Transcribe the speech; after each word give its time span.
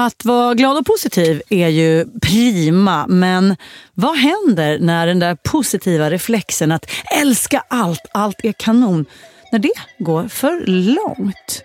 Att 0.00 0.24
vara 0.24 0.54
glad 0.54 0.78
och 0.78 0.86
positiv 0.86 1.42
är 1.50 1.68
ju 1.68 2.06
prima, 2.22 3.06
men 3.08 3.56
vad 3.94 4.16
händer 4.16 4.78
när 4.78 5.06
den 5.06 5.18
där 5.18 5.34
positiva 5.34 6.10
reflexen 6.10 6.72
att 6.72 6.90
älska 7.20 7.62
allt, 7.68 8.00
allt 8.12 8.36
är 8.42 8.52
kanon, 8.52 9.06
när 9.52 9.58
det 9.58 9.72
går 9.98 10.28
för 10.28 10.66
långt? 10.66 11.62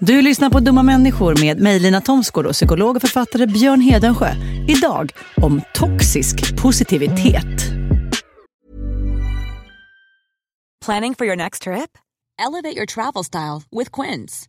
Du 0.00 0.22
lyssnar 0.22 0.50
på 0.50 0.60
Dumma 0.60 0.82
människor 0.82 1.40
med 1.40 1.60
mig 1.60 1.78
Lina 1.80 2.00
Thomsgård 2.00 2.46
och 2.46 2.52
psykolog 2.52 2.96
och 2.96 3.02
författare 3.02 3.46
Björn 3.46 3.80
Hedensjö. 3.80 4.34
Idag 4.68 5.12
om 5.36 5.62
toxisk 5.74 6.56
positivitet. 6.56 7.62
Planning 10.84 11.14
for 11.14 11.26
your 11.26 11.36
next 11.36 11.62
trip? 11.62 11.90
Elevate 12.46 12.76
your 12.76 12.86
travel 12.86 13.24
style 13.24 13.62
with 13.70 13.90
Quince. 13.90 14.48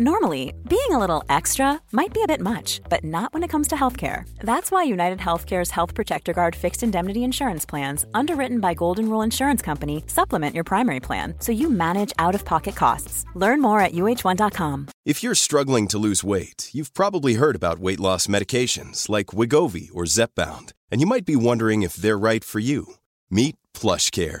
Normally, 0.00 0.52
being 0.68 0.90
a 0.90 0.98
little 0.98 1.22
extra 1.28 1.80
might 1.92 2.12
be 2.12 2.20
a 2.24 2.26
bit 2.26 2.40
much, 2.40 2.80
but 2.88 3.04
not 3.04 3.32
when 3.32 3.44
it 3.44 3.48
comes 3.48 3.68
to 3.68 3.76
healthcare. 3.76 4.28
That's 4.40 4.72
why 4.72 4.82
United 4.82 5.20
Healthcare's 5.20 5.70
Health 5.70 5.94
Protector 5.94 6.32
Guard 6.32 6.56
fixed 6.56 6.82
indemnity 6.82 7.22
insurance 7.22 7.64
plans, 7.64 8.04
underwritten 8.12 8.58
by 8.58 8.74
Golden 8.74 9.08
Rule 9.08 9.22
Insurance 9.22 9.62
Company, 9.62 10.02
supplement 10.08 10.52
your 10.52 10.64
primary 10.64 10.98
plan 10.98 11.34
so 11.38 11.52
you 11.52 11.70
manage 11.70 12.12
out-of-pocket 12.18 12.74
costs. 12.74 13.24
Learn 13.34 13.60
more 13.60 13.78
at 13.78 13.92
uh1.com. 13.92 14.88
If 15.04 15.22
you're 15.22 15.36
struggling 15.36 15.86
to 15.88 15.98
lose 15.98 16.24
weight, 16.24 16.70
you've 16.72 16.92
probably 16.92 17.34
heard 17.34 17.54
about 17.54 17.78
weight 17.78 18.00
loss 18.00 18.26
medications 18.26 19.08
like 19.08 19.26
Wigovi 19.26 19.90
or 19.94 20.06
Zepbound, 20.06 20.72
and 20.90 21.00
you 21.00 21.06
might 21.06 21.24
be 21.24 21.36
wondering 21.36 21.84
if 21.84 21.94
they're 21.94 22.18
right 22.18 22.42
for 22.42 22.58
you. 22.58 22.94
Meet 23.30 23.54
PlushCare, 23.74 24.40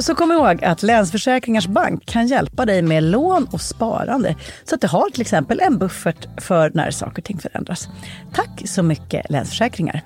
Så 0.00 0.14
kom 0.14 0.32
ihåg 0.32 0.64
att 0.64 0.82
Länsförsäkringars 0.82 1.66
Bank 1.66 2.06
kan 2.06 2.26
hjälpa 2.26 2.66
dig 2.66 2.82
med 2.82 3.02
lån 3.02 3.46
och 3.52 3.60
sparande. 3.60 4.36
Så 4.64 4.74
att 4.74 4.80
du 4.80 4.86
har 4.86 5.10
till 5.10 5.20
exempel 5.20 5.60
en 5.60 5.78
buffert 5.78 6.40
för 6.40 6.70
när 6.74 6.90
saker 6.90 7.22
och 7.22 7.24
ting 7.24 7.38
förändras. 7.38 7.88
Tack 8.34 8.62
så 8.64 8.82
mycket 8.82 9.30
Länsförsäkringar. 9.30 10.00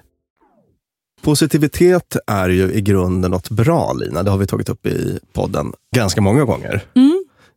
Positivitet 1.23 2.17
är 2.27 2.49
ju 2.49 2.73
i 2.73 2.81
grunden 2.81 3.31
något 3.31 3.51
bra, 3.51 3.93
Lina. 3.93 4.23
Det 4.23 4.31
har 4.31 4.39
vi 4.39 4.47
tagit 4.47 4.69
upp 4.69 4.87
i 4.87 5.19
podden 5.33 5.73
ganska 5.97 6.21
många 6.21 6.45
gånger. 6.45 6.83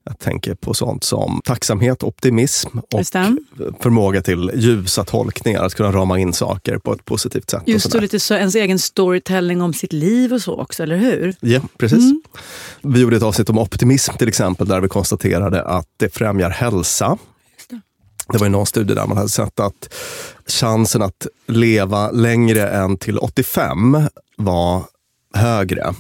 Jag 0.10 0.20
tänker 0.20 0.56
på 0.56 0.74
sånt 0.74 1.04
som 1.04 1.42
tacksamhet, 1.46 2.04
optimism 2.04 2.78
och 2.78 3.04
det. 3.12 3.36
förmåga 3.80 4.22
till 4.22 4.52
ljusa 4.56 5.04
tolkningar. 5.04 5.64
Att 5.64 5.76
kunna 5.76 5.92
rama 5.92 6.20
in 6.20 6.34
saker 6.34 6.78
på 6.78 6.94
ett 6.94 7.06
positivt 7.06 7.50
sätt. 7.50 7.62
och 7.62 7.70
Just 7.70 7.84
sådär. 7.84 7.98
och 7.98 8.02
lite 8.02 8.20
så, 8.20 8.34
ens 8.34 8.56
egen 8.56 8.80
storytelling 8.80 9.62
om 9.62 9.74
sitt 9.74 9.94
liv 9.94 10.34
och 10.34 10.42
så 10.42 10.56
också, 10.56 10.84
eller 10.84 10.98
hur? 10.98 11.36
Ja, 11.40 11.60
precis. 11.78 12.04
Mm. 12.04 12.22
Vi 12.82 13.00
gjorde 13.02 13.18
ett 13.18 13.24
avsnitt 13.24 13.50
om 13.50 13.58
optimism 13.60 14.14
till 14.18 14.28
exempel, 14.28 14.68
där 14.68 14.82
vi 14.82 14.88
konstaterade 14.88 15.64
att 15.64 15.88
det 15.98 16.14
främjar 16.14 16.50
hälsa. 16.50 17.18
Det 18.32 18.38
var 18.38 18.46
ju 18.46 18.52
någon 18.52 18.66
studie 18.66 18.94
där 18.94 19.08
man 19.08 19.18
hade 19.18 19.30
sett 19.30 19.60
att 19.60 19.94
chansen 20.48 21.02
att 21.02 21.28
leva 21.48 22.12
längre 22.12 22.70
än 22.70 22.98
till 22.98 23.18
85 23.18 23.98
var 24.38 24.84
högre 25.34 25.94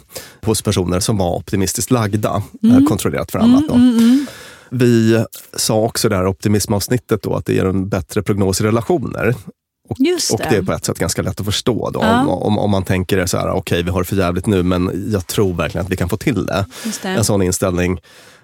hos 0.46 0.62
personer 0.62 1.00
som 1.00 1.18
var 1.18 1.36
optimistiskt 1.36 1.92
lagda, 1.92 2.44
mm. 2.64 2.86
kontrollerat 2.86 3.32
för 3.32 3.40
annat. 3.40 3.64
Då. 3.68 3.74
Mm, 3.74 3.90
mm, 3.90 4.04
mm, 4.04 4.26
Vi 4.70 5.26
sa 5.54 5.82
också 5.82 6.08
i 6.08 6.10
det 6.10 6.16
här 6.16 6.28
optimismavsnittet 6.28 7.24
då 7.24 7.36
att 7.36 7.46
det 7.46 7.54
ger 7.54 7.66
en 7.66 7.90
bättre 7.90 8.24
prognos 8.24 8.62
i 8.62 8.64
relationer. 8.64 9.36
Och 9.90 9.96
det. 10.00 10.34
och 10.34 10.40
det. 10.40 10.58
är 10.58 10.62
på 10.62 10.74
ett 10.74 10.86
sätt 10.86 11.00
ganska 11.00 11.22
lätt 11.22 11.40
att 11.40 11.46
förstå. 11.46 11.90
Då. 11.90 12.00
Ja. 12.04 12.22
Om, 12.22 12.30
om, 12.30 12.60
om, 12.60 12.72
man 12.72 12.84
tänker 12.84 13.26
så 13.26 13.38
här, 13.38 13.50
okej 13.50 13.60
okay, 13.60 13.84
vi 13.84 13.92
har 13.92 14.00
det 14.00 14.06
för 14.06 14.16
jävligt 14.16 14.46
nu 14.46 14.64
men 14.64 15.10
jag 15.12 15.28
tror 15.28 15.54
verkligen 15.54 15.86
att 15.86 15.92
vi 15.92 15.98
kan 15.98 16.10
få 16.10 16.18
till 16.18 16.46
det. 16.46 16.66
det. 17.02 17.08
En 17.08 17.24
sån 17.24 17.42
inställning 17.42 18.00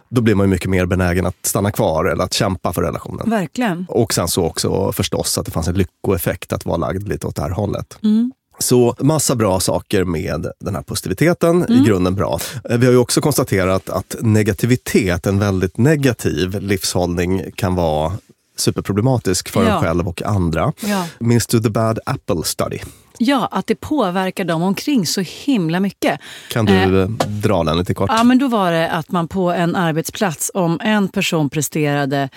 då 0.09 0.21
blir 0.21 0.35
man 0.35 0.49
mycket 0.49 0.69
mer 0.69 0.85
benägen 0.85 1.25
att 1.25 1.45
stanna 1.45 1.71
kvar 1.71 2.05
eller 2.05 2.23
att 2.23 2.33
kämpa 2.33 2.73
för 2.73 2.81
relationen. 2.81 3.29
Verkligen. 3.29 3.85
Och 3.89 4.13
sen 4.13 4.27
så 4.27 4.43
också 4.43 4.91
förstås 4.91 5.37
att 5.37 5.45
det 5.45 5.51
fanns 5.51 5.67
en 5.67 5.75
lyckoeffekt 5.75 6.53
att 6.53 6.65
vara 6.65 6.77
lagd 6.77 7.07
lite 7.07 7.27
åt 7.27 7.35
det 7.35 7.41
här 7.41 7.49
hållet. 7.49 7.97
Mm. 8.03 8.31
Så 8.59 8.95
massa 8.99 9.35
bra 9.35 9.59
saker 9.59 10.03
med 10.03 10.47
den 10.59 10.75
här 10.75 10.81
positiviteten, 10.81 11.63
mm. 11.63 11.83
i 11.83 11.87
grunden 11.87 12.15
bra. 12.15 12.39
Eh, 12.69 12.77
vi 12.77 12.85
har 12.85 12.93
ju 12.93 12.99
också 12.99 13.21
konstaterat 13.21 13.89
att 13.89 14.15
negativitet, 14.19 15.25
en 15.25 15.39
väldigt 15.39 15.77
negativ 15.77 16.61
livshållning 16.61 17.51
kan 17.55 17.75
vara 17.75 18.11
superproblematisk 18.57 19.49
för 19.49 19.63
ja. 19.63 19.75
en 19.75 19.81
själv 19.81 20.07
och 20.07 20.21
andra. 20.23 20.73
Ja. 20.79 21.07
Minns 21.19 21.47
du 21.47 21.59
The 21.59 21.69
Bad 21.69 21.99
Apple 22.05 22.43
Study? 22.43 22.79
Ja, 23.17 23.47
att 23.51 23.67
det 23.67 23.75
påverkar 23.75 24.45
dem 24.45 24.61
omkring 24.61 25.05
så 25.05 25.21
himla 25.21 25.79
mycket. 25.79 26.19
Kan 26.51 26.65
du 26.65 26.73
eh, 26.73 27.01
eh, 27.01 27.07
dra 27.27 27.63
den 27.63 27.77
lite 27.77 27.93
kort? 27.93 28.09
Ja, 28.13 28.23
men 28.23 28.37
då 28.37 28.47
var 28.47 28.71
det 28.71 28.91
att 28.91 29.11
man 29.11 29.27
på 29.27 29.51
en 29.51 29.75
arbetsplats, 29.75 30.51
om 30.53 30.79
en 30.83 31.07
person 31.07 31.49
presterade 31.49 32.29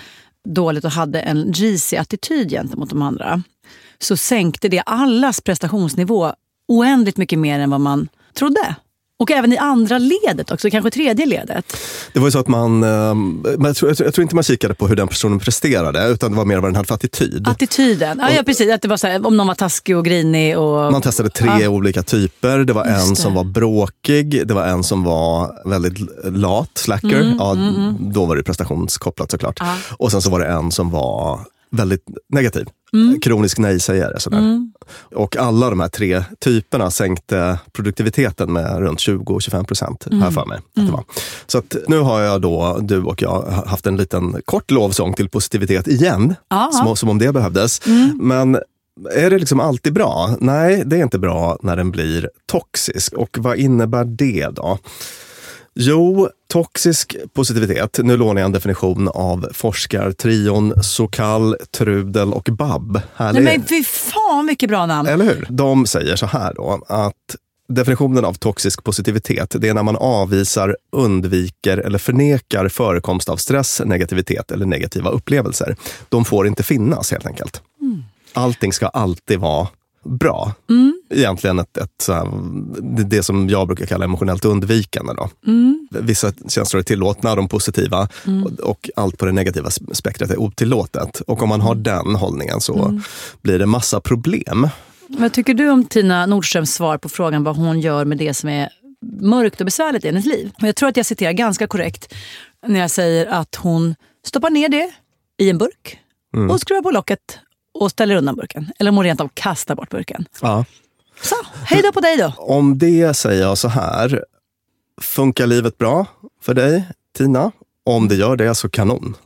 dåligt 0.49 0.85
och 0.85 0.91
hade 0.91 1.20
en 1.20 1.53
greasy 1.53 1.97
attityd 1.97 2.50
gentemot 2.50 2.91
de 2.91 3.03
andra, 3.03 3.43
så 4.02 4.16
sänkte 4.16 4.68
det 4.68 4.80
allas 4.80 5.40
prestationsnivå 5.40 6.32
oändligt 6.68 7.16
mycket 7.16 7.38
mer 7.38 7.60
än 7.60 7.70
vad 7.70 7.80
man 7.80 8.08
trodde. 8.34 8.76
Och 9.20 9.30
även 9.30 9.52
i 9.52 9.56
andra 9.56 9.98
ledet 9.98 10.50
också, 10.50 10.70
kanske 10.70 10.90
tredje 10.90 11.26
ledet. 11.26 11.76
Det 12.12 12.18
var 12.18 12.26
ju 12.26 12.32
så 12.32 12.38
att 12.38 12.48
man, 12.48 12.82
ehm, 12.82 13.44
jag 13.44 13.76
tror, 13.76 13.94
jag 13.98 14.14
tror 14.14 14.22
inte 14.22 14.34
man 14.34 14.44
kikade 14.44 14.74
på 14.74 14.88
hur 14.88 14.96
den 14.96 15.08
personen 15.08 15.38
presterade, 15.38 16.08
utan 16.08 16.30
det 16.30 16.36
var 16.36 16.44
mer 16.44 16.58
vad 16.58 16.70
den 16.70 16.76
hade 16.76 16.86
för 16.88 16.94
attityd. 16.94 17.48
Attityden, 17.48 18.18
ja, 18.22 18.30
ja 18.30 18.42
precis. 18.42 18.72
Att 18.72 18.82
det 18.82 18.88
var 18.88 18.96
så 18.96 19.06
här, 19.06 19.26
om 19.26 19.36
någon 19.36 19.46
var 19.46 19.54
taskig 19.54 19.96
och 19.96 20.04
grinig. 20.04 20.58
Och... 20.58 20.92
Man 20.92 21.02
testade 21.02 21.30
tre 21.30 21.50
ja. 21.60 21.68
olika 21.68 22.02
typer. 22.02 22.58
Det 22.58 22.72
var 22.72 22.86
Just 22.86 23.04
en 23.04 23.10
det. 23.10 23.16
som 23.16 23.34
var 23.34 23.44
bråkig, 23.44 24.46
det 24.48 24.54
var 24.54 24.64
en 24.64 24.82
som 24.82 25.04
var 25.04 25.54
väldigt 25.64 25.98
lat, 26.24 26.70
slacker. 26.74 27.20
Mm, 27.20 27.36
ja, 27.38 27.52
mm, 27.52 27.74
mm. 27.74 28.12
Då 28.12 28.24
var 28.24 28.36
det 28.36 28.42
prestationskopplat 28.42 29.30
såklart. 29.30 29.56
Ja. 29.60 29.76
Och 29.90 30.10
sen 30.10 30.22
så 30.22 30.30
var 30.30 30.40
det 30.40 30.46
en 30.46 30.72
som 30.72 30.90
var 30.90 31.40
väldigt 31.70 32.04
negativ. 32.28 32.66
Mm. 32.93 33.20
Kronisk 33.20 33.58
nej-sägare. 33.58 34.20
Sådär. 34.20 34.38
Mm. 34.38 34.73
Och 35.14 35.37
alla 35.37 35.70
de 35.70 35.81
här 35.81 35.88
tre 35.88 36.23
typerna 36.40 36.90
sänkte 36.90 37.58
produktiviteten 37.73 38.52
med 38.52 38.79
runt 38.79 38.99
20-25 38.99 39.64
procent, 39.64 40.06
mm. 40.06 40.23
här 40.23 40.31
för 40.31 40.44
mig. 40.44 40.61
Var. 40.75 41.05
Så 41.46 41.58
att 41.58 41.76
nu 41.87 41.99
har 41.99 42.20
jag 42.20 42.40
då, 42.40 42.79
du 42.82 43.02
och 43.02 43.23
jag, 43.23 43.43
haft 43.67 43.87
en 43.87 43.96
liten 43.96 44.43
kort 44.44 44.70
lovsång 44.70 45.14
till 45.14 45.29
positivitet 45.29 45.88
igen. 45.88 46.35
Som, 46.73 46.96
som, 46.96 47.08
om 47.08 47.19
det 47.19 47.32
behövdes. 47.32 47.87
Mm. 47.87 48.19
Men 48.23 48.58
är 49.14 49.31
det 49.31 49.38
liksom 49.38 49.61
alltid 49.61 49.93
bra? 49.93 50.37
Nej, 50.41 50.82
det 50.87 50.96
är 50.96 51.02
inte 51.02 51.19
bra 51.19 51.58
när 51.62 51.76
den 51.76 51.91
blir 51.91 52.31
toxisk. 52.46 53.12
Och 53.12 53.37
vad 53.38 53.56
innebär 53.56 54.05
det 54.05 54.49
då? 54.49 54.79
Jo, 55.75 56.29
toxisk 56.53 57.17
positivitet. 57.32 57.99
Nu 58.03 58.17
lånar 58.17 58.41
jag 58.41 58.47
en 58.47 58.53
definition 58.53 59.09
av 59.09 59.49
forskartrion 59.53 60.82
Sokal, 60.82 61.56
Trudel 61.70 62.32
och 62.32 62.49
Bab. 62.53 63.00
Nej, 63.19 63.41
men 63.41 63.62
fy 63.62 63.85
fan 63.85 64.47
vilket 64.47 64.70
bra 64.70 64.87
namn! 64.87 65.09
Eller 65.09 65.25
hur? 65.25 65.47
De 65.50 65.87
säger 65.87 66.17
så 66.17 66.26
här 66.26 66.55
då, 66.55 66.85
att 66.88 67.37
definitionen 67.69 68.25
av 68.25 68.35
toxisk 68.35 68.85
positivitet 68.85 69.55
det 69.59 69.69
är 69.69 69.75
när 69.75 69.82
man 69.82 69.97
avvisar, 69.97 70.76
undviker 70.93 71.79
eller 71.79 71.99
förnekar 71.99 72.69
förekomst 72.69 73.29
av 73.29 73.37
stress, 73.37 73.82
negativitet 73.85 74.50
eller 74.50 74.67
negativa 74.67 75.11
upplevelser. 75.11 75.76
De 76.09 76.25
får 76.25 76.47
inte 76.47 76.62
finnas 76.62 77.11
helt 77.11 77.26
enkelt. 77.26 77.62
Mm. 77.81 78.03
Allting 78.32 78.73
ska 78.73 78.87
alltid 78.87 79.38
vara 79.38 79.69
bra. 80.04 80.52
Mm. 80.70 81.02
Egentligen 81.10 81.58
ett, 81.58 81.76
ett, 81.76 82.08
det 83.06 83.22
som 83.22 83.48
jag 83.48 83.66
brukar 83.66 83.86
kalla 83.86 84.04
emotionellt 84.04 84.44
undvikande. 84.44 85.12
Då. 85.14 85.30
Mm. 85.46 85.88
Vissa 85.90 86.32
känslor 86.48 86.80
är 86.80 86.84
tillåtna, 86.84 87.34
de 87.34 87.48
positiva, 87.48 88.08
mm. 88.26 88.44
och, 88.44 88.60
och, 88.60 88.90
allt 88.96 89.18
på 89.18 89.26
det 89.26 89.32
negativa 89.32 89.70
spektrat 89.70 90.30
är 90.30 90.40
otillåtet. 90.40 91.20
Och 91.20 91.42
om 91.42 91.48
man 91.48 91.60
har 91.60 91.74
den 91.74 92.14
hållningen 92.14 92.60
så 92.60 92.84
mm. 92.84 93.02
blir 93.42 93.58
det 93.58 93.66
massa 93.66 94.00
problem. 94.00 94.68
Vad 95.08 95.32
tycker 95.32 95.54
du 95.54 95.70
om 95.70 95.84
Tina 95.84 96.26
Nordströms 96.26 96.74
svar 96.74 96.98
på 96.98 97.08
frågan 97.08 97.44
vad 97.44 97.56
hon 97.56 97.80
gör 97.80 98.04
med 98.04 98.18
det 98.18 98.34
som 98.34 98.48
är 98.48 98.68
mörkt 99.20 99.60
och 99.60 99.64
besvärligt 99.64 100.04
i 100.04 100.08
hennes 100.08 100.26
liv? 100.26 100.50
Jag 100.58 100.76
tror 100.76 100.88
att 100.88 100.96
jag 100.96 101.06
citerar 101.06 101.32
ganska 101.32 101.66
korrekt 101.66 102.14
när 102.66 102.80
jag 102.80 102.90
säger 102.90 103.26
att 103.26 103.54
hon 103.54 103.94
stoppar 104.26 104.50
ner 104.50 104.68
det 104.68 104.90
i 105.38 105.50
en 105.50 105.58
burk 105.58 105.98
mm. 106.36 106.50
och 106.50 106.60
skruvar 106.60 106.82
på 106.82 106.90
locket 106.90 107.38
och 107.80 107.90
ställer 107.90 108.16
undan 108.16 108.36
burken. 108.36 108.72
Eller 108.78 108.90
om 108.90 108.96
hon 108.96 109.04
rent 109.04 109.20
av 109.20 109.30
kastar 109.34 109.75
bort 109.75 109.90
burken. 109.90 110.25
Ja. 110.42 110.64
Så, 111.22 111.34
hej 111.64 111.82
då 111.82 111.92
på 111.92 112.00
dig 112.00 112.16
då. 112.16 112.32
Om 112.36 112.78
det 112.78 113.14
säger 113.14 113.42
jag 113.42 113.58
så 113.58 113.69
här. 113.69 114.25
Funkar 115.00 115.46
livet 115.46 115.78
bra 115.78 116.06
för 116.42 116.54
dig, 116.54 116.88
Tina? 117.16 117.52
Om 117.84 118.08
det 118.08 118.14
gör 118.14 118.36
det, 118.36 118.54
så 118.54 118.69
kanon. 118.69 119.16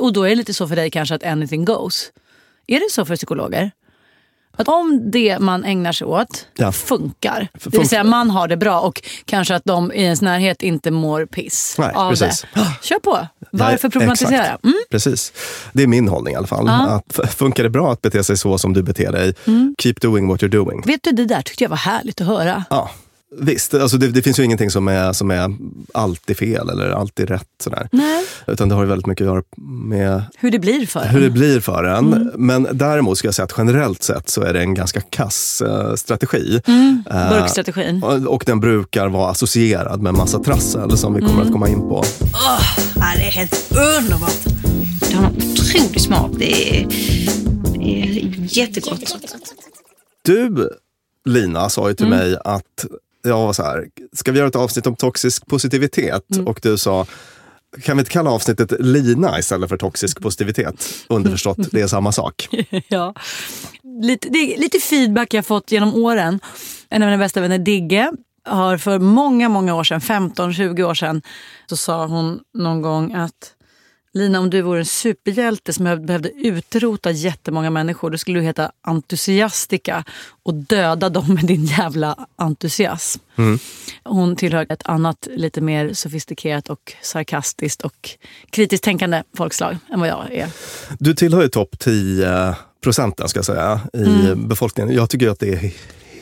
Och 0.00 0.12
då 0.12 0.22
är 0.22 0.28
det 0.28 0.34
lite 0.34 0.54
så 0.54 0.68
för 0.68 0.76
dig 0.76 0.90
kanske 0.90 1.14
att 1.14 1.24
anything 1.24 1.64
goes. 1.64 2.12
Är 2.66 2.80
det 2.80 2.90
så 2.90 3.04
för 3.04 3.16
psykologer? 3.16 3.70
Att 4.56 4.68
om 4.68 5.10
det 5.10 5.38
man 5.38 5.64
ägnar 5.64 5.92
sig 5.92 6.06
åt 6.06 6.46
ja. 6.56 6.72
funkar, 6.72 7.48
det 7.64 7.78
vill 7.78 7.88
säga 7.88 8.04
man 8.04 8.30
har 8.30 8.48
det 8.48 8.56
bra 8.56 8.80
och 8.80 9.02
kanske 9.24 9.54
att 9.54 9.64
de 9.64 9.92
i 9.92 10.02
ens 10.02 10.22
närhet 10.22 10.62
inte 10.62 10.90
mår 10.90 11.26
piss 11.26 11.74
Nej, 11.78 11.92
av 11.94 12.10
precis. 12.10 12.46
det. 12.54 12.60
Kör 12.82 12.98
på! 12.98 13.26
Varför 13.50 13.88
problematisera? 13.88 14.46
Mm? 14.46 14.74
Precis. 14.90 15.32
Det 15.72 15.82
är 15.82 15.86
min 15.86 16.08
hållning 16.08 16.34
i 16.34 16.36
alla 16.36 16.46
fall. 16.46 16.66
Ja. 16.66 17.02
Att 17.18 17.34
funkar 17.34 17.62
det 17.62 17.70
bra 17.70 17.92
att 17.92 18.02
bete 18.02 18.24
sig 18.24 18.36
så 18.36 18.58
som 18.58 18.72
du 18.72 18.82
beter 18.82 19.12
dig, 19.12 19.34
mm. 19.46 19.74
keep 19.78 19.94
doing 20.00 20.28
what 20.28 20.42
you're 20.42 20.48
doing. 20.48 20.82
Vet 20.86 21.02
du, 21.02 21.12
det 21.12 21.24
där 21.24 21.42
tyckte 21.42 21.64
jag 21.64 21.68
var 21.68 21.76
härligt 21.76 22.20
att 22.20 22.26
höra. 22.26 22.64
Ja, 22.70 22.90
Visst, 23.30 23.74
alltså 23.74 23.96
det, 23.96 24.08
det, 24.08 24.22
finns 24.22 24.38
ju 24.38 24.44
ingenting 24.44 24.70
som 24.70 24.88
är, 24.88 25.12
som 25.12 25.30
är 25.30 25.56
alltid 25.94 26.36
fel 26.36 26.70
eller 26.70 26.90
alltid 26.90 27.28
rätt. 27.30 27.48
Sådär. 27.62 27.88
Nej. 27.92 28.24
Utan 28.46 28.68
det 28.68 28.74
har 28.74 28.82
ju 28.82 28.88
väldigt 28.88 29.06
mycket 29.06 29.24
att 29.24 29.34
göra 29.34 29.42
med 29.86 30.22
hur 30.38 30.50
det 30.50 30.58
blir 30.58 30.86
för 30.86 31.00
hur 31.00 31.18
en. 31.18 31.24
Det 31.24 31.30
blir 31.30 31.60
för 31.60 31.84
en. 31.84 32.12
Mm. 32.12 32.30
Men 32.36 32.68
däremot 32.72 33.18
ska 33.18 33.28
jag 33.28 33.34
säga 33.34 33.44
att 33.44 33.54
generellt 33.58 34.02
sett 34.02 34.28
så 34.28 34.42
är 34.42 34.52
det 34.52 34.60
en 34.60 34.74
ganska 34.74 35.00
kass 35.00 35.62
uh, 35.66 35.94
strategi. 35.94 36.60
Mm. 36.66 37.04
Uh, 37.12 37.28
Burkstrategin. 37.28 38.02
Och, 38.02 38.34
och, 38.34 38.42
den 38.46 38.60
brukar 38.60 39.08
vara 39.08 39.30
associerad 39.30 40.02
med 40.02 40.14
massa 40.14 40.38
trassel 40.38 40.98
som 40.98 41.14
vi 41.14 41.20
kommer 41.20 41.34
mm. 41.34 41.46
att 41.46 41.52
komma 41.52 41.68
in 41.68 41.80
på. 41.80 41.98
Oh, 41.98 42.78
det 43.16 43.26
är 43.26 43.30
helt 43.30 43.72
underbart! 43.98 44.44
Det 45.00 45.14
har 45.14 45.26
en 45.26 45.36
otrolig 45.36 46.00
smak. 46.00 46.30
Det 46.38 46.80
är, 46.80 46.86
det 47.72 48.02
är 48.02 48.58
jättegott. 48.58 49.16
Du, 50.22 50.70
Lina, 51.24 51.68
sa 51.68 51.88
ju 51.88 51.94
till 51.94 52.06
mm. 52.06 52.18
mig 52.18 52.38
att 52.44 52.86
jag 53.28 53.46
var 53.46 53.52
så 53.52 53.62
här, 53.62 53.86
ska 54.12 54.32
vi 54.32 54.38
göra 54.38 54.48
ett 54.48 54.56
avsnitt 54.56 54.86
om 54.86 54.96
toxisk 54.96 55.46
positivitet? 55.46 56.34
Mm. 56.34 56.46
Och 56.46 56.60
du 56.62 56.78
sa, 56.78 57.06
kan 57.82 57.96
vi 57.96 58.00
inte 58.00 58.10
kalla 58.10 58.30
avsnittet 58.30 58.72
Lina 58.80 59.38
istället 59.38 59.68
för 59.68 59.76
toxisk 59.76 60.20
positivitet? 60.20 61.04
Underförstått, 61.08 61.58
det 61.70 61.80
är 61.80 61.86
samma 61.86 62.12
sak. 62.12 62.48
ja. 62.88 63.14
Lite, 64.02 64.28
det 64.28 64.56
lite 64.56 64.78
feedback 64.78 65.34
jag 65.34 65.46
fått 65.46 65.72
genom 65.72 65.94
åren. 65.94 66.40
En 66.88 67.02
av 67.02 67.06
mina 67.06 67.18
bästa 67.18 67.40
vänner, 67.40 67.58
Digge, 67.58 68.12
har 68.44 68.78
för 68.78 68.98
många, 68.98 69.48
många 69.48 69.74
år 69.74 69.84
sedan, 69.84 70.00
15-20 70.00 70.82
år 70.82 70.94
sedan, 70.94 71.22
så 71.66 71.76
sa 71.76 72.06
hon 72.06 72.40
någon 72.54 72.82
gång 72.82 73.14
att 73.14 73.55
Lina, 74.16 74.40
om 74.40 74.50
du 74.50 74.62
vore 74.62 74.78
en 74.78 74.84
superhjälte 74.84 75.72
som 75.72 75.84
behövde 75.84 76.30
utrota 76.30 77.10
jättemånga 77.10 77.70
människor, 77.70 78.10
då 78.10 78.18
skulle 78.18 78.38
du 78.38 78.44
heta 78.44 78.72
Entusiastika 78.82 80.04
och 80.42 80.54
döda 80.54 81.08
dem 81.08 81.34
med 81.34 81.44
din 81.44 81.64
jävla 81.64 82.26
entusiasm. 82.36 83.20
Mm. 83.36 83.58
Hon 84.04 84.36
tillhör 84.36 84.66
ett 84.68 84.86
annat, 84.86 85.28
lite 85.30 85.60
mer 85.60 85.92
sofistikerat 85.92 86.68
och 86.68 86.92
sarkastiskt 87.02 87.82
och 87.82 88.10
kritiskt 88.50 88.84
tänkande 88.84 89.22
folkslag 89.36 89.78
än 89.92 90.00
vad 90.00 90.08
jag 90.08 90.32
är. 90.32 90.48
Du 90.98 91.14
tillhör 91.14 91.42
ju 91.42 91.48
topp 91.48 91.78
10 91.78 92.54
procenten 92.80 93.28
ska 93.28 93.38
jag 93.38 93.46
säga, 93.46 93.80
i 93.92 94.02
mm. 94.02 94.48
befolkningen. 94.48 94.94
Jag 94.94 95.10
tycker 95.10 95.28
att 95.28 95.38
det 95.38 95.48
är 95.48 95.72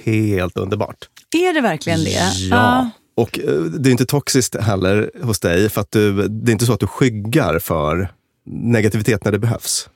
helt 0.04 0.56
underbart. 0.56 1.08
Är 1.34 1.54
det 1.54 1.60
verkligen 1.60 2.04
det? 2.04 2.32
Ja. 2.50 2.90
Och 3.14 3.38
eh, 3.38 3.60
det 3.60 3.88
är 3.88 3.90
inte 3.90 4.06
toxiskt 4.06 4.56
heller 4.56 5.10
hos 5.22 5.40
dig, 5.40 5.68
för 5.68 5.80
att 5.80 5.90
du, 5.90 6.28
det 6.28 6.50
är 6.50 6.52
inte 6.52 6.66
så 6.66 6.72
att 6.72 6.80
du 6.80 6.86
skyggar 6.86 7.58
för 7.58 8.12
negativitet 8.46 9.24
när 9.24 9.32
det 9.32 9.38
behövs. 9.38 9.88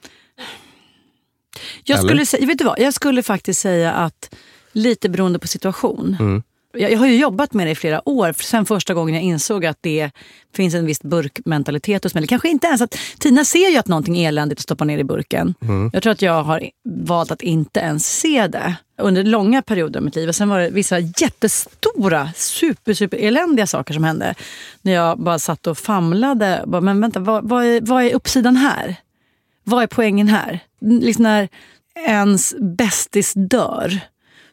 Jag 1.85 1.99
skulle, 1.99 2.27
säga, 2.27 2.47
vet 2.47 2.59
du 2.59 2.65
vad? 2.65 2.81
jag 2.81 2.95
skulle 2.95 3.23
faktiskt 3.23 3.61
säga 3.61 3.93
att 3.93 4.35
lite 4.73 5.09
beroende 5.09 5.39
på 5.39 5.49
situation. 5.49 6.17
Mm. 6.21 6.43
Jag, 6.73 6.99
har 6.99 7.07
ju 7.07 7.17
jobbat 7.17 7.53
med 7.53 7.67
det 7.67 7.71
i 7.71 7.75
flera 7.75 8.09
år, 8.09 8.35
sen 8.43 8.67
första 8.67 8.95
gången 8.95 9.15
jag 9.15 9.25
insåg 9.25 9.67
att 9.67 9.79
det 9.81 10.11
finns 10.55 10.75
en 10.75 10.87
viss 10.87 11.03
burkmentalitet 11.03 12.05
hos 12.05 12.15
mig. 12.15 12.21
Eller 12.21 12.29
kanske 12.29 12.49
inte 12.49 12.67
ens 12.67 12.81
att 12.81 12.99
Tina 13.19 13.45
ser 13.45 13.71
ju 13.71 13.77
att 13.77 13.89
någonting 13.89 14.19
är 14.19 14.29
eländigt 14.29 14.59
och 14.59 14.63
stoppar 14.63 14.85
ner 14.85 14.99
i 14.99 15.05
burken. 15.05 15.55
Jag 15.93 16.03
tror 16.03 16.13
att 16.13 16.23
jag 16.23 16.43
har 16.43 16.71
valt 16.85 17.31
att 17.31 17.43
inte 17.43 17.81
ens 17.81 18.19
se 18.21 18.47
det 18.47 18.75
under 18.99 19.25
långa 19.25 19.63
perioder 19.63 20.01
av 20.01 20.05
mitt 20.05 20.17
liv. 20.17 20.29
Och 20.29 20.35
sen 20.35 20.49
var 20.49 20.61
det 20.61 20.71
vissa 20.71 20.99
jättestora, 20.99 22.31
super, 22.37 22.95
super 22.95 23.17
eländiga 23.17 23.67
saker 23.67 23.95
som 23.95 24.05
hände. 24.05 24.35
När 24.83 24.93
jag 24.93 25.19
bara 25.19 25.39
satt 25.39 25.67
och 25.67 25.79
famlade. 25.79 26.65
Bara, 26.67 26.81
men 26.81 27.01
vänta, 27.01 27.21
vad, 27.21 27.49
vad, 27.49 27.65
är, 27.65 27.81
vad 27.81 28.05
är 28.05 28.15
uppsidan 28.15 28.57
här? 28.57 28.97
Vad 29.65 29.83
är 29.83 29.87
poängen 29.87 30.29
här? 30.29 30.61
Liksom 30.81 31.23
när 31.23 31.49
ens 32.07 32.55
bästis 32.59 33.33
dör. 33.37 34.01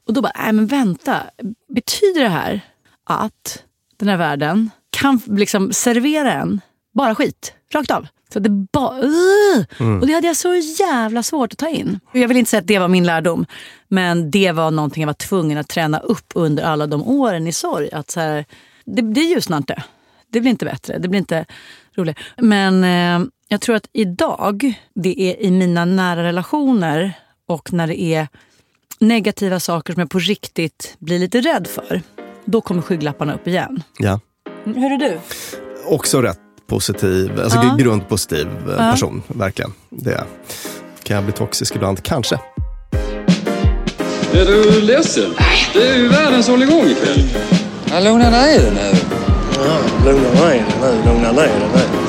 Och 0.08 0.14
då 0.14 0.22
bara, 0.22 0.34
nej 0.36 0.54
men 0.54 0.68
vänta. 0.68 1.24
Betyder 1.68 2.22
det 2.22 2.30
här 2.30 2.62
att 3.04 3.64
den 3.98 4.10
här 4.10 4.18
världen 4.18 4.70
kan 4.90 5.22
liksom 5.28 5.74
servera 5.74 6.34
en 6.34 6.62
bara 6.94 7.16
skit? 7.16 7.54
Rakt 7.74 7.92
av. 7.92 8.08
Så 8.34 8.40
det 8.40 8.50
bara, 8.50 9.02
uh! 9.02 10.00
Och 10.02 10.08
det 10.08 10.14
hade 10.14 10.28
jag 10.28 10.38
så 10.38 10.56
jävla 10.56 11.24
svårt 11.24 11.54
att 11.54 11.60
ta 11.60 11.70
in. 11.70 12.00
Jag 12.12 12.28
vill 12.28 12.38
inte 12.38 12.50
säga 12.52 12.62
att 12.62 12.68
det 12.68 12.80
var 12.80 12.88
min 12.88 13.06
lärdom. 13.06 13.46
Men 13.88 14.32
det 14.32 14.52
var 14.52 14.72
någonting 14.72 15.02
jag 15.04 15.08
var 15.08 15.14
tvungen 15.14 15.58
att 15.58 15.68
träna 15.68 16.00
upp 16.00 16.32
under 16.36 16.64
alla 16.64 16.88
de 16.88 17.04
åren 17.04 17.48
i 17.48 17.52
sorg. 17.52 17.90
Att 17.92 18.12
så 18.12 18.20
här, 18.20 18.46
det, 18.86 19.02
det 19.02 19.22
ljusnar 19.22 19.58
inte. 19.58 19.84
Det 20.28 20.42
blir 20.42 20.52
inte 20.52 20.66
bättre. 20.66 20.98
Det 20.98 21.08
blir 21.08 21.20
inte 21.20 21.46
roligare. 21.96 22.20
Men 22.38 22.84
eh, 22.84 23.28
jag 23.48 23.62
tror 23.62 23.76
att 23.76 23.90
idag, 23.94 24.74
det 24.96 25.22
är 25.22 25.42
i 25.42 25.52
mina 25.52 25.86
nära 25.86 26.24
relationer 26.24 27.14
och 27.48 27.74
när 27.74 27.88
det 27.88 28.02
är 28.02 28.28
negativa 29.00 29.60
saker 29.60 29.94
som 29.94 30.00
jag 30.00 30.10
på 30.10 30.20
riktigt 30.20 30.96
blir 31.00 31.20
lite 31.20 31.42
rädd 31.42 31.68
för. 31.68 32.02
Då 32.46 32.62
kommer 32.62 32.82
skygglapparna 32.82 33.34
upp 33.34 33.48
igen. 33.48 33.84
Ja. 33.98 34.20
Hur 34.66 34.92
är 34.92 34.98
du? 34.98 35.20
Också 35.86 36.22
rätt 36.22 36.40
positiv, 36.68 37.42
alltså 37.44 37.58
Ja. 37.64 37.76
grundpositiv 37.80 38.48
eh, 38.70 38.92
person. 38.92 39.24
Verkligen. 39.28 39.74
Det 39.90 40.24
kan 41.04 41.16
jag 41.16 41.24
bli 41.24 41.34
toxisk 41.34 41.76
ibland, 41.76 42.04
kanske. 42.04 42.40
Är 44.34 44.46
du 44.46 44.82
ledsen? 44.82 45.34
Det 45.74 45.88
är 45.90 45.98
ju 45.98 46.08
världens 46.08 46.48
hålligång 46.48 46.86
ikväll. 46.86 47.24
Ja, 47.92 48.00
lugna 48.00 48.30
ner 48.30 48.60
dig 48.60 48.72
nu. 48.72 48.98
Ja, 49.66 49.78
lugna 50.06 50.30
ner 50.34 50.42
dig 50.50 50.64
nu, 50.82 51.12
lugna 51.12 51.32
ner 51.32 51.42
dig 51.50 51.52
nu. 51.74 52.05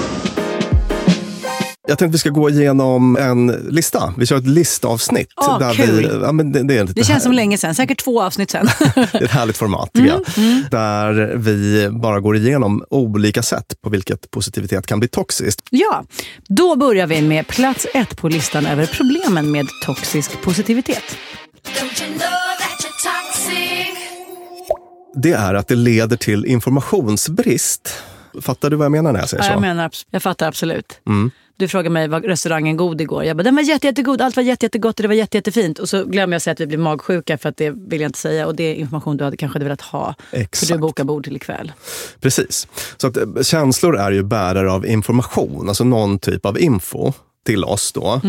Jag 1.89 1.99
tänkte 1.99 2.13
vi 2.13 2.19
ska 2.19 2.31
gå 2.31 2.51
igenom 2.51 3.17
en 3.17 3.47
lista. 3.71 4.15
Vi 4.19 4.27
kör 4.27 4.37
ett 4.37 4.47
listavsnitt. 4.47 5.29
Åh, 5.37 5.59
där 5.59 5.75
vi, 5.75 6.09
ja, 6.23 6.33
men 6.33 6.53
det, 6.53 6.63
det, 6.63 6.83
Det 6.85 7.05
känns 7.05 7.23
som 7.23 7.33
här- 7.33 7.37
länge 7.37 7.59
sedan, 7.59 7.75
säkert 7.75 8.05
två 8.05 8.23
avsnitt 8.23 8.51
sen. 8.51 8.67
det 8.95 9.15
är 9.15 9.25
ett 9.25 9.31
härligt 9.31 9.57
format 9.57 9.91
tycker 9.95 10.09
jag. 10.09 10.21
Där 10.71 11.33
vi 11.37 11.89
bara 11.91 12.21
går 12.21 12.37
igenom 12.37 12.85
olika 12.91 13.43
sätt 13.43 13.75
på 13.83 13.91
vilket 13.91 14.31
positivitet 14.31 14.87
kan 14.87 14.99
bli 14.99 15.09
toxiskt. 15.09 15.61
ja, 15.71 16.05
då 16.49 16.77
börjar 16.77 17.07
vi 17.07 17.23
med 17.23 17.47
plats 17.49 17.87
ett 17.95 18.17
på 18.17 18.29
listan 18.29 18.67
över 18.67 18.87
problemen 18.87 19.51
med 19.51 19.67
toxisk 19.85 20.43
positivitet. 20.43 21.17
Det 25.15 25.33
är 25.33 25.55
att 25.55 25.69
det 25.69 25.75
leder 25.75 26.17
till 26.17 26.45
informationsbrist. 26.47 28.03
Fattar 28.41 28.71
du 28.71 28.77
vad 28.77 28.85
jag 28.85 28.93
menar 28.93 29.13
när 29.13 29.21
jag 29.21 29.29
säger 29.29 29.43
Ja, 29.45 29.49
så? 29.49 29.53
jag, 29.55 29.61
menar, 29.61 29.91
jag 30.11 30.23
fattar 30.23 30.49
absolut. 30.49 31.01
Du 31.59 31.69
frågade 31.69 31.91
mig 31.91 32.09
var 32.09 32.21
restaurangen 32.21 32.77
god 32.77 33.01
igår. 33.01 33.25
Jag 33.25 33.37
bara, 33.37 33.43
den 33.43 33.55
var 33.55 33.63
jätte, 33.63 33.87
jättegod, 33.87 34.21
allt 34.21 34.37
var 34.37 34.43
jätte, 34.43 34.67
jättegott 34.67 34.99
och 34.99 35.03
det 35.03 35.09
var 35.09 35.15
jätte, 35.15 35.37
jättefint. 35.37 35.79
Och 35.79 35.89
så 35.89 36.05
glömmer 36.05 36.35
jag 36.35 36.43
säga 36.43 36.53
att 36.53 36.61
vi 36.61 36.67
blev 36.67 36.81
magsjuka 36.81 37.39
för 37.39 37.49
att 37.49 37.57
det 37.57 37.71
vill 37.71 38.01
jag 38.01 38.09
inte 38.09 38.19
säga. 38.19 38.47
Och 38.47 38.55
det 38.55 38.65
är 38.65 38.75
information 38.75 39.17
du 39.17 39.25
hade, 39.25 39.37
kanske 39.37 39.55
hade 39.57 39.65
velat 39.65 39.81
ha. 39.81 40.15
För 40.31 40.37
Exakt. 40.37 40.73
du 40.73 40.79
bokar 40.79 41.05
bord 41.05 41.25
till 41.25 41.37
ikväll. 41.37 41.73
Precis. 42.21 42.69
Så 42.97 43.07
att, 43.07 43.17
eh, 43.17 43.27
känslor 43.43 43.97
är 43.97 44.13
ju 44.13 44.23
bärare 44.23 44.73
av 44.73 44.87
information, 44.87 45.69
alltså 45.69 45.85
någon 45.85 46.19
typ 46.19 46.47
av 46.47 46.61
info 46.61 47.13
till 47.47 47.65
oss 47.65 47.93
då. 47.93 48.21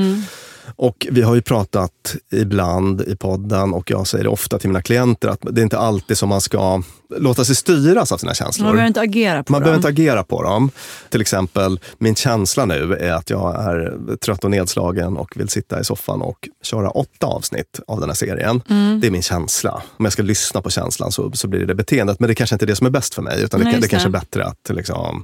Och 0.76 1.08
vi 1.12 1.22
har 1.22 1.36
ju 1.36 1.42
pratat 1.42 2.16
ibland 2.32 3.02
i 3.02 3.16
podden 3.16 3.74
och 3.74 3.92
jag 3.92 4.08
säger 4.08 4.24
det 4.24 4.30
ofta 4.30 4.60
till 4.60 4.70
mina 4.70 4.82
klienter 4.82 5.28
att 5.28 5.40
det 5.42 5.62
är 5.62 5.64
inte 5.64 5.78
alltid 5.78 6.18
som 6.18 6.30
man 6.30 6.42
ska 6.42 6.84
låta 7.18 7.46
sig 7.46 7.56
styras 7.56 8.12
av 8.12 8.18
sina 8.18 8.34
känslor. 8.34 8.66
Man 8.66 8.74
behöver 8.74 8.88
inte 8.88 9.02
agera 9.02 9.44
på 9.44 9.52
Man 9.52 9.62
dem. 9.62 9.64
behöver 9.64 9.78
inte 9.78 9.88
agera 9.88 10.24
på 10.24 10.44
dem. 10.44 10.72
Till 11.10 11.22
exempel, 11.22 11.80
min 11.98 12.16
känsla 12.16 12.66
nu 12.66 12.94
är 12.94 13.12
att 13.12 13.30
jag 13.30 13.56
är 13.56 14.16
trött 14.16 14.44
och 14.44 14.52
nedslagen 14.52 15.18
och 15.18 15.34
vill 15.36 15.50
sitta 15.50 15.80
i 15.80 15.84
soffan 15.84 16.22
och 16.22 16.50
köra 16.64 16.90
åtta 16.90 17.28
avsnitt 17.28 17.80
av 17.88 18.00
den 18.00 18.10
här 18.10 18.16
serien. 18.16 18.62
Mm. 18.70 19.00
Det 19.00 19.08
är 19.08 19.12
min 19.12 19.22
känsla. 19.22 19.82
Om 19.98 20.06
jag 20.06 20.14
ska 20.14 20.24
lyssna 20.24 20.62
på 20.62 20.70
känslan 20.70 21.12
så, 21.12 21.32
så 21.32 21.48
blir 21.48 21.60
det 21.60 21.66
det 21.66 21.76
beteendet. 21.76 22.20
Men 22.20 22.28
det 22.28 22.36
kanske 22.36 22.56
inte 22.56 22.66
är 22.66 22.68
det 22.68 22.76
som 22.76 22.88
är 22.88 22.92
bäst 22.92 23.14
för 23.14 23.22
mig. 23.22 23.44
Utan 23.44 23.60
det, 23.60 23.64
Nej, 23.64 23.74
det 23.74 23.80
just 23.80 23.90
kanske 23.92 24.10
är 24.10 24.12
det. 24.12 24.20
bättre 24.20 24.46
att 24.46 24.70
liksom, 24.70 25.24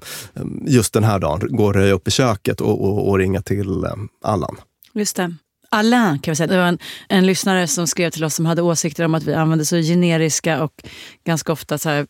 just 0.67 0.93
den 0.93 1.03
här 1.03 1.19
dagen 1.19 1.47
gå 1.55 1.65
och 1.65 1.73
röja 1.73 1.93
upp 1.93 2.07
i 2.07 2.11
köket 2.11 2.61
och, 2.61 2.83
och, 2.83 3.09
och 3.09 3.17
ringa 3.17 3.41
till 3.41 3.83
eh, 3.83 3.91
Allan. 4.23 4.55
Just 4.93 5.15
det. 5.15 5.35
Alain 5.69 6.19
kan 6.19 6.31
vi 6.31 6.35
säga. 6.35 6.47
Det 6.47 6.57
var 6.57 6.65
en, 6.65 6.79
en 7.09 7.25
lyssnare 7.25 7.67
som 7.67 7.87
skrev 7.87 8.09
till 8.09 8.23
oss 8.23 8.35
som 8.35 8.45
hade 8.45 8.61
åsikter 8.61 9.05
om 9.05 9.15
att 9.15 9.23
vi 9.23 9.33
använder 9.33 9.65
så 9.65 9.75
generiska 9.77 10.63
och 10.63 10.83
ganska 11.25 11.51
ofta 11.51 11.77
så 11.77 11.89
här 11.89 12.07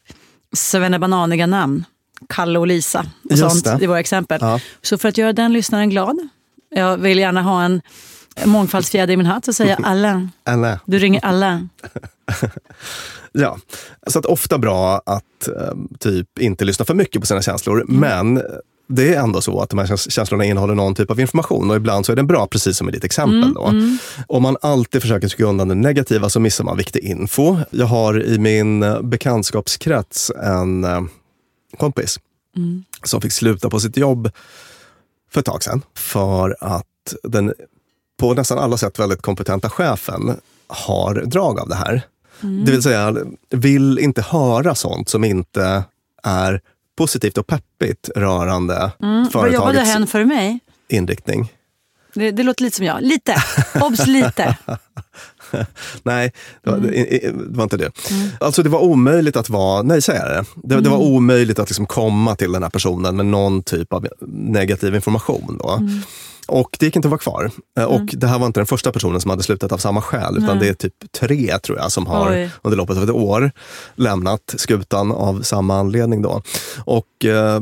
svennebananiga 0.56 1.46
namn. 1.46 1.86
Kalle 2.30 2.60
och 2.60 2.68
Lisa 2.68 3.00
och 3.24 3.32
Just 3.32 3.42
sånt 3.42 3.80
det. 3.80 3.84
i 3.84 3.88
våra 3.88 4.00
exempel. 4.00 4.38
Ja. 4.42 4.60
Så 4.82 4.98
för 4.98 5.10
att 5.10 5.18
göra 5.18 5.34
den 5.34 5.54
lyssnaren 5.54 5.90
glad, 5.90 6.18
jag 6.70 6.98
vill 6.98 7.20
gärna 7.20 7.42
ha 7.42 7.64
en 7.64 7.82
mångfaldsfjäder 8.46 9.14
i 9.14 9.18
min 9.18 9.26
hatt, 9.26 9.46
så 9.46 9.54
säger 9.54 9.72
jag 9.72 9.86
Alain. 9.86 10.32
Eller? 10.46 10.80
Du 10.86 11.00
ringer 11.00 11.26
Alain. 11.26 11.70
Ja, 13.36 13.58
så 14.08 14.20
att 14.20 14.26
ofta 14.26 14.58
bra 14.58 15.02
att 15.06 15.48
eh, 15.48 15.74
typ 16.00 16.40
inte 16.40 16.66
lyssna 16.66 16.86
för 16.86 16.94
mycket 16.94 17.22
på 17.22 17.28
sina 17.28 17.42
känslor. 17.42 17.86
Men 17.88 18.42
det 18.96 19.14
är 19.14 19.20
ändå 19.20 19.42
så 19.42 19.62
att 19.62 19.70
de 19.70 19.80
här 19.80 19.86
käns- 19.86 20.12
känslorna 20.12 20.46
innehåller 20.46 20.76
någon 20.76 20.96
typ 20.96 21.12
av 21.12 21.20
information 21.20 21.70
och 21.70 21.76
ibland 21.76 22.06
så 22.06 22.12
är 22.12 22.16
den 22.16 22.28
bra, 22.28 22.48
precis 22.48 22.78
som 22.78 22.90
i 22.90 22.92
ditt 22.92 23.04
exempel. 23.04 23.54
Då. 23.54 23.74
Om 24.28 24.44
man 24.44 24.58
alltid 24.62 25.02
försöker 25.02 25.28
trycka 25.28 25.46
undan 25.46 25.68
det 25.68 25.76
negativa 25.76 26.30
så 26.30 26.40
missar 26.40 26.64
man 26.64 26.78
viktig 26.78 27.04
info. 27.04 27.58
Jag 27.70 27.86
har 27.86 28.24
i 28.24 28.40
min 28.40 28.84
eh, 28.84 29.02
bekantskapskrets 29.02 30.32
en 30.44 30.84
eh, 30.84 31.02
kompis 31.78 32.20
som 33.04 33.22
fick 33.22 33.32
sluta 33.32 33.70
på 33.70 33.80
sitt 33.80 33.98
jobb 33.98 34.30
för 35.32 35.40
ett 35.40 35.46
tag 35.46 35.64
sedan 35.64 35.82
för 35.98 36.58
att 36.60 36.86
den 37.24 37.54
på 38.20 38.34
nästan 38.34 38.60
alla 38.60 38.78
sätt 38.78 39.00
väldigt 39.00 39.22
kompetenta 39.22 39.70
chefen 39.70 40.38
har 40.68 41.14
drag 41.26 41.60
av 41.60 41.70
det 41.70 41.76
här. 41.76 42.02
Det 42.42 42.72
vill 42.72 42.84
säga, 42.84 43.16
vill 43.50 44.00
inte 44.00 44.22
höra 44.22 44.76
sånt 44.76 45.10
som 45.10 45.24
inte 45.24 45.84
är 46.24 46.62
positivt 46.98 47.38
och 47.38 47.48
peppigt 47.48 48.10
rörande 48.16 48.92
Vad 49.00 49.14
jobbade 49.14 49.32
företagets 49.32 49.94
hen 49.94 50.08
för 50.08 50.26
mig? 50.26 50.60
inriktning. 50.90 51.52
Det, 52.14 52.32
det 52.32 52.44
låter 52.44 52.64
lite 52.64 52.78
som 52.78 52.86
jag. 52.86 53.02
Lite. 53.02 53.36
Obs 53.82 54.08
lite. 54.08 54.58
Nej, 56.04 56.34
det 56.64 56.72
var, 56.72 56.78
det, 56.78 56.90
det 56.90 57.58
var 57.58 57.64
inte 57.64 57.78
det. 57.78 57.92
Alltså 58.40 58.64
det 58.64 58.70
var 58.70 58.80
omöjligt 58.80 59.36
att 59.36 59.50
vara 59.50 59.82
nej-sägare. 59.82 60.44
Det, 60.56 60.82
det 60.82 60.90
var 60.90 60.98
omöjligt 60.98 61.60
att 61.60 61.70
liksom 61.70 61.86
komma 61.86 62.36
till 62.36 62.52
den 62.52 62.64
här 62.64 62.70
personen 62.70 63.16
med 63.16 63.26
någon 63.26 63.64
typ 63.64 63.94
av 63.94 64.08
negativ 64.28 64.96
information. 64.96 65.58
Då. 65.64 65.80
Och 66.48 66.78
det 66.80 66.86
gick 66.86 66.96
inte 66.96 67.08
att 67.08 67.12
vara 67.12 67.20
kvar. 67.20 67.52
Eh, 67.80 67.84
Och 67.84 68.02
det 68.14 68.28
här 68.28 68.40
var 68.40 68.48
inte 68.48 68.60
den 68.60 68.68
första 68.68 68.92
personen 68.92 69.22
som 69.22 69.30
hade 69.32 69.44
slutat 69.44 69.72
av 69.72 69.78
samma 69.78 70.02
skäl, 70.02 70.38
utan 70.38 70.60
det 70.60 70.68
är 70.68 70.74
typ 70.74 70.94
tre 71.20 71.58
tror 71.60 71.78
jag 71.78 71.92
som 71.92 72.08
har 72.08 72.32
Oj. 72.32 72.50
under 72.62 72.78
loppet 72.78 72.98
av 72.98 73.04
ett 73.04 73.10
år 73.10 73.52
lämnat 73.96 74.54
skutan 74.58 75.12
av 75.12 75.42
samma 75.42 75.80
anledning. 75.80 76.22
Då. 76.22 76.42
Och 76.86 77.26
eh, 77.26 77.62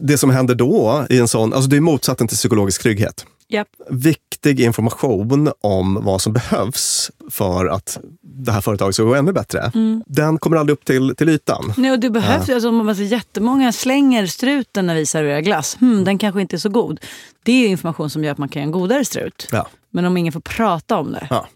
det 0.00 0.18
som 0.18 0.30
händer 0.30 0.54
då 0.54 1.06
i 1.10 1.18
en 1.18 1.28
sån, 1.28 1.52
alltså 1.54 1.70
det 1.70 1.76
är 1.76 1.80
motsatsen 1.80 2.28
till 2.28 2.36
psykologisk 2.36 2.82
trygghet 2.82 3.26
Japp. 3.50 3.68
viktig 3.88 4.60
information 4.60 5.52
om 5.60 5.98
vad 6.02 6.20
som 6.20 6.32
behövs 6.32 7.10
för 7.30 7.66
att 7.66 7.98
det 8.22 8.52
här 8.52 8.60
företaget 8.60 8.94
ska 8.94 9.04
gå 9.04 9.14
ännu 9.14 9.32
bättre. 9.32 9.72
Den 10.06 10.38
kommer 10.38 10.56
aldrig 10.56 10.78
upp 10.78 10.84
till, 10.84 11.14
till 11.16 11.28
ytan. 11.28 11.72
Nej, 11.76 11.92
och 11.92 11.98
det 11.98 12.10
behövs 12.10 12.48
ju, 12.48 12.54
alltså, 12.54 12.68
om 12.68 12.86
man 12.86 12.96
ser 12.96 13.02
jättemånga 13.02 13.72
slänger 13.72 14.26
struten 14.26 14.86
när 14.86 14.94
vi 14.94 15.06
serverar 15.06 15.40
glass. 15.40 15.76
Hmm, 15.80 16.04
den 16.04 16.18
kanske 16.18 16.40
inte 16.40 16.56
är 16.56 16.58
så 16.58 16.68
god. 16.68 17.00
Det 17.42 17.52
är 17.52 17.58
ju 17.58 17.66
information 17.66 18.10
som 18.10 18.24
gör 18.24 18.32
att 18.32 18.38
man 18.38 18.48
kan 18.48 18.62
göra 18.62 18.66
en 18.66 18.72
godare 18.72 19.04
strut. 19.04 19.48
Ja. 19.52 19.66
Men 19.90 20.04
om 20.04 20.16
ingen 20.16 20.32
får 20.32 20.40
prata 20.40 20.98
om 20.98 21.12
det. 21.12 21.26
Ja. 21.30 21.46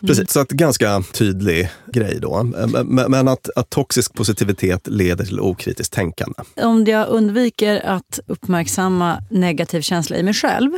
Precis, 0.00 0.30
så 0.30 0.40
att 0.40 0.48
ganska 0.48 1.02
tydlig 1.12 1.70
grej 1.92 2.18
då. 2.20 2.42
Men, 2.84 3.28
att, 3.28 3.50
att 3.56 3.70
toxisk 3.70 4.14
positivitet 4.14 4.86
leder 4.86 5.24
till 5.24 5.40
okritiskt 5.40 5.94
tänkande. 5.94 6.42
Om 6.56 6.84
jag 6.84 7.08
undviker 7.08 7.86
att 7.86 8.20
uppmärksamma 8.26 9.22
negativ 9.30 9.80
känsla 9.80 10.16
i 10.16 10.22
mig 10.22 10.34
själv. 10.34 10.70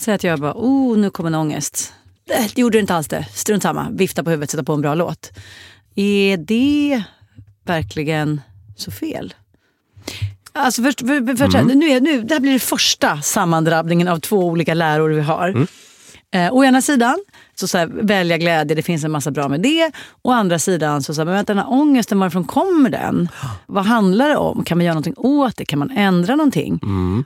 Säg 0.00 0.14
att 0.14 0.24
jag 0.24 0.40
bara, 0.40 0.54
oh 0.56 0.98
nu 0.98 1.10
kommer 1.10 1.30
en 1.30 1.34
ångest. 1.34 1.92
Det 2.26 2.58
gjorde 2.58 2.78
det 2.78 2.80
inte 2.80 2.94
alls 2.94 3.08
det. 3.08 3.26
Strunt 3.34 3.62
samma. 3.62 3.90
Vifta 3.90 4.24
på 4.24 4.30
huvudet, 4.30 4.50
sätta 4.50 4.64
på 4.64 4.72
en 4.72 4.80
bra 4.80 4.94
låt. 4.94 5.30
Är 5.94 6.36
det 6.36 7.02
verkligen 7.66 8.40
så 8.76 8.90
fel? 8.90 9.34
Alltså 10.52 10.82
först, 10.82 11.00
för, 11.00 11.36
för, 11.36 11.50
för, 11.50 11.74
nu 11.74 11.90
är, 11.90 12.00
nu, 12.00 12.22
det 12.22 12.34
här 12.34 12.40
blir 12.40 12.52
det 12.52 12.58
första 12.58 13.22
sammandrabbningen 13.22 14.08
av 14.08 14.18
två 14.18 14.38
olika 14.38 14.74
läror 14.74 15.10
vi 15.10 15.20
har. 15.20 15.66
Eh, 16.34 16.54
å 16.54 16.64
ena 16.64 16.82
sidan 16.82 17.18
så, 17.54 17.68
så 17.68 17.78
här, 17.78 17.86
välja 17.86 18.38
glädje, 18.38 18.76
det 18.76 18.82
finns 18.82 19.04
en 19.04 19.10
massa 19.10 19.30
bra 19.30 19.48
med 19.48 19.60
det. 19.60 19.92
Å 20.22 20.30
andra 20.30 20.58
sidan, 20.58 21.02
så, 21.02 21.14
så 21.14 21.20
här, 21.20 21.24
men 21.24 21.34
vänta, 21.34 21.54
den 21.54 21.64
här 21.64 21.72
ångesten, 21.72 22.18
varifrån 22.18 22.44
kommer 22.44 22.90
den? 22.90 23.28
Vad 23.66 23.84
handlar 23.84 24.28
det 24.28 24.36
om? 24.36 24.64
Kan 24.64 24.78
man 24.78 24.84
göra 24.84 24.94
någonting 24.94 25.14
åt 25.16 25.56
det? 25.56 25.64
Kan 25.64 25.78
man 25.78 25.90
ändra 25.90 26.36
någonting? 26.36 26.80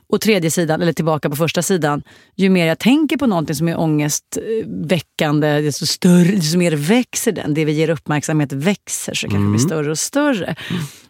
Och 0.07 0.21
tredje 0.21 0.51
sidan, 0.51 0.81
eller 0.81 0.93
tillbaka 0.93 1.29
på 1.29 1.35
första 1.35 1.61
sidan, 1.61 2.03
ju 2.35 2.49
mer 2.49 2.65
jag 2.65 2.79
tänker 2.79 3.17
på 3.17 3.27
någonting 3.27 3.55
som 3.55 3.67
är 3.67 3.79
ångestväckande, 3.79 5.61
desto, 5.61 5.85
större, 5.85 6.35
desto 6.35 6.57
mer 6.57 6.71
växer 6.71 7.31
den. 7.31 7.53
Det 7.53 7.65
vi 7.65 7.71
ger 7.71 7.89
uppmärksamhet 7.89 8.53
växer, 8.53 9.13
så 9.13 9.27
det 9.27 9.31
kanske 9.31 9.49
blir 9.49 9.59
större 9.59 9.91
och 9.91 9.99
större. 9.99 10.55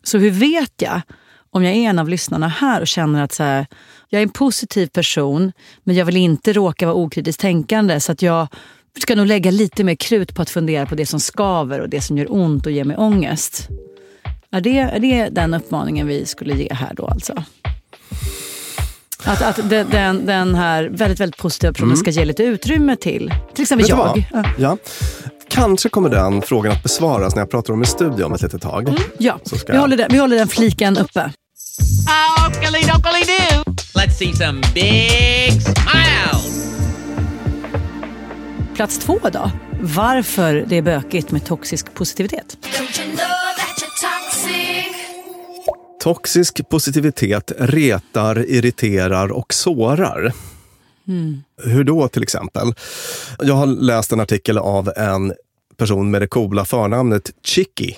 Så 0.04 0.18
hur 0.18 0.32
vet 0.32 0.74
jag 0.82 1.02
om 1.52 1.64
jag 1.64 1.74
är 1.74 1.90
en 1.90 2.00
av 2.00 2.10
lyssnarna 2.10 2.48
här 2.48 2.82
och 2.82 2.88
känner 2.88 3.24
att 3.24 3.32
så 3.32 3.44
här, 3.44 3.68
jag 4.10 4.20
är 4.20 4.24
en 4.24 4.30
positiv 4.30 4.88
person 4.88 5.52
men 5.84 5.96
jag 5.96 6.06
vill 6.06 6.18
inte 6.18 6.54
råka 6.54 6.86
vara 6.86 6.96
okritiskt 6.96 7.42
tänkande 7.42 8.00
så 8.00 8.12
att 8.12 8.22
jag 8.22 8.48
ska 9.02 9.16
nog 9.16 9.28
lägga 9.28 9.52
lite 9.52 9.84
mer 9.84 9.96
krut 9.96 10.36
på 10.36 10.42
att 10.42 10.50
fundera 10.50 10.86
på 10.86 10.96
det 10.96 11.06
som 11.06 11.20
skaver 11.20 11.80
och 11.80 11.90
det 11.90 12.02
som 12.02 12.18
gör 12.18 12.34
ont 12.34 12.66
och 12.66 12.72
ger 12.72 12.84
mig 12.84 12.98
ångest. 12.98 13.68
Är 14.52 14.62
det, 14.62 14.78
är 14.78 15.00
det 15.00 15.30
den 15.30 15.54
uppmaningen 15.54 16.08
vi 16.08 16.26
skulle 16.26 16.54
ge 16.54 16.74
här 16.74 16.94
då 16.94 17.08
alltså? 17.08 17.44
Att, 19.24 19.42
att 19.42 19.70
den, 19.70 20.26
den, 20.26 20.56
här 20.56 20.84
väldigt, 20.84 21.20
väldigt 21.20 21.38
positiva 21.38 21.74
personen 21.74 21.98
ska 21.98 22.12
ge 22.12 22.26
lite 22.26 22.44
utrymme 22.44 22.96
till 22.96 23.34
till 23.54 23.62
exempel 23.62 23.88
Vet 23.88 23.98
jag. 23.98 24.24
Ja. 24.34 24.44
Ja. 24.58 24.78
Kanske 25.50 25.90
kommer 25.90 26.10
den 26.10 26.42
frågan 26.42 26.72
att 26.72 26.84
besvaras 26.84 27.36
när 27.36 27.42
jag 27.42 27.52
pratar 27.52 27.74
om 27.74 27.82
i 27.82 27.86
studion 27.86 28.24
om 28.24 28.34
ett 28.34 28.42
litet 28.42 28.62
tag. 28.62 28.98
Ja, 29.18 29.40
Så 29.44 29.58
ska 29.58 29.72
vi 29.72 29.76
jag- 29.76 29.82
håller, 29.82 29.98
den, 29.98 30.08
vi 30.12 30.18
håller 30.18 30.36
den 30.36 30.48
fliken 30.48 30.98
uppe. 30.98 31.32
Do. 33.66 33.72
Let's 33.96 34.18
see 34.18 34.34
some 34.34 34.62
big 34.74 35.62
smiles. 35.62 36.59
Plats 38.80 38.98
två 38.98 39.20
då. 39.34 39.52
Varför 39.82 40.66
det 40.68 40.78
är 40.78 40.82
bökigt 40.82 41.32
med 41.32 41.46
toxisk 41.46 41.94
positivitet. 41.94 42.58
Toxisk 46.04 46.70
positivitet 46.70 47.52
retar, 47.58 48.46
irriterar 48.50 49.32
och 49.32 49.54
sårar. 49.54 50.34
Hur 51.64 51.84
då 51.84 52.08
till 52.08 52.24
exempel? 52.24 52.74
Jag 53.40 53.54
har 53.54 53.66
läst 53.66 54.12
en 54.12 54.20
artikel 54.20 54.58
av 54.58 54.92
en 54.96 55.34
person 55.78 56.12
med 56.12 56.22
det 56.22 56.28
coola 56.28 56.66
förnamnet 56.66 57.32
Chicky. 57.44 57.94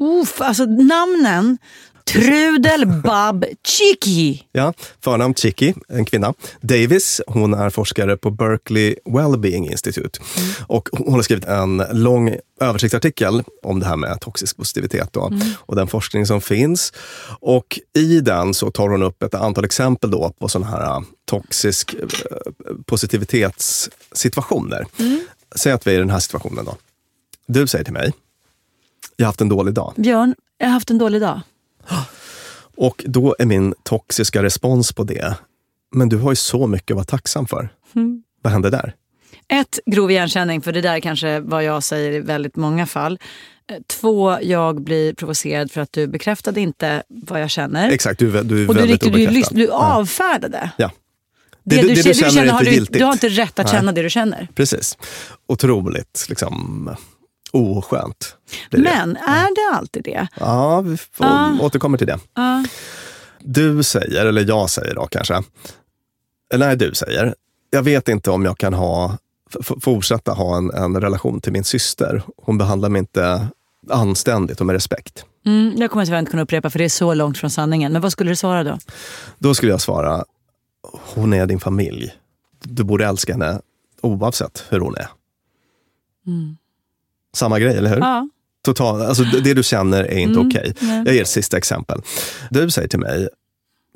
Uff, 0.00 0.40
alltså 0.40 0.64
namnen. 0.64 1.58
Trudel, 2.04 2.86
Bab, 2.86 3.44
Chicky. 3.64 4.38
Ja, 4.52 4.72
förnamn 5.04 5.34
Chicky, 5.34 5.74
en 5.88 6.04
kvinna. 6.04 6.34
Davis, 6.60 7.20
hon 7.26 7.54
är 7.54 7.70
forskare 7.70 8.16
på 8.16 8.30
Berkeley 8.30 8.96
Wellbeing 9.04 9.70
Institute. 9.70 10.20
Och 10.66 10.88
hon 10.92 11.14
har 11.14 11.22
skrivit 11.22 11.44
en 11.44 11.82
lång 11.92 12.36
översiktsartikel 12.60 13.42
om 13.62 13.80
det 13.80 13.86
här 13.86 13.96
med 13.96 14.20
toxisk 14.20 14.56
positivitet 14.56 15.12
då, 15.12 15.32
och 15.56 15.76
den 15.76 15.86
forskning 15.86 16.26
som 16.26 16.40
finns. 16.40 16.92
Och 17.40 17.78
i 17.94 18.20
den 18.20 18.54
så 18.54 18.70
tar 18.70 18.88
hon 18.88 19.02
upp 19.02 19.22
ett 19.22 19.34
antal 19.34 19.64
exempel 19.64 20.10
då 20.10 20.32
på 20.38 20.48
sådana 20.48 20.70
här 20.70 20.96
äh, 20.96 21.00
toxisk 21.24 21.94
äh, 21.94 22.00
positivitetssituationer. 22.86 24.86
Säg 25.54 25.72
att 25.72 25.86
vi 25.86 25.90
är 25.90 25.94
i 25.94 25.98
den 25.98 26.10
här 26.10 26.20
situationen 26.20 26.64
då. 26.64 26.76
Du 27.46 27.66
säger 27.66 27.84
till 27.84 27.92
mig, 27.92 28.12
jag 29.16 29.24
har 29.24 29.28
haft 29.28 29.40
en 29.40 29.48
dålig 29.48 29.74
dag. 29.74 29.92
Björn, 29.96 30.34
jag 30.58 30.66
har 30.66 30.72
haft 30.72 30.90
en 30.90 30.98
dålig 30.98 31.20
dag. 31.20 31.40
Och 32.76 33.04
då 33.08 33.36
är 33.38 33.46
min 33.46 33.74
toxiska 33.82 34.42
respons 34.42 34.92
på 34.92 35.04
det, 35.04 35.34
men 35.94 36.08
du 36.08 36.16
har 36.16 36.32
ju 36.32 36.36
så 36.36 36.66
mycket 36.66 36.90
att 36.90 36.96
vara 36.96 37.04
tacksam 37.04 37.46
för. 37.46 37.68
Vad 38.42 38.52
hände 38.52 38.70
där? 38.70 38.94
Ett, 39.48 39.78
grov 39.86 40.10
igenkänning, 40.10 40.62
för 40.62 40.72
det 40.72 40.80
där 40.80 40.94
är 40.94 41.00
kanske 41.00 41.40
vad 41.40 41.64
jag 41.64 41.82
säger 41.82 42.12
i 42.12 42.20
väldigt 42.20 42.56
många 42.56 42.86
fall. 42.86 43.18
Eh, 43.70 43.76
Två, 43.86 44.38
jag 44.42 44.82
blir 44.82 45.14
provocerad 45.14 45.70
för 45.72 45.80
att 45.80 45.92
du 45.92 46.06
bekräftade 46.06 46.60
inte 46.60 47.02
vad 47.08 47.40
jag 47.42 47.50
känner. 47.50 47.90
Exakt, 47.90 48.18
du, 48.18 48.38
är- 48.38 48.42
du 48.44 48.64
är 48.64 48.68
Och 48.68 48.74
du, 48.74 48.80
väldigt 48.80 49.00
du, 49.00 49.08
obekräftad. 49.08 49.54
lys- 49.54 49.56
du 49.56 49.68
avfärdade. 49.70 50.70
Ja. 50.78 50.90
Det, 51.64 51.76
Det 51.76 51.82
du, 51.82 51.88
du- 51.88 51.94
det 51.94 52.02
du, 52.02 52.08
du 52.08 52.14
känner 52.14 52.46
har 52.52 52.60
inte 52.68 52.92
du, 52.92 52.98
du 52.98 53.04
har 53.04 53.12
inte 53.12 53.28
rätt 53.28 53.58
att 53.58 53.66
Nej. 53.66 53.74
känna 53.74 53.92
det 53.92 54.02
du 54.02 54.10
känner. 54.10 54.48
Precis. 54.54 54.98
Otroligt 55.46 56.26
liksom, 56.28 56.90
oskönt. 57.52 58.36
blir 58.70 58.84
det. 58.84 58.90
Men 58.90 59.16
är 59.16 59.54
det 59.72 59.76
alltid 59.78 60.04
det? 60.04 60.28
Ja, 60.40 60.80
vi 60.80 60.96
får 60.96 61.24
Ah. 61.24 61.58
återkommer 61.60 61.98
till 61.98 62.06
det. 62.06 62.18
Ja. 62.34 62.64
Du 63.40 63.82
säger, 63.82 64.26
eller 64.26 64.48
jag 64.48 64.70
säger 64.70 64.94
då 64.94 65.06
kanske. 65.06 65.42
Eller 66.54 66.66
nej, 66.66 66.76
du 66.76 66.94
säger. 66.94 67.34
Jag 67.70 67.82
vet 67.82 68.08
inte 68.08 68.30
om 68.30 68.44
jag 68.44 68.58
kan 68.58 68.74
ha, 68.74 69.18
fortsätta 69.80 70.32
ha 70.32 70.56
en, 70.56 70.70
en 70.70 71.00
relation 71.00 71.40
till 71.40 71.52
min 71.52 71.64
syster. 71.64 72.22
Hon 72.42 72.58
behandlar 72.58 72.88
mig 72.88 72.98
inte 72.98 73.46
anständigt 73.90 74.60
och 74.60 74.66
med 74.66 74.72
respekt. 74.72 75.24
Mm, 75.46 75.74
det 75.78 75.88
kommer 75.88 76.00
jag 76.02 76.06
tyvärr 76.08 76.18
inte 76.18 76.30
kunna 76.30 76.42
upprepa 76.42 76.70
för 76.70 76.78
det 76.78 76.84
är 76.84 76.88
så 76.88 77.14
långt 77.14 77.38
från 77.38 77.50
sanningen. 77.50 77.92
Men 77.92 78.02
vad 78.02 78.12
skulle 78.12 78.30
du 78.30 78.36
svara 78.36 78.64
då? 78.64 78.78
Då 79.38 79.54
skulle 79.54 79.72
jag 79.72 79.80
svara, 79.80 80.24
hon 81.14 81.32
är 81.32 81.46
din 81.46 81.60
familj. 81.60 82.14
Du 82.64 82.84
borde 82.84 83.06
älska 83.06 83.32
henne 83.32 83.60
oavsett 84.02 84.64
hur 84.68 84.80
hon 84.80 84.96
är. 84.96 85.08
Samma 87.36 87.58
grej, 87.58 87.76
eller 87.76 87.88
hur? 87.88 87.96
Mm. 87.96 88.08
Ja. 88.08 88.28
Total, 88.64 89.02
alltså 89.02 89.22
det, 89.24 89.54
du 89.54 89.62
känner 89.62 90.04
är 90.04 90.18
inte 90.18 90.34
Mm, 90.40 90.46
okej. 90.48 90.74
nej. 90.80 91.02
Jag 91.06 91.14
ger 91.14 91.22
ett 91.22 91.28
sista 91.28 91.56
exempel. 91.56 92.02
Du 92.50 92.70
säger 92.70 92.88
till 92.88 92.98
mig, 92.98 93.28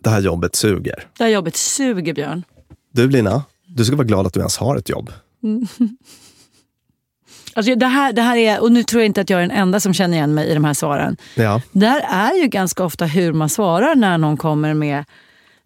det 0.02 0.10
här 0.10 0.20
jobbet 0.20 0.56
suger. 0.56 1.06
Det 1.18 1.24
här 1.24 1.30
jobbet 1.30 1.56
suger 1.56 2.14
Björn. 2.14 2.44
Du 2.92 3.08
Lina, 3.10 3.42
du 3.66 3.84
ska 3.84 3.96
vara 3.96 4.06
glad 4.06 4.26
att 4.26 4.32
du 4.32 4.40
ens 4.40 4.56
har 4.56 4.76
ett 4.76 4.88
jobb. 4.88 5.12
Alltså 7.56 7.74
det, 7.74 7.86
här, 7.86 8.12
det 8.12 8.22
här 8.22 8.36
är, 8.36 8.62
och 8.62 8.72
nu 8.72 8.82
tror 8.82 9.02
jag 9.02 9.06
inte 9.06 9.20
att 9.20 9.30
jag 9.30 9.38
är 9.38 9.42
den 9.48 9.50
enda 9.58 9.80
som 9.80 9.94
känner 9.94 10.16
igen 10.16 10.34
mig 10.34 10.48
i 10.48 10.54
de 10.54 10.64
här 10.64 10.74
svaren. 10.74 11.16
Ja, 11.34 11.60
Det 11.72 11.86
här 11.86 12.32
är 12.34 12.42
ju 12.42 12.48
ganska 12.48 12.84
ofta 12.84 13.06
hur 13.06 13.32
man 13.32 13.48
svarar 13.48 13.94
när 13.94 14.18
någon 14.18 14.36
kommer 14.36 14.74
med 14.74 15.04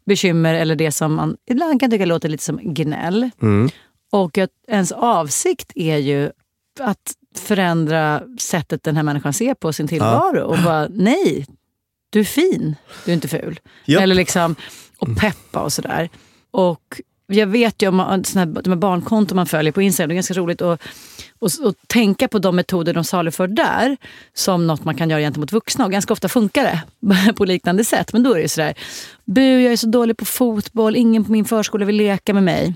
bekymmer 0.06 0.54
eller 0.54 0.76
det 0.76 0.92
som 0.92 1.14
man 1.14 1.36
ibland 1.50 1.80
kan 1.80 1.90
tycka 1.90 2.04
låter 2.06 2.28
lite 2.28 2.44
som 2.44 2.74
gnäll. 2.74 3.30
Mm. 3.42 3.70
Och 4.12 4.38
att 4.38 4.50
ens 4.68 4.92
avsikt 4.92 5.72
är 5.74 5.96
ju 5.96 6.30
att 6.80 7.12
förändra 7.40 8.22
sättet 8.38 8.82
den 8.82 8.96
här 8.96 9.02
människan 9.02 9.32
ser 9.32 9.54
på 9.54 9.72
sin 9.72 9.88
tillvaro. 9.88 10.40
Och 10.40 10.58
bara, 10.58 10.88
nej, 10.90 11.46
du 12.10 12.20
är 12.20 12.24
fin, 12.24 12.76
du 13.04 13.10
är 13.10 13.14
inte 13.14 13.28
ful. 13.28 13.60
Japp. 13.84 14.02
Eller 14.02 14.14
liksom, 14.14 14.54
och 14.98 15.16
peppa 15.16 15.60
och 15.60 15.72
sådär. 15.72 16.08
Och 16.50 17.00
jag 17.26 17.46
vet 17.46 17.82
ju 17.82 17.88
om 17.88 17.96
man, 17.96 18.24
såna 18.24 18.44
här, 18.44 18.62
de 18.62 18.70
här 18.70 18.76
barnkonton 18.76 19.36
man 19.36 19.46
följer 19.46 19.72
på 19.72 19.82
Instagram, 19.82 20.08
det 20.08 20.12
är 20.12 20.14
ganska 20.14 20.34
roligt 20.34 20.62
att 20.62 20.82
och, 21.38 21.50
och 21.64 21.74
tänka 21.86 22.28
på 22.28 22.38
de 22.38 22.56
metoder 22.56 22.94
de 22.94 23.04
saluför 23.04 23.46
där 23.46 23.96
som 24.34 24.66
något 24.66 24.84
man 24.84 24.94
kan 24.94 25.10
göra 25.10 25.20
gentemot 25.20 25.52
vuxna. 25.52 25.84
Och 25.84 25.92
ganska 25.92 26.12
ofta 26.12 26.28
funkar 26.28 26.64
det 26.64 27.32
på 27.36 27.44
liknande 27.44 27.84
sätt. 27.84 28.12
Men 28.12 28.22
då 28.22 28.34
är 28.34 28.42
det 28.42 28.48
sådär, 28.48 28.74
bu 29.24 29.60
jag 29.60 29.72
är 29.72 29.76
så 29.76 29.86
dålig 29.86 30.16
på 30.16 30.24
fotboll, 30.24 30.96
ingen 30.96 31.24
på 31.24 31.32
min 31.32 31.44
förskola 31.44 31.84
vill 31.84 31.96
leka 31.96 32.34
med 32.34 32.42
mig. 32.42 32.74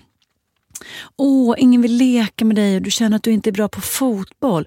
Åh, 1.19 1.55
ingen 1.59 1.83
vill 1.83 1.97
leka 1.97 2.45
med 2.45 2.57
dig 2.57 2.77
och 2.77 2.83
du 2.83 2.91
känner 2.91 3.17
att 3.17 3.23
du 3.23 3.31
inte 3.33 3.51
är 3.51 3.53
bra 3.53 3.69
på 3.69 3.81
fotboll. 3.81 4.67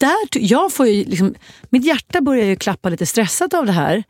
Där, 0.00 0.16
jag 0.32 0.72
får 0.72 0.86
ju 0.86 1.04
liksom, 1.04 1.34
mitt 1.70 1.84
hjärta 1.86 2.20
börjar 2.20 2.44
ju 2.46 2.56
klappa 2.56 2.88
lite 2.88 3.06
stressat 3.06 3.54
av 3.54 3.66
det 3.66 3.72
här. 3.72 4.04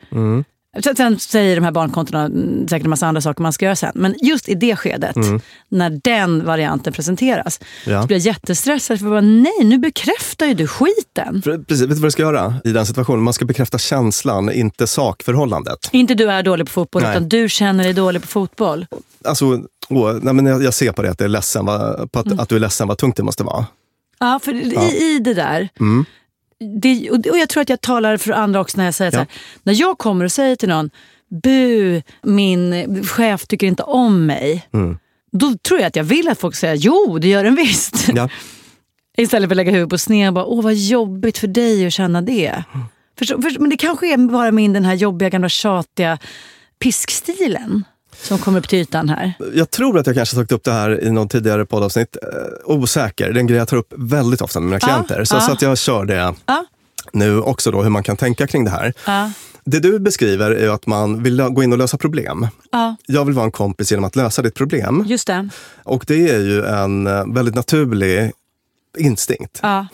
Sen- 0.85 0.97
Sen 0.97 1.19
säger 1.19 1.57
de 1.57 1.65
här 1.65 1.73
barnkontona 1.73 2.25
mm, 2.25 2.69
säkert 2.69 2.85
en 2.85 2.91
massa 2.91 3.07
andra 3.07 3.21
saker 3.21 3.43
man 3.43 3.53
ska 3.53 3.65
göra 3.65 3.77
sen. 3.77 3.93
Men 3.95 4.15
just 4.23 4.49
i 4.49 4.55
det 4.55 4.77
skedet, 4.77 5.17
när 5.69 6.01
den 6.05 6.45
varianten 6.45 6.93
presenteras, 6.93 7.61
Ja. 7.87 8.01
så 8.03 8.07
blir 8.07 8.17
jag 8.17 8.27
jättestressad. 8.27 8.99
För 8.99 9.07
jag 9.07 9.13
bara, 9.13 9.21
nej, 9.21 9.53
nu 9.65 9.79
bekräftar 9.79 10.47
ju 10.47 10.55
du 10.55 10.67
skiten. 10.67 11.43
Precis, 11.45 11.81
vet 11.83 11.89
du 11.89 11.95
vad 11.95 12.03
du 12.03 12.11
ska 12.11 12.23
göra 12.23 12.55
i 12.65 12.71
den 12.73 12.87
situationen? 12.87 13.23
Man 13.25 13.35
ska 13.35 13.45
bekräfta 13.45 13.79
känslan, 13.79 14.53
inte 14.53 14.87
sakförhållandet. 14.87 15.89
Inte 15.93 16.15
du 16.15 16.31
är 16.31 16.43
dålig 16.43 16.67
på 16.67 16.73
fotboll, 16.73 17.03
Nej. 17.03 17.11
utan 17.11 17.29
du 17.29 17.49
känner 17.49 17.85
dig 17.85 17.93
dålig 17.93 18.23
på 18.23 18.29
fotboll. 18.29 18.87
Alltså, 19.25 19.63
åh, 19.89 20.19
nej, 20.23 20.35
men 20.35 20.47
jag, 20.47 20.63
jag 20.63 20.75
ser 20.75 20.93
på 20.93 21.03
det 21.03 21.11
att, 21.11 21.19
det 21.19 21.25
är 21.25 21.29
ledsen, 21.29 21.67
vad, 21.67 22.13
på 22.13 22.19
att, 22.19 22.41
att 22.41 22.49
du 22.49 22.57
är 22.57 22.61
ledsen 22.61 22.89
vad 22.89 22.99
tungt 22.99 23.17
det 23.17 23.23
måste 23.23 23.45
vara. 23.45 23.67
Ja, 24.19 24.41
för 24.43 24.55
I, 24.55 25.15
i 25.15 25.19
det 25.19 25.35
där, 25.35 25.69
det, 26.81 27.11
och, 27.11 27.39
jag 27.39 27.49
tror 27.49 27.61
att 27.61 27.69
jag 27.69 27.81
talar 27.81 28.17
för 28.17 28.33
andra 28.33 28.61
också 28.61 28.77
när 28.79 28.85
jag 28.85 28.95
säger 28.95 29.11
Ja. 29.11 29.15
så 29.15 29.19
här, 29.19 29.29
när 29.63 29.81
jag 29.81 29.99
kommer 29.99 30.25
och 30.25 30.33
säger 30.33 30.57
till 30.57 30.69
någon, 30.69 30.91
bu, 31.43 32.03
min 32.23 33.05
chef 33.05 33.47
tycker 33.47 33.67
inte 33.67 33.83
om 33.83 34.27
mig. 34.27 34.69
Då 35.33 35.55
tror 35.69 35.81
jag 35.81 35.87
att 35.87 35.97
jag 35.97 36.05
vill 36.05 36.29
att 36.29 36.39
folk 36.39 36.55
säger, 36.55 36.75
jo 36.75 37.19
det 37.19 37.29
gör 37.29 37.45
den 37.45 37.55
visst. 37.55 38.09
Ja. 38.15 38.29
Istället 39.17 39.49
för 39.49 39.53
att 39.53 39.57
lägga 39.57 39.71
huvudet 39.73 39.91
på 39.91 39.99
sned 39.99 40.29
och 40.29 40.35
bara, 40.35 40.45
åh 40.45 40.63
vad 40.63 40.75
jobbigt 40.75 41.39
för 41.39 41.47
dig 41.47 41.87
att 41.87 41.93
känna 41.93 42.23
det. 42.23 42.65
Förstå, 43.19 43.43
förstå, 43.43 43.61
men 43.61 43.71
det 43.71 43.77
kanske 43.77 44.13
är 44.13 44.19
bara 44.19 44.51
min 44.53 44.73
den 44.73 44.85
här 44.85 44.95
jobbiga 44.95 45.29
gamla 45.29 45.49
tjatiga 45.49 46.19
piskstilen 46.79 47.85
som 48.25 48.39
kommer 48.39 48.59
upp 48.59 48.69
till 48.69 48.79
ytan 48.79 49.09
här. 49.09 49.33
Jag 49.55 49.71
tror 49.71 49.99
att 49.99 50.07
jag 50.07 50.17
kanske 50.17 50.35
tagit 50.37 50.53
upp 50.53 50.65
det 50.65 50.73
här 50.73 51.05
i 51.05 51.11
någon 51.11 51.29
tidigare 51.29 51.67
poddavsnitt. 51.67 52.17
Eh, 52.23 52.29
osäker, 52.65 53.33
det 53.33 53.39
är 53.39 53.41
en 53.41 53.47
grej 53.47 53.59
jag 53.59 53.69
tar 53.69 53.77
upp 53.77 53.93
väldigt 53.97 54.41
ofta 54.43 54.61
med 54.61 54.67
mina 54.67 54.81
klienter. 54.81 55.25
Så, 55.25 55.37
ja. 55.37 55.41
så 55.41 55.53
att 55.53 55.63
jag 55.63 55.79
kör 55.79 56.05
det 56.05 56.35
Ja. 56.47 56.65
nu 57.13 57.41
också, 57.41 57.71
då, 57.71 57.83
hur 57.83 57.91
man 57.91 58.03
kan 58.03 58.17
tänka 58.17 58.47
kring 58.47 58.65
det 58.65 58.71
här. 58.71 58.93
Det 59.67 59.81
du 59.81 59.99
beskriver 59.99 60.51
är 60.51 60.69
att 60.69 60.87
man 60.87 61.23
vill 61.23 61.43
gå 61.43 61.63
in 61.63 61.73
och 61.73 61.79
lösa 61.79 61.99
problem. 61.99 62.47
Ja, 62.73 62.97
Jag 63.07 63.25
vill 63.25 63.35
vara 63.35 63.45
en 63.45 63.53
kompis 63.53 63.91
genom 63.91 64.05
att 64.05 64.17
lösa 64.17 64.43
ditt 64.43 64.55
problem. 64.55 65.05
just 65.09 65.27
det. 65.27 65.49
Och 65.83 66.05
det 66.07 66.31
är 66.31 66.41
ju 66.41 66.65
en 66.65 67.07
eh, 67.07 67.25
väldigt 67.35 67.55
naturlig 67.55 68.33
instinkt. 68.99 69.59
Ja. 69.63 69.87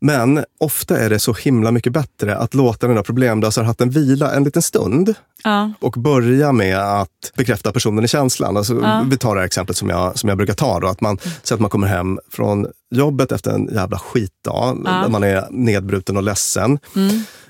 Men 0.00 0.44
ofta 0.60 0.98
är 0.98 1.10
det 1.10 1.18
så 1.18 1.32
himla 1.34 1.70
mycket 1.72 1.92
bättre 1.92 2.36
att 2.36 2.54
låta 2.54 2.86
den 2.86 2.96
där 2.96 3.02
problemlösarhatten 3.02 3.90
vila 3.90 4.32
en 4.32 4.44
liten 4.44 4.62
stund 4.62 5.14
Ja. 5.44 5.72
och 5.80 5.92
börja 5.92 6.52
med 6.52 6.78
att 6.78 7.32
bekräfta 7.36 7.72
personen 7.72 8.04
i 8.04 8.08
känslan. 8.08 8.56
Alltså, 8.56 9.02
Vi 9.10 9.16
tar 9.16 9.34
det 9.34 9.40
här 9.40 9.46
exemplet 9.46 9.76
som 9.76 9.88
jag, 9.88 10.18
som 10.18 10.28
jag 10.28 10.38
brukar 10.38 10.54
ta. 10.54 10.80
Då, 10.80 10.86
att 10.86 11.00
man, 11.00 11.18
så 11.42 11.54
att 11.54 11.60
man 11.60 11.70
kommer 11.70 11.86
hem 11.86 12.18
från 12.30 12.66
jobbet 12.90 13.32
efter 13.32 13.50
en 13.50 13.68
jävla 13.74 13.98
skitdag. 13.98 14.78
Ja. 14.84 15.08
Man 15.08 15.22
är 15.22 15.46
nedbruten 15.50 16.16
och 16.16 16.22
ledsen. 16.22 16.78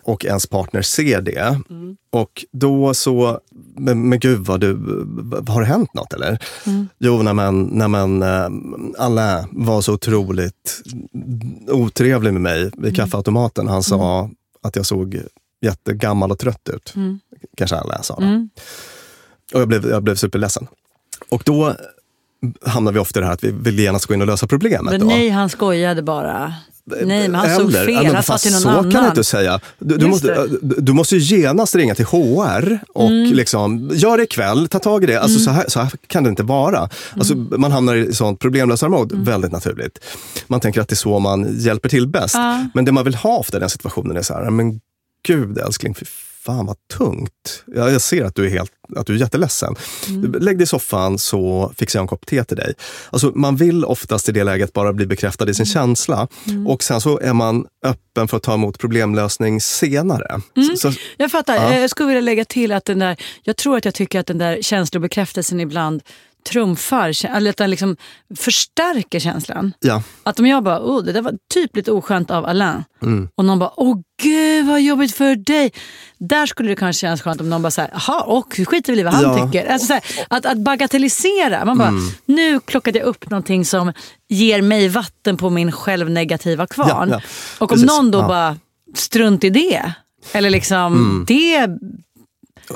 Och 0.03 0.25
ens 0.25 0.47
partner 0.47 0.83
ser 0.83 1.21
det. 1.21 1.61
Och 2.13 2.45
då 2.53 2.95
så, 2.95 3.39
men, 3.77 4.09
men 4.09 4.19
gud, 4.19 4.39
vad 4.39 4.61
du, 4.61 4.75
har 5.49 5.61
det 5.61 5.67
hänt 5.67 5.95
något 5.95 6.13
eller? 6.13 6.39
Jo, 6.99 7.23
nej 7.23 7.35
men, 7.35 7.63
nej 7.63 7.89
men 7.89 8.23
eh, 8.23 8.49
Alain 8.99 9.45
var 9.51 9.81
så 9.81 9.95
otroligt 9.95 10.83
otrevlig 11.69 12.33
med 12.33 12.43
mig 12.43 12.71
vid 12.79 12.97
kaffeautomaten. 12.97 13.69
Han 13.69 13.83
sa 13.83 14.31
att 14.63 14.77
jag 14.77 14.87
såg 14.87 15.23
jättegammal 15.63 16.31
och 16.31 16.39
trött 16.39 16.69
ut. 16.69 16.95
Kanske 17.57 17.77
Alain 17.77 18.03
sa. 18.03 18.17
då. 18.21 18.49
Och 19.55 19.61
jag 19.61 19.69
blev, 19.69 19.87
jag 19.91 20.03
blev 20.03 20.15
superledsen. 20.15 20.67
Och 21.29 21.43
då 21.47 21.75
hamnar 22.67 22.93
vi 22.93 22.99
ofta 22.99 23.19
i 23.19 23.21
det 23.21 23.27
här 23.27 23.35
att 23.35 23.45
vi 23.45 23.51
vill 23.51 23.79
genast 23.79 24.07
gå 24.07 24.15
in 24.15 24.21
och 24.21 24.27
lösa 24.27 24.47
problemet. 24.47 24.93
Men 24.93 25.01
då. 25.01 25.07
nej, 25.07 25.29
han 25.29 25.49
skojade 25.49 26.03
bara. 26.03 26.55
Nej, 27.05 27.29
men 27.29 27.35
han 27.35 27.57
såg 27.57 27.73
fel. 27.73 28.05
ja, 28.05 28.13
han 28.15 28.23
sa 28.23 28.39
till 28.39 28.53
någon 28.53 28.61
så 28.61 28.69
annan. 28.69 28.91
kan 28.91 29.03
du 29.03 29.09
inte 29.09 29.25
säga. 29.25 29.61
Du, 29.79 29.97
du, 29.97 30.07
måste, 30.07 30.47
du, 30.61 30.93
måste 30.93 31.17
ju 31.17 31.37
genast 31.37 31.75
ringa 31.75 31.95
till 31.95 32.05
HR 32.05 32.79
och 32.95 33.11
Mm. 33.11 33.33
liksom, 33.33 33.91
gör 33.95 34.17
det 34.17 34.23
ikväll, 34.23 34.69
ta 34.69 34.79
tag 34.79 35.05
i 35.05 35.07
det. 35.07 35.21
Alltså, 35.21 35.39
så, 35.41 35.51
här, 35.51 35.65
så 35.69 35.81
här 35.81 35.93
kan 36.07 36.25
det 36.25 36.31
inte 36.31 36.43
vara. 36.43 36.89
Alltså, 37.17 37.33
Mm. 37.35 37.61
Man 37.61 37.73
hamnar 37.73 37.95
i 37.97 38.13
sånt 38.13 38.39
problemlösarmode, 38.41 39.17
väldigt 39.17 39.53
naturligt. 39.53 39.99
Man 40.47 40.61
tänker 40.61 40.81
att 40.81 40.89
det 40.89 40.93
är 40.95 40.97
så 40.97 41.19
man 41.19 41.57
hjälper 41.59 41.89
till 41.89 42.07
bäst. 42.09 42.35
Ja. 42.35 42.67
Men 42.75 42.85
det 42.85 42.93
man 42.93 43.05
vill 43.05 43.15
ha 43.15 43.37
ofta 43.37 43.57
i 43.57 43.61
den 43.61 43.71
situationen 43.71 44.17
är 44.17 44.23
så 44.23 44.35
här, 44.35 44.51
men 44.51 44.81
gud 45.27 45.59
älskling, 45.59 45.95
fan 46.47 46.67
vad 46.67 46.77
tungt. 46.97 47.65
Jag, 47.67 47.93
jag 47.93 48.01
ser 48.01 48.25
att 48.25 48.35
du 48.35 48.47
är, 48.47 48.51
helt, 48.51 48.73
att 48.97 49.07
du 49.07 49.15
är 49.15 49.19
jätteledsen. 49.19 49.75
Mm. 50.09 50.33
Lägg 50.33 50.59
dig 50.59 50.63
i 50.63 50.67
soffan 50.67 51.19
så 51.19 51.73
fixar 51.77 51.99
jag 51.99 52.05
en 52.05 52.09
kopp 52.09 52.27
te 52.27 52.45
till 52.45 52.57
dig. 52.57 52.75
Alltså, 53.11 53.33
man 53.35 53.57
vill 53.57 53.85
oftast 53.85 54.29
i 54.29 54.33
det 54.33 54.45
läget 54.45 54.73
bara 54.73 54.93
bli 54.93 55.07
bekräftad 55.07 55.51
i 55.51 55.55
sin 55.55 55.63
Mm. 55.65 55.73
känsla. 55.73 56.29
Och 56.69 56.83
sen 56.83 57.01
så 57.01 57.19
är 57.21 57.33
man 57.33 57.67
öppen 57.85 58.29
för 58.29 58.37
att 58.37 58.43
ta 58.43 58.55
emot 58.55 58.79
problemlösning 58.79 59.61
senare. 59.61 60.41
Mm. 60.57 60.77
Så, 60.77 60.93
Jag 61.17 61.31
fattar. 61.31 61.55
Ja. 61.55 61.79
Jag 61.79 61.91
skulle 61.91 62.07
vilja 62.07 62.21
lägga 62.21 62.45
till 62.45 62.73
att 62.73 62.85
den 62.85 62.99
där, 62.99 63.17
jag 63.43 63.57
tror 63.57 63.77
att 63.77 63.85
jag 63.85 63.95
tycker 63.95 64.21
att 64.21 64.27
den 64.27 64.39
där 64.39 64.63
känslobekräftelsen 64.63 65.61
ibland 65.61 66.03
trumfar, 66.45 67.27
eller 67.37 67.51
att 67.51 67.57
den 67.57 67.71
liksom 67.71 67.97
förstärker 68.37 69.19
känslan. 69.21 69.73
ja. 69.81 70.03
Att 70.23 70.41
om 70.41 70.47
jag 70.47 70.63
bara, 70.65 70.81
oh, 70.81 71.03
det 71.05 71.13
där 71.13 71.23
var 71.23 71.35
typ 71.55 71.77
lite 71.77 71.93
oskönt 71.93 72.31
av 72.31 72.47
Alain. 72.47 72.85
Mm. 73.03 73.29
Och 73.35 73.45
någon 73.45 73.59
bara, 73.59 73.73
åh 73.77 73.97
gud 74.23 74.67
vad 74.67 74.81
jobbigt 74.83 75.15
för 75.17 75.37
dig. 75.37 75.73
Där 76.19 76.47
skulle 76.47 76.69
det 76.69 76.77
kanske 76.77 77.01
kännas 77.01 77.23
skönt 77.23 77.41
om 77.41 77.51
någon 77.51 77.63
bara 77.63 77.89
jaha, 77.93 78.21
och 78.23 78.55
skiter 78.67 78.93
väl 78.93 79.01
i 79.01 79.03
vad 79.03 79.15
han 79.15 79.23
Ja. 79.23 79.47
tycker. 79.47 79.67
Alltså, 79.73 79.87
så 79.87 79.93
här, 79.93 80.03
att, 80.29 80.47
att 80.47 80.59
bagatellisera. 80.59 81.65
Man 81.65 81.79
bara, 81.79 81.89
Mm. 81.89 82.03
nu 82.27 82.61
plockade 82.61 82.99
jag 82.99 83.07
upp 83.09 83.31
någonting 83.31 83.65
som 83.65 83.93
ger 84.29 84.63
mig 84.63 84.89
vatten 84.89 85.37
på 85.37 85.51
min 85.51 85.73
självnegativa 85.73 86.67
kvarn. 86.67 87.09
Ja. 87.11 87.21
Och 87.59 87.63
om 87.73 87.77
Precis. 87.79 87.87
någon 87.87 88.11
då. 88.11 88.19
Mm. 88.19 88.29
bara, 88.29 88.57
strunt 88.95 89.45
i 89.45 89.51
det. 89.51 89.93
Eller 90.33 90.51
liksom, 90.51 91.25
det 91.29 91.69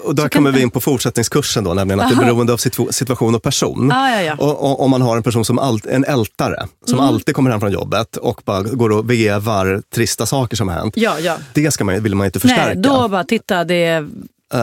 Och 0.03 0.15
där 0.15 0.29
kommer 0.29 0.53
vi 0.53 0.63
in 0.63 0.71
på 0.71 0.81
fortsättningskursen 0.81 1.65
då, 1.65 1.75
nämligen 1.75 2.01
att 2.01 2.09
det 2.09 2.15
är 2.15 2.25
beroende 2.27 2.53
av 2.53 2.57
situ- 2.59 2.93
situation 2.93 3.35
och 3.35 3.43
person. 3.43 3.93
Ah, 3.93 4.11
ja, 4.11 4.23
ja. 4.23 4.35
Och, 4.39 4.71
och, 4.71 4.81
om 4.83 4.91
man 4.91 5.03
har 5.03 5.17
en 5.17 5.23
person 5.23 5.45
som 5.45 5.59
all, 5.59 5.81
en 5.89 6.05
ältare, 6.05 6.67
som 6.85 6.99
Mm. 6.99 7.09
alltid 7.09 7.35
kommer 7.35 7.51
hem 7.51 7.61
från 7.61 7.73
jobbet 7.73 8.17
och 8.17 8.41
bara 8.45 8.63
går 8.63 8.93
och 8.93 9.11
vevar 9.11 9.83
trista 9.95 10.27
saker 10.27 10.57
som 10.57 10.69
har 10.69 10.75
hänt. 10.75 10.95
Ja, 10.97 11.19
ja. 11.19 11.37
Det 11.53 11.71
ska 11.71 11.85
man, 11.85 12.03
vill 12.03 12.15
man 12.15 12.27
inte 12.27 12.41
förstärka. 12.41 12.67
Nej, 12.67 12.77
då 12.77 13.09
bara 13.09 13.25
titta, 13.25 13.65
det, 13.65 14.07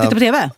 titta 0.01 0.13
på 0.13 0.19
TV. 0.19 0.49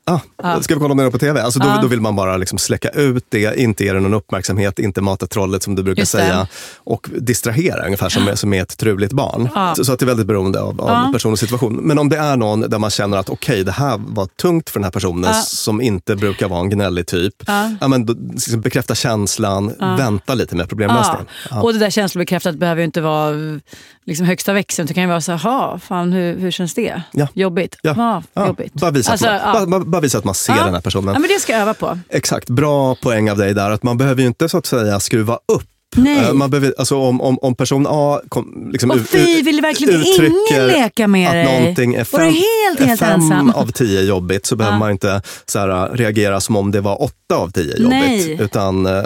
Ah, 0.43 0.61
Ska 0.61 0.73
vi 0.73 0.79
kolla 0.79 0.93
mer 0.95 1.09
på 1.09 1.17
TV? 1.17 1.41
Alltså 1.41 1.59
då, 1.59 1.79
då 1.81 1.87
vill 1.87 2.01
man 2.01 2.15
bara 2.15 2.37
liksom 2.37 2.57
släcka 2.57 2.89
ut 2.89 3.25
det, 3.29 3.59
inte 3.59 3.83
ge 3.83 3.93
det 3.93 3.99
någon 3.99 4.13
uppmärksamhet, 4.13 4.79
inte 4.79 5.01
mata 5.01 5.27
trollet 5.27 5.63
som 5.63 5.75
du 5.75 5.83
brukar 5.83 6.05
säga. 6.05 6.47
Och 6.77 7.09
distrahera, 7.17 7.85
ungefär 7.85 8.09
som, 8.09 8.23
med- 8.25 8.39
som 8.39 8.53
är 8.53 8.61
ett 8.61 8.77
truligt 8.77 9.11
barn. 9.13 9.49
Ja. 9.55 9.73
Så, 9.75 9.85
så 9.85 9.93
att 9.93 9.99
det 9.99 10.03
är 10.05 10.07
väldigt 10.07 10.27
beroende 10.27 10.61
av, 10.61 10.81
av 10.81 10.89
Ja. 10.89 11.09
person 11.13 11.31
och 11.31 11.39
situation. 11.39 11.75
Men 11.75 11.99
om 11.99 12.09
det 12.09 12.17
är 12.17 12.37
någon 12.37 12.61
där 12.61 12.79
man 12.79 12.89
känner 12.89 13.17
att 13.17 13.29
okej, 13.29 13.63
det 13.63 13.71
här 13.71 14.01
var 14.07 14.25
tungt 14.25 14.69
för 14.69 14.79
den 14.79 14.83
här 14.83 14.91
personen 14.91 15.31
Ja. 15.33 15.41
som 15.41 15.81
inte 15.81 16.15
brukar 16.15 16.47
vara 16.47 16.59
en 16.59 16.69
gnällig 16.69 17.07
typ. 17.07 17.33
Ja. 17.81 17.87
men 17.87 18.05
då, 18.05 18.15
liksom 18.33 18.61
bekräfta 18.61 18.95
känslan, 18.95 19.73
vänta 19.97 20.33
lite 20.33 20.55
med 20.55 20.69
problemlösningen. 20.69 21.25
Ja. 21.49 21.61
Och 21.61 21.73
det 21.73 21.79
där 21.79 21.89
känslobekräftat 21.89 22.55
behöver 22.55 22.81
ju 22.81 22.85
inte 22.85 23.01
vara 23.01 23.59
liksom 24.05 24.25
högsta 24.25 24.53
växeln. 24.53 24.87
Det 24.87 24.93
kan 24.93 25.03
ju 25.03 25.09
vara 25.09 25.21
så 25.21 25.31
här, 25.31 25.39
"Ha, 25.39 25.79
fan 25.79 26.13
hur, 26.13 26.39
hur 26.39 26.51
känns 26.51 26.73
det? 26.73 27.01
Ja. 27.11 27.27
Jobbigt? 27.33 27.77
Ja. 27.81 27.93
Ja. 27.97 28.23
Ja. 28.33 28.47
jobbigt. 28.47 28.73
Bara, 28.73 28.91
visa 28.91 29.11
Alltså, 29.11 29.27
att 29.27 29.43
man, 29.53 29.55
ja. 29.59 29.65
bara, 29.65 29.85
bara 29.85 30.01
visa 30.01 30.17
att 30.17 30.23
man 30.23 30.35
ser 30.35 30.55
den 30.55 30.73
här 30.73 30.81
personen. 30.81 31.13
Ja, 31.13 31.19
men 31.19 31.29
det 31.29 31.39
ska 31.39 31.53
jag 31.53 31.61
öva 31.61 31.73
på. 31.73 31.99
Exakt, 32.09 32.49
bra 32.49 32.95
poäng 32.95 33.31
av 33.31 33.37
dig 33.37 33.53
där. 33.53 33.71
Att 33.71 33.83
man 33.83 33.97
behöver 33.97 34.21
ju 34.21 34.27
inte 34.27 34.49
så 34.49 34.57
att 34.57 34.65
säga 34.65 34.99
skruva 34.99 35.39
upp. 35.53 35.69
Nej. 35.95 36.25
Eh, 36.25 36.33
Man 36.33 36.49
behöver, 36.49 36.73
alltså 36.77 36.97
om, 36.97 37.21
om, 37.21 37.37
om 37.41 37.55
person 37.55 37.85
A 37.89 38.21
kom, 38.29 38.69
liksom 38.71 38.91
Och 38.91 38.97
fy, 39.09 39.41
vill 39.41 39.61
verkligen 39.61 39.95
uttrycker 40.01 40.51
ingen 40.53 40.67
leka 40.67 41.07
med 41.07 41.27
att 41.27 41.33
dig? 41.33 41.59
någonting 41.61 41.93
är 41.95 41.99
du 41.99 42.05
fem, 42.05 42.21
helt, 42.21 42.79
är 42.79 42.85
helt 42.85 42.99
fem 42.99 43.21
ensam? 43.21 43.49
av 43.49 43.71
tio 43.71 44.01
jobbigt 44.01 44.45
så 44.45 44.55
behöver 44.55 44.75
Ja. 44.75 44.79
man 44.79 44.91
inte 44.91 45.21
så 45.45 45.59
här, 45.59 45.89
reagera 45.89 46.41
som 46.41 46.55
om 46.55 46.71
det 46.71 46.81
var 46.81 47.01
åtta 47.01 47.35
av 47.35 47.51
tio 47.51 47.77
jobbigt. 47.77 47.89
Nej. 47.89 48.37
Utan 48.41 48.85
eh, 48.85 49.03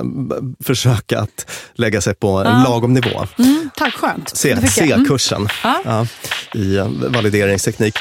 försöka 0.63 1.19
att 1.19 1.45
lägga 1.73 2.01
sig 2.01 2.13
på 2.15 2.27
en 2.29 2.45
Ja. 2.47 2.63
lagom 2.69 2.93
nivå. 2.93 3.25
Mm, 3.39 3.69
tack, 3.77 3.93
skönt. 3.93 4.43
Mm. 4.45 4.67
C-kursen 4.67 5.47
Ja. 5.63 6.05
i 6.55 6.77
eh, 6.77 6.87
valideringsteknik. 7.13 7.95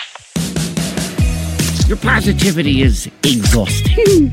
Your 1.88 1.96
positivity 1.96 2.83
is 2.83 3.09
exhausting. 3.22 4.33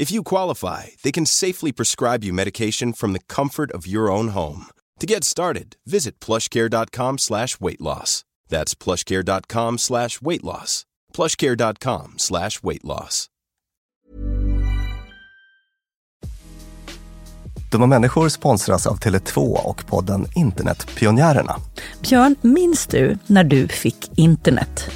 If 0.00 0.10
you 0.10 0.22
qualify, 0.22 0.82
they 1.02 1.12
can 1.12 1.26
safely 1.26 1.72
prescribe 1.72 2.24
you 2.24 2.32
medication 2.32 2.94
from 2.94 3.12
the 3.12 3.18
comfort 3.18 3.70
of 3.70 3.86
your 3.86 4.10
own 4.10 4.28
home. 4.28 4.64
To 5.00 5.06
get 5.06 5.24
started, 5.24 5.76
visit 5.84 6.18
plushcare.com 6.20 7.18
slash 7.18 7.60
weight 7.60 7.80
loss. 7.82 8.24
That's 8.48 8.74
plushcare.com 8.74 9.78
slash 9.78 10.22
weight 10.22 10.42
loss. 10.42 10.86
plushcare.com 11.12 12.14
slash 12.16 12.62
weight 12.62 12.84
loss. 12.84 13.26
Dumma 17.70 17.86
människor 17.86 18.28
sponsras 18.28 18.86
av 18.86 18.98
Tele2 18.98 19.38
och 19.64 19.86
podden 19.86 20.26
Internetpionjärerna. 20.34 21.56
Björn, 22.02 22.36
minns 22.40 22.86
du 22.86 23.18
när 23.26 23.44
du 23.44 23.68
fick 23.68 24.18
internet? 24.18 24.90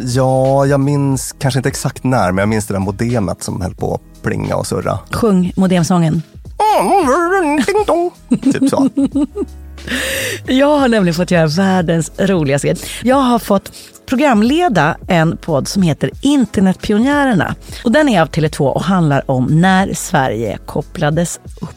Ja, 0.00 0.66
jag 0.66 0.80
minns 0.80 1.34
kanske 1.38 1.58
inte 1.58 1.68
exakt 1.68 2.04
när, 2.04 2.32
men 2.32 2.42
jag 2.42 2.48
minns 2.48 2.66
det 2.66 2.74
där 2.74 2.80
modemet 2.80 3.42
som 3.42 3.60
höll 3.60 3.74
på 3.74 3.94
att 3.94 4.11
plinga 4.22 4.56
och 4.56 4.66
surra. 4.66 4.98
Sjung 5.10 5.52
modemsången. 5.56 6.22
Ding 7.66 7.84
dong. 7.86 8.10
Typ 8.42 8.70
så. 8.70 8.88
Jag 10.46 10.78
har 10.78 10.88
nämligen 10.88 11.14
fått 11.14 11.30
göra 11.30 11.46
världens 11.46 12.12
roligaste 12.18 12.66
grej. 12.66 12.76
Jag 13.02 13.16
har 13.16 13.38
fått 13.38 13.72
programleda 14.06 14.96
en 15.08 15.36
podd 15.36 15.68
som 15.68 15.82
heter 15.82 16.10
Internetpionjärerna. 16.20 17.54
Och 17.84 17.92
den 17.92 18.08
är 18.08 18.22
av 18.22 18.28
Tele2 18.28 18.60
och 18.60 18.82
handlar 18.82 19.30
om 19.30 19.60
när 19.60 19.94
Sverige 19.94 20.58
kopplades 20.66 21.40
upp. 21.60 21.68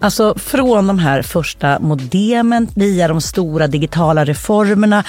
Alltså 0.00 0.34
från 0.38 0.86
de 0.86 0.98
här 0.98 1.22
första 1.22 1.78
modemen 1.78 2.68
via 2.74 3.08
de 3.08 3.20
stora 3.20 3.66
digitala 3.66 4.24
reformerna. 4.24 5.04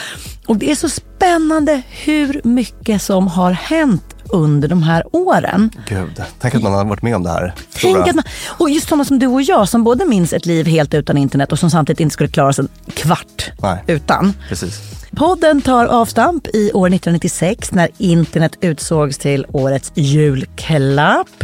Och 0.48 0.58
det 0.58 0.72
är 0.72 0.76
så 0.76 0.90
spännande 0.90 1.82
hur 1.90 2.42
mycket 2.44 3.02
som 3.02 3.28
har 3.28 3.52
hänt 3.52 4.16
under 4.30 4.68
de 4.68 4.84
här 4.84 5.04
åren. 5.16 5.72
Gud, 5.88 6.24
tänk 6.40 6.56
att 6.56 6.64
man 6.64 6.74
har 6.74 6.86
varit 6.86 7.02
med 7.02 7.16
om 7.16 7.24
det 7.24 7.30
här. 7.30 7.54
Tänk 7.82 8.08
att 8.08 8.16
man, 8.16 8.24
och 8.48 8.70
just 8.70 8.90
sådana 8.90 9.06
som 9.06 9.20
du 9.20 9.28
och 9.28 9.42
jag 9.42 9.70
som 9.70 9.84
både 9.84 10.06
minns 10.06 10.34
ett 10.34 10.46
liv 10.46 10.68
helt 10.68 10.94
utan 10.94 11.18
internet 11.18 11.52
och 11.52 11.60
som 11.60 11.70
samtidigt 11.70 12.00
inte 12.00 12.14
skulle 12.14 12.30
klara 12.30 12.54
sig 12.54 12.66
en 12.86 12.92
kvart 12.92 13.52
Nej. 13.62 13.84
utan. 13.88 14.34
Precis. 14.50 14.82
Podden 15.16 15.62
tar 15.62 15.86
avstamp 15.86 16.48
i 16.48 16.72
år 16.74 16.88
1996 16.88 17.72
när 17.72 17.90
internet 17.98 18.58
utsågs 18.62 19.18
till 19.18 19.46
årets 19.52 19.92
julklapp. 19.96 21.44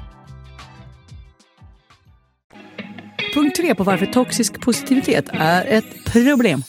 Punkt 3.33 3.55
tre 3.55 3.75
på 3.75 3.83
varför 3.83 4.05
toxisk 4.05 4.61
positivitet 4.61 5.25
är 5.31 5.65
ett 5.65 5.85
problem. 6.05 6.63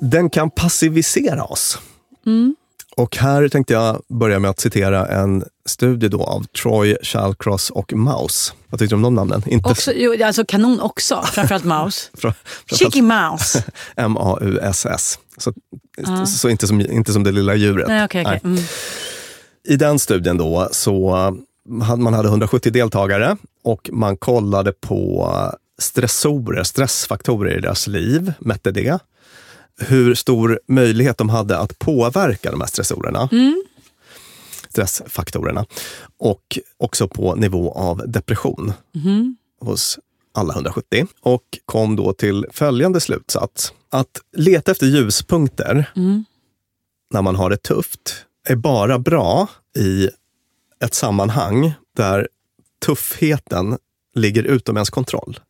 Den 0.00 0.30
kan 0.30 0.50
passivisera 0.50 1.44
oss. 1.44 1.78
Och 2.96 3.16
här 3.16 3.48
tänkte 3.48 3.72
jag 3.74 4.02
börja 4.08 4.38
med 4.38 4.50
att 4.50 4.60
citera 4.60 5.06
en 5.06 5.44
studie 5.66 6.08
då 6.08 6.24
av 6.24 6.44
Troy, 6.44 6.96
Shallcross 7.02 7.70
och 7.70 7.92
Mouse. 7.92 8.52
Vad 8.68 8.78
tyckte 8.80 8.92
du 8.92 8.96
om 8.96 9.02
de 9.02 9.14
namnen? 9.14 9.42
Inte 9.46 9.68
Också, 9.68 9.92
jo, 9.92 10.24
alltså 10.24 10.44
kanon 10.44 10.80
också, 10.80 11.22
framförallt 11.32 11.64
Mouse. 11.64 12.10
Fra- 12.18 12.34
Cheeky 12.66 13.02
Mouse. 13.02 13.64
M-A-U-S-S. 13.96 15.18
Så, 15.38 15.52
Ja. 15.96 16.26
så 16.26 16.48
inte, 16.48 16.66
som, 16.66 16.80
inte 16.80 17.12
som 17.12 17.24
det 17.24 17.32
lilla 17.32 17.54
djuret. 17.54 17.88
Nej, 17.88 18.04
okej, 18.04 18.22
okej. 18.26 18.40
Nej. 18.42 18.52
Mm. 18.54 18.64
I 19.68 19.76
den 19.76 19.98
studien 19.98 20.36
då 20.36 20.68
så 20.72 21.16
man 21.68 22.14
hade 22.14 22.28
170 22.28 22.72
deltagare 22.72 23.36
och 23.64 23.90
man 23.92 24.16
kollade 24.16 24.72
på 24.72 25.28
stressorer, 25.78 26.62
stressfaktorer 26.62 27.58
i 27.58 27.60
deras 27.60 27.86
liv, 27.86 28.32
mätte 28.38 28.70
det. 28.70 28.98
Hur 29.80 30.14
stor 30.14 30.60
möjlighet 30.68 31.18
de 31.18 31.28
hade 31.28 31.58
att 31.58 31.78
påverka 31.78 32.50
de 32.50 32.60
här 32.60 32.68
stressorerna. 32.68 33.28
Mm. 33.32 33.64
Stressfaktorerna. 34.68 35.66
Och 36.18 36.58
också 36.76 37.08
på 37.08 37.34
nivå 37.34 37.72
av 37.72 38.02
depression 38.10 38.72
Mhm. 38.94 39.36
hos 39.60 39.98
alla 40.34 40.54
170 40.54 41.06
och 41.20 41.42
kom 41.64 41.96
då 41.96 42.12
till 42.12 42.46
följande 42.50 43.00
slutsats. 43.00 43.72
Att 43.90 44.20
leta 44.36 44.70
efter 44.72 44.86
ljuspunkter 44.86 45.90
Mm. 45.96 46.24
när 47.14 47.22
man 47.22 47.36
har 47.36 47.50
det 47.50 47.62
tufft 47.62 48.26
är 48.48 48.56
bara 48.56 48.98
bra 48.98 49.48
i 49.78 50.08
ett 50.82 50.94
sammanhang 50.94 51.72
där 51.96 52.28
tuffheten 52.86 53.78
ligger 54.14 54.42
utom 54.42 54.76
ens 54.76 54.90
kontroll. 54.90 55.40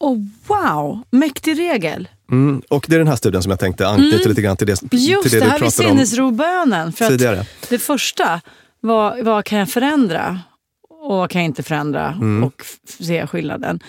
Oh, 0.00 0.18
wow, 0.46 1.02
mäktig 1.10 1.58
regel. 1.58 2.08
Mm. 2.30 2.62
Och 2.68 2.86
det 2.88 2.94
är 2.94 2.98
den 2.98 3.08
här 3.08 3.16
studien 3.16 3.42
som 3.42 3.50
jag 3.50 3.60
tänkte 3.60 3.88
anknyta 3.88 4.16
Mm. 4.16 4.28
lite 4.28 4.42
grann 4.42 4.56
till 4.56 4.66
det, 4.66 4.82
Just 4.92 5.22
till 5.22 5.30
det, 5.30 5.38
det, 5.40 5.44
du 5.44 5.50
här 5.50 5.58
pratade 5.58 5.88
om 5.90 5.96
sinnesrobönen. 5.96 6.92
För 6.92 7.04
att 7.04 7.10
tidigare. 7.10 7.46
det 7.68 7.78
första, 7.78 8.40
vad, 8.80 9.24
vad 9.24 9.44
kan 9.44 9.58
jag 9.58 9.68
förändra 9.70 10.40
och 10.88 11.16
vad 11.16 11.30
kan 11.30 11.40
jag 11.42 11.46
inte 11.46 11.62
förändra 11.62 12.06
Mm. 12.12 12.44
och 12.44 12.62
se 13.00 13.26
skillnaden. 13.26 13.80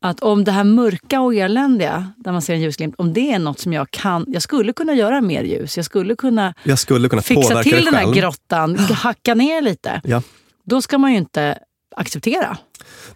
Att 0.00 0.20
om 0.20 0.44
det 0.44 0.52
här 0.52 0.64
mörka 0.64 1.20
och 1.20 1.34
eländiga, 1.34 2.12
där 2.16 2.32
man 2.32 2.42
ser 2.42 2.54
en 2.54 2.60
ljusglimt, 2.60 2.94
om 2.98 3.12
det 3.12 3.32
är 3.32 3.38
något 3.38 3.58
som 3.58 3.72
jag 3.72 3.90
kan, 3.90 4.24
jag 4.28 4.42
skulle 4.42 4.72
kunna 4.72 4.94
göra 4.94 5.20
mer 5.20 5.42
ljus. 5.42 5.76
Jag 5.76 5.86
skulle 5.86 6.16
kunna 6.16 6.54
Jag 6.62 6.78
skulle 6.78 7.08
kunna 7.08 7.22
fixa 7.22 7.62
till 7.62 7.84
den 7.84 7.94
här 7.94 8.12
grottan, 8.12 8.76
hacka 8.78 9.34
ner 9.34 9.62
lite. 9.62 10.00
Ja. 10.04 10.22
Då 10.64 10.82
ska 10.82 10.98
man 10.98 11.12
ju 11.12 11.18
inte 11.18 11.58
acceptera. 11.96 12.56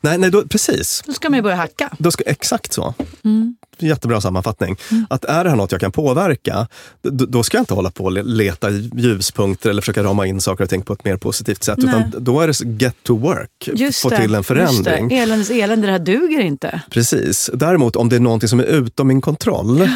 Nej, 0.01 0.19
nej 0.19 0.31
då, 0.31 0.43
precis. 0.43 1.03
Då 1.07 1.13
ska 1.13 1.31
man 1.31 1.37
ju 1.39 1.43
börja 1.43 1.57
hacka. 1.57 1.91
Då 1.99 2.11
ska, 2.11 2.25
exakt 2.27 2.73
så. 2.73 2.95
Mm. 3.25 3.57
Jättebra 3.79 4.21
sammanfattning. 4.21 4.77
Att 5.11 5.25
är 5.25 5.45
det 5.45 5.51
här 5.51 5.57
något 5.57 5.73
jag 5.73 5.81
kan 5.81 5.93
påverka, 5.93 6.69
d- 7.03 7.25
då 7.29 7.43
ska 7.43 7.57
jag 7.57 7.63
inte 7.63 7.75
hålla 7.75 7.91
på 7.91 8.05
och 8.05 8.13
le- 8.13 8.23
leta 8.23 8.71
ljuspunkter 8.71 9.71
eller 9.71 9.83
försöka 9.83 10.03
rama 10.03 10.27
in 10.27 10.41
saker 10.41 10.65
och 10.65 10.71
ting 10.71 10.83
på 10.83 10.93
ett 10.93 11.05
mer 11.05 11.17
positivt 11.17 11.65
sätt. 11.65 11.79
Nej. 11.79 11.89
Utan 12.09 12.25
då 12.25 12.41
är 12.41 12.47
det 12.47 12.83
get 12.85 12.95
to 13.03 13.17
work, 13.19 13.51
Just 13.75 14.03
få 14.03 14.09
det, 14.09 14.17
till 14.21 14.35
en 14.35 14.45
förändring. 14.45 15.03
Just 15.03 15.11
det. 15.11 15.19
Eländes 15.19 15.51
elände, 15.51 15.87
det 15.87 15.93
här 15.93 15.99
duger 15.99 16.41
inte. 16.41 16.83
Precis. 16.91 17.51
Däremot 17.55 17.97
om 17.97 18.09
det 18.09 18.17
är 18.17 18.21
någonting 18.21 18.49
som 18.49 18.61
är 18.61 18.65
utom 18.65 19.09
min 19.09 19.21
kontroll, 19.21 19.89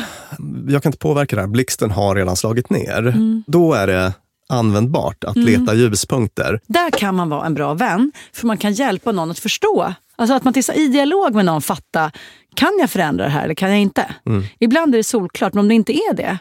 jag 0.69 0.83
kan 0.83 0.91
inte 0.91 0.99
påverka 0.99 1.37
det 1.37 1.43
här, 1.43 1.49
blixten 1.49 1.91
har 1.91 2.15
redan 2.15 2.37
slagit 2.37 2.71
ner. 2.71 2.99
Mm. 3.07 3.45
Då 3.47 3.75
är 3.75 3.87
det 3.87 4.13
användbart 4.49 5.25
att 5.25 5.37
Mm. 5.37 5.49
leta 5.49 5.75
ljuspunkter. 5.75 6.61
Där 6.67 6.91
kan 6.91 7.15
man 7.15 7.29
vara 7.29 7.47
en 7.47 7.55
bra 7.55 7.75
vän, 7.75 8.13
för 8.33 8.47
man 8.47 8.59
kan 8.59 8.73
hjälpa 8.73 9.13
någon 9.13 9.31
att 9.31 9.39
förstå. 9.39 9.95
Alltså 10.17 10.35
att 10.35 10.45
man 10.45 10.55
i 10.75 10.89
dialog 10.89 11.35
med 11.35 11.45
någon 11.45 11.63
fatta, 11.63 12.11
kan 12.55 12.73
jag 12.81 12.91
förändra 12.91 13.25
det 13.25 13.31
här 13.31 13.45
eller 13.45 13.55
kan 13.55 13.71
jag 13.71 13.81
inte? 13.81 14.15
Mm. 14.27 14.45
Ibland 14.59 14.95
är 14.95 14.99
det 14.99 15.05
solklart, 15.05 15.55
men 15.55 15.61
om 15.61 15.69
det 15.69 15.75
inte 15.75 15.93
är 15.93 16.15
det, 16.15 16.39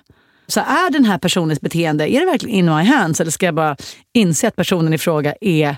så 0.47 0.59
är 0.59 0.91
den 0.91 1.05
här 1.05 1.17
personens 1.17 1.61
beteende, 1.61 2.13
är 2.15 2.19
det 2.19 2.25
verkligen 2.25 2.55
in 2.55 2.65
my 2.65 2.83
hands 2.83 3.21
eller 3.21 3.31
ska 3.31 3.45
jag 3.45 3.55
bara 3.55 3.75
inse 4.13 4.47
att 4.47 4.55
personen 4.55 4.93
i 4.93 4.97
fråga 4.97 5.35
är 5.41 5.77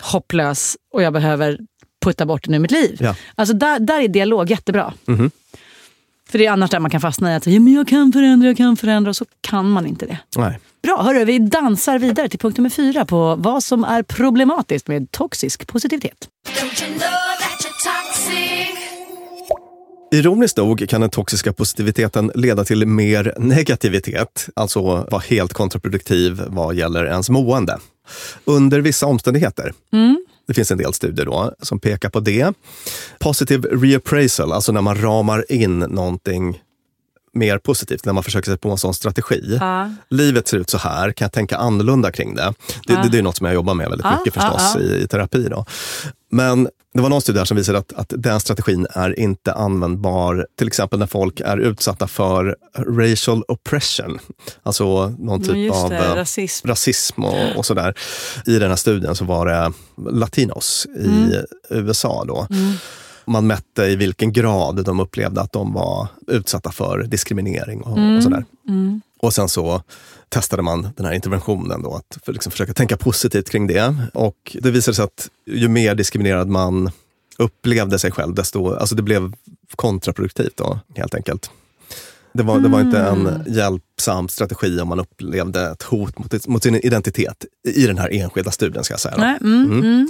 hopplös 0.00 0.76
och 0.92 1.02
jag 1.02 1.12
behöver 1.12 1.58
putta 2.04 2.26
bort 2.26 2.44
den 2.44 2.54
ur 2.54 2.58
mitt 2.58 2.70
liv? 2.70 2.96
Ja. 3.00 3.14
Alltså 3.34 3.54
där, 3.54 3.78
där 3.80 4.00
är 4.00 4.08
dialog 4.08 4.50
jättebra. 4.50 4.92
Mhm. 5.04 5.30
För 6.30 6.38
det 6.38 6.46
är 6.46 6.50
annars 6.50 6.70
där 6.70 6.80
man 6.80 6.90
kan 6.90 7.00
fastna 7.00 7.32
i 7.32 7.34
att 7.34 7.46
ja, 7.46 7.60
men 7.60 7.72
jag 7.72 7.88
kan 7.88 8.12
förändra, 8.12 8.48
jag 8.48 8.56
kan 8.56 8.76
förändra 8.76 9.10
och 9.10 9.16
så 9.16 9.24
kan 9.40 9.70
man 9.70 9.86
inte 9.86 10.06
det. 10.06 10.18
Nej. 10.36 10.58
Bra, 10.82 11.02
hörru, 11.02 11.24
vi 11.24 11.38
dansar 11.38 11.98
vidare 11.98 12.28
till 12.28 12.38
punkt 12.38 12.56
nummer 12.56 12.70
fyra 12.70 13.04
på 13.04 13.36
vad 13.38 13.64
som 13.64 13.84
är 13.84 14.02
problematiskt 14.02 14.88
med 14.88 15.10
toxisk 15.10 15.66
positivitet. 15.66 16.28
Ironiskt 20.12 20.56
nog 20.56 20.88
kan 20.88 21.00
den 21.00 21.10
toxiska 21.10 21.52
positiviteten 21.52 22.30
leda 22.34 22.64
till 22.64 22.86
mer 22.86 23.34
negativitet, 23.38 24.48
alltså 24.54 24.80
vara 24.82 25.22
helt 25.28 25.52
kontraproduktiv 25.52 26.42
vad 26.46 26.74
gäller 26.74 27.04
ens 27.04 27.30
mående. 27.30 27.78
Under 28.44 28.80
vissa 28.80 29.06
omständigheter. 29.06 29.72
Mm. 29.92 30.26
Det 30.46 30.54
finns 30.54 30.70
en 30.70 30.78
del 30.78 30.92
studier 30.92 31.26
då 31.26 31.54
som 31.62 31.80
pekar 31.80 32.08
på 32.10 32.20
det. 32.20 32.52
Positive 33.18 33.68
reappraisal, 33.68 34.52
alltså 34.52 34.72
när 34.72 34.82
man 34.82 35.02
ramar 35.02 35.52
in 35.52 35.78
någonting 35.78 36.62
mer 37.32 37.58
positivt, 37.58 38.04
när 38.04 38.12
man 38.12 38.22
försöker 38.22 38.50
sig 38.50 38.58
på 38.58 38.70
en 38.70 38.78
sån 38.78 38.94
strategi. 38.94 39.56
Ja. 39.60 39.90
Livet 40.10 40.48
ser 40.48 40.56
ut 40.56 40.70
så 40.70 40.78
här, 40.78 41.12
kan 41.12 41.24
jag 41.24 41.32
tänka 41.32 41.56
annorlunda 41.56 42.12
kring 42.12 42.34
det? 42.34 42.54
Det, 42.86 42.92
Ja. 42.92 43.02
det, 43.02 43.08
det 43.08 43.18
är 43.18 43.22
något 43.22 43.36
som 43.36 43.46
jag 43.46 43.54
jobbar 43.54 43.74
med 43.74 43.88
väldigt 43.88 44.04
Ja, 44.04 44.18
mycket 44.18 44.34
förstås. 44.42 44.76
I, 44.76 45.02
i 45.02 45.08
terapi. 45.08 45.46
Då. 45.50 45.64
Men 46.36 46.68
det 46.94 47.02
var 47.02 47.08
någon 47.08 47.20
studie 47.20 47.46
som 47.46 47.56
visade 47.56 47.78
att, 47.78 47.92
att 47.92 48.12
den 48.16 48.40
strategin 48.40 48.86
är 48.90 49.18
inte 49.20 49.52
användbar 49.52 50.46
till 50.58 50.66
exempel 50.66 50.98
när 50.98 51.06
folk 51.06 51.40
är 51.40 51.56
utsatta 51.56 52.06
för 52.08 52.56
racial 52.78 53.42
oppression. 53.48 54.18
Alltså 54.62 55.08
någon 55.18 55.42
typ 55.42 55.72
av 55.72 55.90
det, 55.90 55.96
eh, 55.96 56.14
rasism. 56.14 56.68
rasism 56.68 57.24
och, 57.24 57.56
och 57.56 57.66
sådär. 57.66 57.94
I 58.46 58.58
den 58.58 58.68
här 58.68 58.76
studien 58.76 59.14
så 59.14 59.24
var 59.24 59.46
det 59.46 59.72
latinos 60.10 60.86
i 60.98 61.04
Mm. 61.06 61.32
USA. 61.70 62.24
då. 62.24 62.46
Man 63.24 63.46
mätte 63.46 63.84
i 63.84 63.96
vilken 63.96 64.32
grad 64.32 64.84
de 64.84 65.00
upplevde 65.00 65.40
att 65.40 65.52
de 65.52 65.72
var 65.72 66.08
utsatta 66.26 66.72
för 66.72 67.02
diskriminering 67.02 67.80
och, 67.82 68.16
och 68.16 68.22
sådär. 68.22 68.44
Mm. 69.26 69.28
Och 69.28 69.34
sen 69.34 69.48
så 69.48 69.82
testade 70.28 70.62
man 70.62 70.88
den 70.96 71.06
här 71.06 71.12
interventionen 71.12 71.82
då, 71.82 71.94
att 71.94 72.18
för 72.24 72.32
liksom 72.32 72.52
försöka 72.52 72.74
tänka 72.74 72.96
positivt 72.96 73.50
kring 73.50 73.66
det. 73.66 73.94
Och 74.14 74.56
det 74.62 74.70
visade 74.70 74.94
sig 74.94 75.04
att 75.04 75.28
ju 75.46 75.68
mer 75.68 75.94
diskriminerad 75.94 76.48
man 76.48 76.90
upplevde 77.38 77.98
sig 77.98 78.10
själv, 78.12 78.34
desto, 78.34 78.74
alltså 78.74 78.94
det 78.94 79.02
blev 79.02 79.32
kontraproduktivt 79.76 80.56
då, 80.56 80.78
helt 80.96 81.14
enkelt. 81.14 81.50
Det 82.32 82.42
var, 82.42 82.60
det 82.60 82.68
var 82.68 82.80
inte 82.80 82.98
en 82.98 83.26
Mm. 83.26 83.42
hjälpsam 83.46 84.28
strategi 84.28 84.80
om 84.80 84.88
man 84.88 85.00
upplevde 85.00 85.70
ett 85.70 85.82
hot 85.82 86.18
mot, 86.18 86.46
mot 86.46 86.62
sin 86.62 86.74
identitet 86.74 87.44
i 87.68 87.86
den 87.86 87.98
här 87.98 88.08
enskilda 88.12 88.50
studien. 88.50 88.84
Ska 88.84 88.92
jag 88.92 89.00
säga. 89.00 89.14
Nej, 89.18 89.38
mm, 89.40 89.64
Mm. 89.64 89.78
mm. 89.78 90.08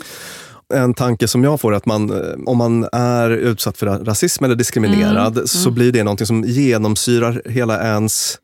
En 0.74 0.94
tanke 0.94 1.29
som 1.29 1.44
jag 1.44 1.61
får 1.61 1.72
är 1.72 1.76
att 1.76 1.87
man, 1.87 2.11
eh, 2.11 2.35
om 2.46 2.59
man 2.59 2.88
är 2.92 3.31
utsatt 3.31 3.79
för 3.79 3.87
rasism 3.87 4.44
eller 4.44 4.55
diskriminerad 4.55 5.33
Mm, 5.37 5.46
så 5.46 5.68
mm. 5.68 5.74
blir 5.74 5.92
det 5.92 6.05
någonting 6.05 6.26
som 6.26 6.44
genomsyrar 6.44 7.42
hela 7.44 7.83
ens 7.83 8.38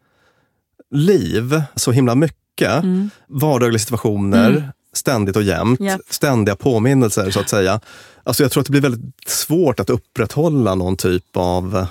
liv 0.93 1.63
så 1.77 1.93
himla 1.93 2.15
mycket. 2.15 2.83
Mm. 2.83 3.11
Vardagliga 3.29 3.79
situationer, 3.79 4.51
Mm. 4.51 4.63
ständigt 4.93 5.37
och 5.37 5.43
jämt. 5.43 5.81
Japp. 5.81 6.01
Ständiga 6.11 6.57
påminnelser 6.57 7.31
så 7.31 7.41
att 7.41 7.49
säga. 7.49 7.81
Alltså 8.25 8.43
jag 8.43 8.53
tror 8.53 8.61
att 8.61 8.67
det 8.67 8.71
blir 8.71 8.81
väldigt 8.81 9.15
svårt 9.29 9.81
att 9.81 9.91
upprätthålla 9.91 10.75
någon 10.75 10.97
typ 10.97 11.37
av 11.37 11.87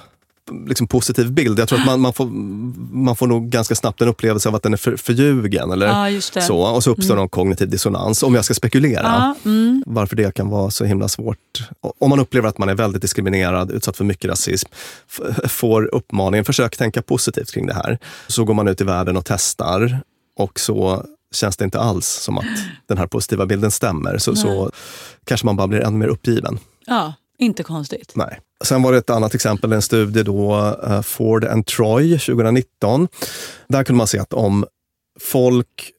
liksom 0.67 0.87
positiv 0.87 1.31
bild. 1.31 1.59
Jag 1.59 1.67
tror 1.69 1.79
att 1.79 1.85
man, 1.85 2.01
man, 2.01 2.13
får, 2.13 2.25
man 2.95 3.15
får 3.15 3.27
nog 3.27 3.49
ganska 3.49 3.75
snabbt 3.75 4.01
en 4.01 4.07
upplevelse 4.07 4.49
av 4.49 4.55
att 4.55 4.63
den 4.63 4.73
är 4.73 4.77
för, 4.77 4.97
förljugen. 4.97 5.71
Eller 5.71 5.87
det. 6.33 6.41
så, 6.41 6.57
och 6.57 6.83
så 6.83 6.91
uppstår 6.91 7.13
Mm. 7.13 7.21
någon 7.21 7.29
kognitiv 7.29 7.69
dissonans, 7.69 8.23
om 8.23 8.35
jag 8.35 8.45
ska 8.45 8.53
spekulera 8.53 9.01
Ja, 9.03 9.35
mm. 9.45 9.83
varför 9.85 10.15
det 10.15 10.35
kan 10.35 10.49
vara 10.49 10.71
så 10.71 10.85
himla 10.85 11.07
svårt. 11.07 11.37
Om 11.99 12.09
man 12.09 12.19
upplever 12.19 12.49
att 12.49 12.57
man 12.57 12.69
är 12.69 12.75
väldigt 12.75 13.01
diskriminerad, 13.01 13.71
utsatt 13.71 13.97
för 13.97 14.03
mycket 14.03 14.29
rasism, 14.29 14.69
får 15.47 15.95
uppmaningen, 15.95 16.45
försök 16.45 16.77
tänka 16.77 17.01
positivt 17.01 17.51
kring 17.51 17.67
det 17.67 17.73
här. 17.73 17.97
Så 18.27 18.43
går 18.43 18.53
man 18.53 18.67
ut 18.67 18.81
i 18.81 18.83
världen 18.83 19.17
och 19.17 19.25
testar 19.25 19.99
och 20.37 20.59
så 20.59 21.05
känns 21.33 21.57
det 21.57 21.65
inte 21.65 21.79
alls 21.79 22.07
som 22.07 22.37
att 22.37 22.45
den 22.87 22.97
här 22.97 23.07
positiva 23.07 23.45
bilden 23.45 23.71
stämmer. 23.71 24.17
Så, 24.17 24.35
så 24.35 24.71
kanske 25.25 25.45
man 25.45 25.55
bara 25.55 25.67
blir 25.67 25.79
ännu 25.79 25.97
mer 25.97 26.07
uppgiven. 26.07 26.59
ja, 26.87 27.13
inte 27.37 27.63
konstigt. 27.63 28.11
Nej. 28.15 28.39
Sen 28.63 28.81
var 28.81 28.91
det 28.91 28.97
ett 28.97 29.09
annat 29.09 29.35
exempel, 29.35 29.73
en 29.73 29.81
studie 29.81 30.23
då, 30.23 30.55
eh, 30.87 31.01
Ford 31.01 31.45
and 31.45 31.65
Troy 31.65 32.19
2019. 32.19 33.07
Där 33.67 33.83
kunde 33.83 33.97
man 33.97 34.07
se 34.07 34.19
att 34.19 34.33
om 34.33 34.65
folk 35.19 35.91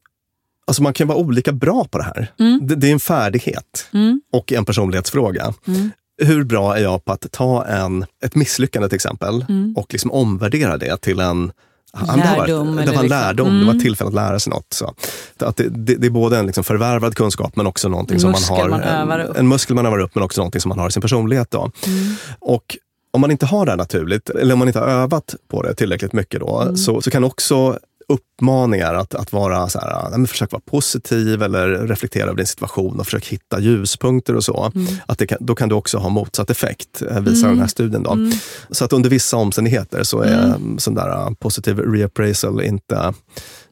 Alltså 0.66 0.83
man 0.83 0.92
kan 0.92 1.09
vara 1.09 1.18
olika 1.18 1.53
bra 1.53 1.85
på 1.90 1.98
det 1.98 2.05
här. 2.05 2.33
Mm. 2.38 2.66
Det, 2.66 2.75
det 2.75 2.88
är 2.88 2.92
en 2.92 3.01
färdighet 3.01 3.88
Mm. 3.92 4.20
och 4.33 4.53
en 4.53 4.64
personlighetsfråga. 4.64 5.55
Mm. 5.66 5.90
Hur 6.22 6.44
bra 6.44 6.77
är 6.77 6.83
jag 6.83 7.05
på 7.05 7.12
att 7.12 7.33
ta 7.33 7.64
en, 7.64 8.07
ett 8.25 8.35
misslyckande 8.35 8.88
till 8.88 8.96
exempel 8.96 9.44
Mm. 9.48 9.75
och 9.77 9.92
liksom 9.92 10.11
omvärdera 10.11 10.77
det 10.79 10.96
till 11.01 11.20
en 11.20 11.53
Ja, 11.98 12.16
men 12.16 12.18
det, 12.18 12.37
varit, 12.37 12.48
Lärdom 12.48 12.66
det 12.66 12.72
var 12.72 12.81
en 12.83 12.87
liksom- 12.88 13.07
lärdom, 13.09 13.46
det 13.48 13.52
Mm. 13.55 13.66
var 13.66 13.74
ett 13.74 13.81
tillfälle 13.81 14.09
att 14.09 14.14
lära 14.14 14.38
sig 14.38 14.50
något. 14.50 14.72
Så. 14.72 14.94
Att 15.38 15.57
det, 15.57 15.68
det, 15.68 15.94
det 15.94 16.07
är 16.07 16.11
både 16.11 16.38
en 16.38 16.46
liksom 16.46 16.64
förvärvad 16.64 17.14
kunskap 17.14 17.57
men 17.57 17.66
också 17.66 17.88
någonting 17.88 18.20
som 18.20 18.31
man 18.31 18.42
har. 18.42 18.68
man 18.68 18.83
en, 19.20 19.26
upp. 19.26 19.37
en 19.38 19.48
muskel 19.48 19.74
man 19.76 19.87
övar 19.87 19.98
upp 19.98 20.14
men 20.14 20.25
också 20.25 20.40
någonting 20.40 20.60
som 20.60 20.69
man 20.69 20.79
har 20.79 20.88
i 20.88 20.92
sin 20.92 21.02
personlighet. 21.02 21.50
Då. 21.50 21.71
Mm. 21.87 22.14
Och 22.40 22.77
om 23.10 23.21
man 23.21 23.31
inte 23.31 23.46
har 23.46 23.64
det 23.66 23.73
här 23.73 23.77
naturligt, 23.77 24.31
eller 24.31 24.52
om 24.52 24.58
man 24.58 24.69
inte 24.69 24.79
har 24.81 24.87
övat 24.87 25.35
på 25.50 25.62
det 25.62 25.75
tillräckligt 25.75 26.12
mycket 26.12 26.40
då, 26.40 26.60
Mm. 26.60 26.77
så, 26.77 27.00
så 27.00 27.10
kan 27.10 27.25
också 27.25 27.79
uppmaningar 28.09 28.94
att, 28.94 29.15
att 29.15 29.33
vara 29.33 29.69
så 29.69 29.79
här, 29.79 30.19
nej, 30.19 30.27
försök 30.27 30.53
vara 30.53 30.63
positiv 30.67 31.42
eller 31.42 31.69
reflektera 31.69 32.25
över 32.25 32.37
din 32.37 32.46
situation 32.46 33.00
och 33.00 33.05
försök 33.07 33.27
hitta 33.27 33.61
ljuspunkter 33.61 34.37
och 34.37 34.44
så. 34.44 34.73
Mm. 34.75 34.94
Att 35.07 35.19
det 35.19 35.27
kan, 35.27 35.38
då 35.40 35.55
kan 35.55 35.69
du 35.69 35.75
också 35.75 35.98
ha 35.98 36.09
motsatt 36.09 36.50
effekt, 36.50 37.03
eh, 37.11 37.21
visar 37.21 37.48
den 37.48 37.61
här 37.61 37.67
studien. 37.67 38.03
Då. 38.03 38.13
Mm. 38.13 38.33
Så 38.71 38.85
att 38.85 38.92
under 38.92 39.11
vissa 39.11 39.37
omständigheter 39.37 40.03
så 40.03 40.21
är 40.21 40.55
sån 40.79 40.94
där 40.94 41.09
uh, 41.09 41.35
positiv 41.35 41.79
reappraisal 41.79 42.63
inte, 42.63 43.15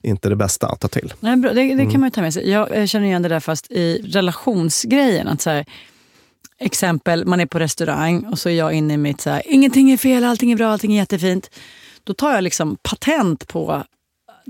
inte 0.03 0.29
det 0.29 0.37
bästa 0.37 0.67
att 0.67 0.81
ta 0.81 0.89
till. 0.89 1.13
Nej, 1.21 1.37
bra. 1.37 1.53
Det, 1.53 1.63
det 1.63 1.73
Mm. 1.73 1.91
kan 1.91 2.01
man 2.01 2.07
ju 2.07 2.11
ta 2.11 2.21
med 2.21 2.35
sig. 2.35 2.51
Jag 2.51 2.77
eh, 2.77 2.87
känner 2.87 3.07
igen 3.07 3.23
det 3.23 3.29
där 3.29 3.41
fast 3.41 3.71
i 3.71 4.03
relationsgrejen. 4.13 5.29
Att 5.29 5.41
så 5.41 5.51
här, 5.51 5.65
exempel, 6.59 7.27
man 7.27 7.41
är 7.41 7.47
på 7.47 7.59
restaurang 7.59 8.25
och 8.25 8.39
så 8.39 8.49
är 8.49 8.53
jag 8.55 8.73
inne 8.73 8.95
i 8.95 8.97
mitt 8.97 9.21
så 9.21 9.31
här, 9.31 9.43
ingenting 9.47 9.91
är 9.91 9.97
fel, 9.97 10.25
allting 10.25 10.53
är 10.53 10.57
bra, 10.57 10.73
allting 10.73 10.93
är 10.93 10.97
jättefint. 10.97 11.51
Då 12.05 12.15
tar 12.15 12.33
jag 12.35 12.45
liksom 12.45 12.77
patent 12.83 13.49
på 13.49 13.85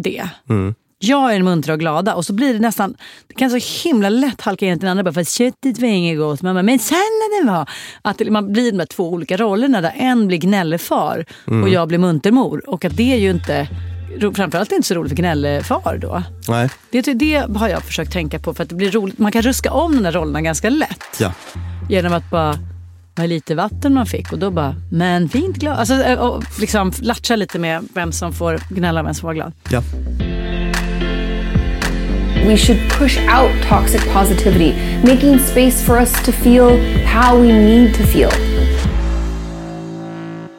det. 0.02 0.28
Mm. 0.48 0.74
Jag 1.02 1.30
är 1.30 1.32
den 1.34 1.44
muntra 1.44 1.72
och 1.72 1.80
glada 1.80 2.14
och 2.14 2.26
så 2.26 2.32
blir 2.32 2.52
det 2.54 2.58
nästan, 2.60 2.94
det 3.26 3.34
kan 3.34 3.50
så 3.60 3.88
himla 3.88 4.08
lätt 4.08 4.40
halka 4.40 4.66
in 4.66 4.78
till 4.78 4.80
den 4.86 4.90
andra 4.90 5.04
bara 5.04 5.12
för 5.12 5.20
att 5.20 5.28
köttet 5.28 5.78
var 5.78 5.88
inget 5.88 6.18
gott. 6.18 6.42
Man 6.42 6.54
bara, 6.54 6.62
men 6.62 6.78
salladen 6.78 7.54
var... 7.56 7.68
Att 8.02 8.18
det- 8.18 8.30
man 8.30 8.52
blir 8.52 8.72
de 8.72 8.78
här 8.78 8.86
två 8.86 9.08
olika 9.12 9.36
rollerna 9.36 9.80
där 9.80 9.92
en 9.96 10.26
blir 10.26 10.38
gnällefar 10.38 11.24
Mm. 11.46 11.62
och 11.62 11.68
jag 11.68 11.88
blir 11.88 11.98
muntermor. 11.98 12.70
Och 12.70 12.84
att 12.84 12.96
det 12.96 13.12
är 13.12 13.16
ju 13.16 13.30
inte, 13.30 13.68
framförallt 14.34 14.72
inte 14.72 14.88
så 14.88 14.94
roligt 14.94 15.10
för 15.10 15.16
gnällefar 15.16 15.98
då. 16.02 16.22
Nej. 16.48 16.70
Det, 16.90 17.02
det 17.02 17.34
har 17.56 17.68
jag 17.68 17.82
försökt 17.82 18.12
tänka 18.12 18.38
på 18.38 18.54
för 18.54 18.62
att 18.62 18.68
det 18.68 18.74
blir 18.74 18.90
roligt. 18.90 19.18
Man 19.18 19.32
kan 19.32 19.42
ruska 19.42 19.72
om 19.72 19.92
de 19.96 20.02
där 20.02 20.12
rollerna 20.12 20.40
ganska 20.40 20.70
lätt. 20.70 21.04
Ja. 21.20 21.32
Genom 21.88 22.12
att 22.12 22.30
bara, 22.30 22.58
vad 23.20 23.28
lite 23.28 23.54
vatten 23.54 23.94
man 23.94 24.06
fick 24.06 24.32
och 24.32 24.38
då 24.38 24.50
bara, 24.50 24.74
men 24.90 25.28
fint 25.28 25.56
glas. 25.56 25.78
Alltså, 25.78 25.94
eh, 25.94 26.18
och 26.18 26.44
liksom 26.60 26.92
latcha 27.00 27.36
lite 27.36 27.58
med 27.58 27.88
vem 27.94 28.12
som 28.12 28.32
får 28.32 28.60
gnälla 28.68 29.00
och 29.00 29.06
vem 29.06 29.14
som 29.14 29.20
får 29.20 29.28
vara 29.28 29.34
glad. 29.34 29.52
Ja. 29.70 29.82
We 32.46 32.56
should 32.56 32.80
push 32.98 33.18
out 33.18 33.68
toxic 33.68 34.04
positivity, 34.12 34.74
making 35.02 35.38
space 35.38 35.84
for 35.84 35.96
us 36.00 36.12
to 36.24 36.32
feel 36.32 37.04
how 37.06 37.40
we 37.40 37.52
need 37.52 37.94
to 37.94 38.02
feel. 38.02 38.30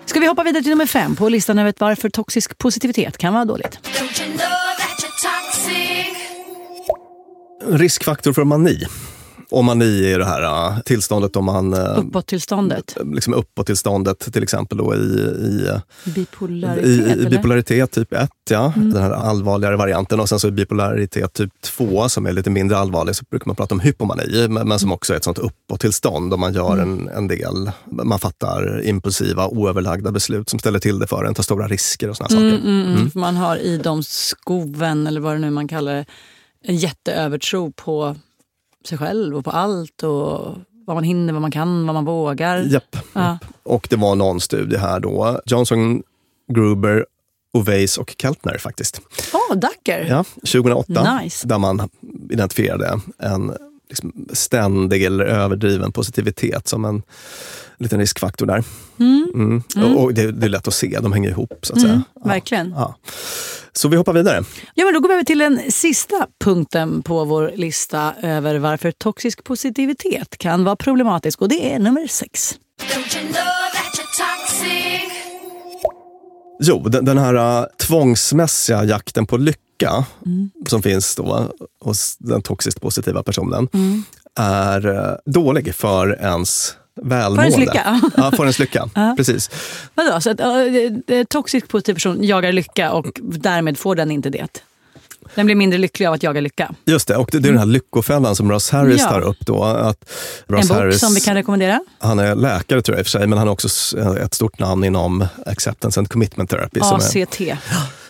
Ska 0.05 0.19
vi 0.19 0.27
hoppa 0.27 0.43
vidare 0.43 0.63
till 0.63 0.69
nummer 0.69 0.85
fem 0.85 1.15
på 1.15 1.29
listan 1.29 1.59
över 1.59 1.73
varför 1.77 2.09
toxisk 2.09 2.57
positivitet 2.57 3.17
kan 3.17 3.33
vara 3.33 3.45
dåligt? 3.45 3.79
You 3.83 4.37
know? 7.69 7.79
Riskfaktor 7.79 8.33
för 8.33 8.43
mani. 8.43 8.85
Och 9.51 9.63
mani 9.65 10.11
är 10.13 10.19
det 10.19 10.25
här 10.25 10.71
uh, 10.71 10.79
tillståndet 10.81 11.35
om 11.35 11.45
man... 11.45 11.73
Uh, 11.73 11.99
Uppåt-tillståndet. 11.99 12.97
liksom 13.13 13.33
uppåt-tillståndet 13.33 14.33
till 14.33 14.43
exempel 14.43 14.77
då 14.77 14.95
i, 14.95 14.97
i, 14.97 15.69
Bipolaritet, 16.05 16.85
i, 17.17 17.21
i 17.21 17.29
bipolaritet 17.29 17.91
typ 17.91 18.13
1, 18.13 18.29
ja. 18.49 18.73
Mm. 18.75 18.93
Den 18.93 19.03
här 19.03 19.11
allvarligare 19.11 19.75
varianten. 19.77 20.19
Och 20.19 20.29
sen 20.29 20.39
så 20.39 20.47
i 20.47 20.51
bipolaritet 20.51 21.33
typ 21.33 21.51
2 21.61 22.09
som 22.09 22.25
är 22.25 22.31
lite 22.33 22.49
mindre 22.49 22.77
allvarlig 22.77 23.15
så 23.15 23.23
brukar 23.29 23.47
man 23.47 23.55
prata 23.55 23.75
om 23.75 23.79
hypomani, 23.79 24.47
men, 24.47 24.67
men 24.67 24.79
som 24.79 24.91
också 24.91 25.13
är 25.13 25.17
ett 25.17 25.23
sånt 25.23 25.37
uppåt-tillstånd 25.37 26.33
om 26.33 26.39
man 26.39 26.53
gör 26.53 26.73
Mm. 26.73 26.99
en, 26.99 27.09
en 27.09 27.27
del, 27.27 27.71
man 27.85 28.19
fattar 28.19 28.81
impulsiva, 28.85 29.47
oöverlagda 29.47 30.11
beslut 30.11 30.49
som 30.49 30.59
ställer 30.59 30.79
till 30.79 30.99
det 30.99 31.07
för 31.07 31.23
en, 31.25 31.33
tar 31.33 31.43
stora 31.43 31.67
risker 31.67 32.09
och 32.09 32.17
såna 32.17 32.29
Mm, 32.31 32.51
saker. 32.51 32.69
mm, 32.69 32.81
mm. 32.85 32.95
Mm. 32.97 33.11
Man 33.15 33.35
har 33.35 33.57
i 33.57 33.77
de 33.77 34.03
skoven, 34.03 35.07
eller 35.07 35.21
vad 35.21 35.35
det 35.35 35.39
nu 35.39 35.49
man 35.49 35.67
kallar 35.67 35.93
det, 35.93 36.05
en 36.63 36.75
jätteövertro 36.75 37.71
på 37.71 38.15
sig 38.85 38.97
själv 38.97 39.37
och 39.37 39.45
på 39.45 39.51
allt. 39.51 40.03
och 40.03 40.55
Vad 40.85 40.95
man 40.97 41.03
hinner, 41.03 41.33
vad 41.33 41.41
man 41.41 41.51
kan, 41.51 41.85
vad 41.85 41.93
man 41.93 42.05
vågar. 42.05 42.57
Japp. 42.57 42.97
Ja. 43.13 43.37
Och 43.63 43.87
det 43.89 43.95
var 43.95 44.15
någon 44.15 44.41
studie 44.41 44.77
här 44.77 44.99
då, 44.99 45.41
Johnson, 45.45 46.03
Gruber, 46.53 47.05
Oveis 47.53 47.97
och 47.97 48.15
Keltner 48.17 48.57
faktiskt. 48.57 49.01
Åh, 49.33 49.55
Ducker! 49.57 50.05
Ja, 50.09 50.23
2008, 50.23 51.19
Nice. 51.19 51.47
där 51.47 51.57
man 51.57 51.89
identifierade 52.29 52.99
en 53.17 53.53
liksom 53.89 54.27
ständig 54.33 55.03
eller 55.03 55.25
överdriven 55.25 55.91
positivitet 55.91 56.67
som 56.67 56.85
en 56.85 57.03
liten 57.77 57.99
riskfaktor 57.99 58.45
där. 58.45 58.63
Mm. 58.99 59.31
Mm. 59.33 59.63
Mm. 59.75 59.95
Och, 59.95 60.03
och 60.03 60.13
det, 60.13 60.31
det 60.31 60.45
är 60.45 60.49
lätt 60.49 60.67
att 60.67 60.73
se, 60.73 60.99
de 61.01 61.11
hänger 61.13 61.29
ihop 61.29 61.59
så 61.65 61.73
att 61.73 61.79
Mm, 61.79 61.89
säga. 61.91 62.03
verkligen. 62.25 62.73
Ja. 62.77 62.95
Så 63.73 63.87
vi 63.87 63.97
hoppar 63.97 64.13
vidare. 64.13 64.43
Ja, 64.75 64.85
men 64.85 64.93
då 64.93 64.99
går 64.99 65.07
vi 65.07 65.13
över 65.13 65.23
till 65.23 65.39
den 65.39 65.71
sista 65.71 66.27
punkten 66.43 67.01
på 67.03 67.25
vår 67.25 67.51
lista 67.55 68.13
över 68.21 68.59
varför 68.59 68.91
toxisk 68.91 69.43
positivitet 69.43 70.37
kan 70.37 70.63
vara 70.63 70.75
problematisk 70.75 71.41
och 71.41 71.49
det 71.49 71.73
är 71.73 71.79
nummer 71.79 72.07
sex. 72.07 72.55
Jo, 76.63 76.79
den, 76.89 77.05
den 77.05 77.17
här 77.17 77.35
uh, 77.61 77.65
tvångsmässiga 77.87 78.83
jakten 78.83 79.25
på 79.27 79.37
lycka 79.37 79.61
Mm. 80.25 80.51
som 80.67 80.81
finns 80.83 81.15
då 81.15 81.51
hos 81.79 82.17
den 82.17 82.41
toxiskt 82.41 82.81
positiva 82.81 83.23
personen 83.23 83.67
Mm. 83.73 84.03
är 84.39 84.87
uh, 84.87 85.15
dålig 85.25 85.75
för 85.75 86.17
ens 86.21 86.75
välmående. 87.01 87.43
ens 87.43 87.57
lycka. 87.59 88.01
ja, 88.17 88.31
för 88.31 88.43
ens 88.43 88.59
lycka. 88.59 88.89
Ja. 88.95 89.13
Precis. 89.17 89.49
Vadå, 89.95 90.21
så 90.21 90.29
att 90.29 90.39
uh, 90.39 91.23
toxisk 91.29 91.67
positiv 91.67 91.93
person 91.93 92.23
jagar 92.23 92.51
lycka 92.51 92.91
och 92.91 93.05
därmed 93.21 93.77
får 93.77 93.95
den 93.95 94.11
inte 94.11 94.29
det? 94.29 94.47
Den 95.35 95.45
blir 95.45 95.55
mindre 95.55 95.79
lycklig 95.79 96.05
av 96.05 96.13
att 96.13 96.23
jaga 96.23 96.41
lycka. 96.41 96.71
Just 96.85 97.07
det, 97.07 97.15
och 97.15 97.29
det, 97.31 97.39
det 97.39 97.47
är 97.47 97.51
den 97.51 97.59
här 97.59 97.65
lyckofällan 97.65 98.35
som 98.35 98.51
Ross 98.51 98.69
Harris 98.69 99.01
Ja. 99.01 99.09
tar 99.09 99.21
upp. 99.21 99.37
Då, 99.39 99.63
att 99.63 100.09
Ross 100.47 100.61
en 100.61 100.67
bok 100.67 100.77
Harris, 100.77 100.99
som 100.99 101.13
vi 101.13 101.19
kan 101.21 101.35
rekommendera. 101.35 101.79
Han 101.99 102.19
är 102.19 102.35
läkare 102.35 102.81
tror 102.81 102.95
jag 102.95 102.99
i 102.99 103.03
och 103.03 103.05
för 103.07 103.11
sig, 103.19 103.27
men 103.27 103.37
han 103.37 103.47
är 103.47 103.51
också 103.51 103.67
s- 103.67 103.93
ett 104.23 104.33
stort 104.33 104.59
namn 104.59 104.83
inom 104.83 105.25
acceptance 105.45 105.99
and 105.99 106.09
commitment 106.09 106.49
therapy. 106.49 106.79
Som 106.79 106.99
är, 107.21 107.23
ACT. 107.23 107.41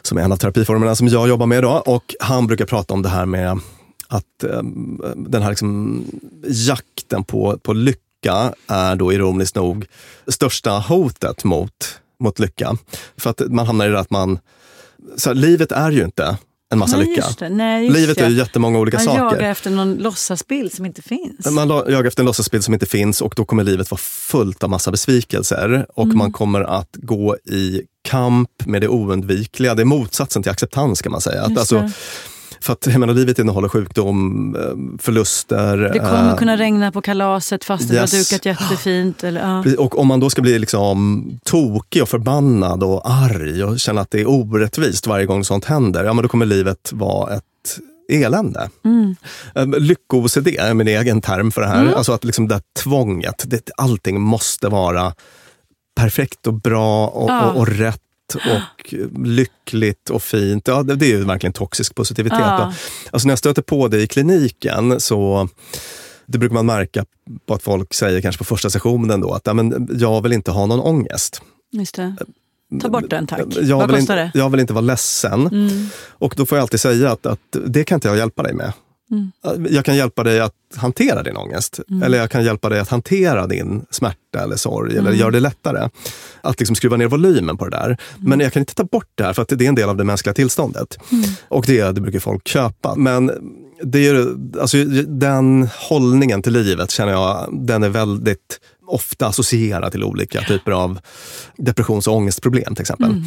som 0.01 0.17
är 0.17 0.21
en 0.21 0.31
av 0.31 0.37
terapiformerna 0.37 0.95
som 0.95 1.07
jag 1.07 1.27
jobbar 1.29 1.45
med 1.45 1.57
idag. 1.57 1.87
Och 1.87 2.15
han 2.19 2.47
brukar 2.47 2.65
prata 2.65 2.93
om 2.93 3.01
det 3.01 3.09
här 3.09 3.25
med 3.25 3.59
att 4.07 4.43
eh, 4.43 4.61
den 5.15 5.41
här 5.41 5.49
liksom 5.49 6.03
jakten 6.47 7.23
på, 7.23 7.57
på 7.63 7.73
lycka 7.73 7.99
är 8.67 8.95
då 8.95 9.13
ironiskt 9.13 9.55
nog 9.55 9.85
största 10.27 10.71
hotet 10.71 11.43
mot, 11.43 11.99
mot 12.23 12.39
lycka. 12.39 12.77
För 13.17 13.29
att 13.29 13.41
man 13.49 13.65
hamnar 13.67 13.85
i 13.85 13.89
det 13.89 13.99
att 13.99 14.11
man, 14.11 14.39
så 15.17 15.29
här, 15.29 15.35
livet 15.35 15.71
är 15.71 15.91
ju 15.91 16.03
inte 16.03 16.37
en 16.73 16.79
massa 16.79 16.97
Nej, 16.97 17.05
lycka. 17.07 17.25
det. 17.39 17.49
Nej, 17.49 17.89
Livet 17.89 18.17
det. 18.17 18.23
är 18.25 18.29
ju 18.29 18.35
jättemånga 18.37 18.79
olika 18.79 18.97
Man 18.97 19.05
saker. 19.05 19.19
jagar 19.19 19.51
efter 19.51 19.69
någon 19.69 19.95
låtsasbild 19.95 20.73
som 20.73 20.85
inte 20.85 21.01
finns. 21.01 21.45
Man 21.51 21.69
jagar 21.69 22.03
efter 22.05 22.21
en 22.21 22.25
låtsasbild 22.25 22.63
som 22.63 22.73
inte 22.73 22.85
finns 22.85 23.21
och 23.21 23.33
då 23.37 23.45
kommer 23.45 23.63
livet 23.63 23.91
vara 23.91 23.99
fullt 23.99 24.63
av 24.63 24.69
massa 24.69 24.91
besvikelser 24.91 25.85
och 25.95 26.03
Mm. 26.05 26.17
man 26.17 26.31
kommer 26.31 26.61
att 26.61 26.89
gå 26.93 27.37
i 27.45 27.81
kamp 28.03 28.49
med 28.65 28.81
det 28.81 28.87
oundvikliga. 28.87 29.75
Det 29.75 29.81
är 29.81 29.85
motsatsen 29.85 30.43
till 30.43 30.51
acceptans 30.51 31.01
kan 31.01 31.11
man 31.11 31.21
säga. 31.21 31.41
Att, 31.43 31.57
alltså. 31.57 31.89
För 32.61 32.73
att 32.73 32.87
jag 32.87 32.99
menar, 32.99 33.13
livet 33.13 33.39
innehåller 33.39 33.69
sjukdom, 33.69 34.55
eh, 34.55 35.01
förluster. 35.01 35.77
Det 35.77 35.99
kommer 35.99 36.29
eh, 36.29 36.35
kunna 36.35 36.57
regna 36.57 36.91
på 36.91 37.01
kalaset 37.01 37.63
fast 37.63 37.89
det 37.89 37.95
yes. 37.95 38.13
var 38.13 38.19
dukat 38.19 38.45
jättefint. 38.45 39.23
Eller, 39.23 39.41
ja. 39.41 39.75
Och 39.77 39.99
om 39.99 40.07
man 40.07 40.19
då 40.19 40.29
ska 40.29 40.41
bli 40.41 40.59
liksom 40.59 41.23
tokig 41.43 42.01
och 42.01 42.09
förbannad 42.09 42.83
och 42.83 43.01
arg 43.05 43.63
och 43.63 43.79
känna 43.79 44.01
att 44.01 44.11
det 44.11 44.21
är 44.21 44.29
orättvist 44.29 45.07
varje 45.07 45.25
gång 45.25 45.43
sånt 45.43 45.65
händer, 45.65 46.03
ja 46.03 46.13
men 46.13 46.23
då 46.23 46.29
kommer 46.29 46.45
livet 46.45 46.91
vara 46.93 47.35
ett 47.35 47.43
elände. 48.11 48.69
Mm. 48.85 49.15
Eh, 49.55 49.65
Lycko-OCD 49.65 50.47
är 50.59 50.73
min 50.73 50.87
egen 50.87 51.21
term 51.21 51.51
för 51.51 51.61
det 51.61 51.67
här. 51.67 51.81
Mm. 51.81 51.93
Alltså 51.93 52.11
att 52.11 52.23
liksom 52.23 52.47
det 52.47 52.61
tvånget, 52.83 53.43
det, 53.47 53.69
allting 53.77 54.21
måste 54.21 54.67
vara 54.67 55.13
perfekt 55.95 56.47
och 56.47 56.53
bra 56.53 57.07
och, 57.07 57.29
Ja. 57.29 57.51
och, 57.51 57.57
och 57.59 57.67
rätt 57.67 58.01
och 58.35 58.93
lyckligt 59.25 60.09
och 60.09 60.23
fint. 60.23 60.67
Ja, 60.67 60.83
det, 60.83 60.95
det 60.95 61.05
är 61.05 61.09
ju 61.09 61.23
verkligen 61.23 61.53
toxisk 61.53 61.95
positivitet. 61.95 62.39
Ja. 62.39 62.73
Alltså 63.11 63.27
när 63.27 63.31
jag 63.31 63.39
stöter 63.39 63.61
på 63.61 63.87
det 63.87 64.01
i 64.01 64.07
kliniken 64.07 64.99
så 64.99 65.49
det 66.25 66.37
brukar 66.37 66.53
man 66.53 66.65
märka 66.65 67.05
på 67.45 67.53
att 67.53 67.63
folk 67.63 67.93
säger 67.93 68.21
kanske 68.21 68.37
på 68.37 68.45
första 68.45 68.69
sessionen 68.69 69.21
då 69.21 69.33
att 69.33 69.47
ja, 69.47 69.53
men 69.53 69.87
jag 69.99 70.21
vill 70.21 70.33
inte 70.33 70.51
ha 70.51 70.65
någon 70.65 70.79
ångest. 70.79 71.41
Just 71.71 71.95
det. 71.95 72.15
Ta 72.81 72.89
bort 72.89 73.09
den 73.09 73.27
tack. 73.27 73.41
Jag 73.61 73.77
Vad 73.77 73.89
vill, 73.89 73.97
kostar 73.97 73.97
inte, 73.97 74.15
det? 74.15 74.31
jag 74.33 74.49
vill 74.49 74.59
inte 74.59 74.73
vara 74.73 74.81
ledsen. 74.81 75.47
Mm. 75.47 75.87
Och 76.09 76.33
då 76.37 76.45
får 76.45 76.57
jag 76.57 76.63
alltid 76.63 76.79
säga 76.79 77.11
att, 77.11 77.25
att 77.25 77.39
det 77.65 77.83
kan 77.83 77.95
inte 77.95 78.07
jag 78.07 78.17
hjälpa 78.17 78.43
dig 78.43 78.53
med. 78.53 78.73
Mm. 79.11 79.31
Jag 79.69 79.85
kan 79.85 79.95
hjälpa 79.95 80.23
dig 80.23 80.39
att 80.39 80.53
hantera 80.75 81.23
din 81.23 81.37
ångest. 81.37 81.79
Mm. 81.89 82.03
Eller 82.03 82.17
jag 82.17 82.31
kan 82.31 82.43
hjälpa 82.43 82.69
dig 82.69 82.79
att 82.79 82.89
hantera 82.89 83.47
din 83.47 83.85
smärta 83.89 84.43
eller 84.43 84.55
sorg. 84.55 84.91
Eller 84.91 85.09
Mm. 85.09 85.19
göra 85.19 85.31
det 85.31 85.39
lättare. 85.39 85.89
Att 86.41 86.59
liksom 86.59 86.75
skruva 86.75 86.97
ner 86.97 87.07
volymen 87.07 87.57
på 87.57 87.65
det 87.67 87.77
där. 87.77 87.97
Men 88.17 88.39
jag 88.39 88.53
kan 88.53 88.59
inte 88.59 88.75
ta 88.75 88.83
bort 88.83 89.09
det 89.15 89.23
här 89.23 89.33
för 89.33 89.41
att 89.41 89.47
det 89.49 89.65
är 89.65 89.69
en 89.69 89.75
del 89.75 89.89
av 89.89 89.97
det 89.97 90.03
mänskliga 90.03 90.33
tillståndet. 90.33 90.97
Mm. 91.11 91.29
Och 91.47 91.65
det, 91.67 91.91
det 91.91 92.01
brukar 92.01 92.19
folk 92.19 92.47
köpa. 92.47 92.95
Men 92.95 93.31
det 93.83 94.07
är, 94.07 94.27
alltså, 94.61 94.77
den 95.07 95.67
hållningen 95.89 96.41
till 96.41 96.53
livet 96.53 96.91
känner 96.91 97.11
jag, 97.11 97.49
den 97.51 97.83
är 97.83 97.89
väldigt 97.89 98.59
ofta 98.91 99.27
associera 99.27 99.89
till 99.91 100.03
olika 100.03 100.41
typer 100.41 100.71
av 100.71 100.99
depressions 101.57 102.07
och 102.07 102.15
ångestproblem 102.15 102.75
till 102.75 102.81
exempel. 102.81 103.11
Mm. 103.11 103.23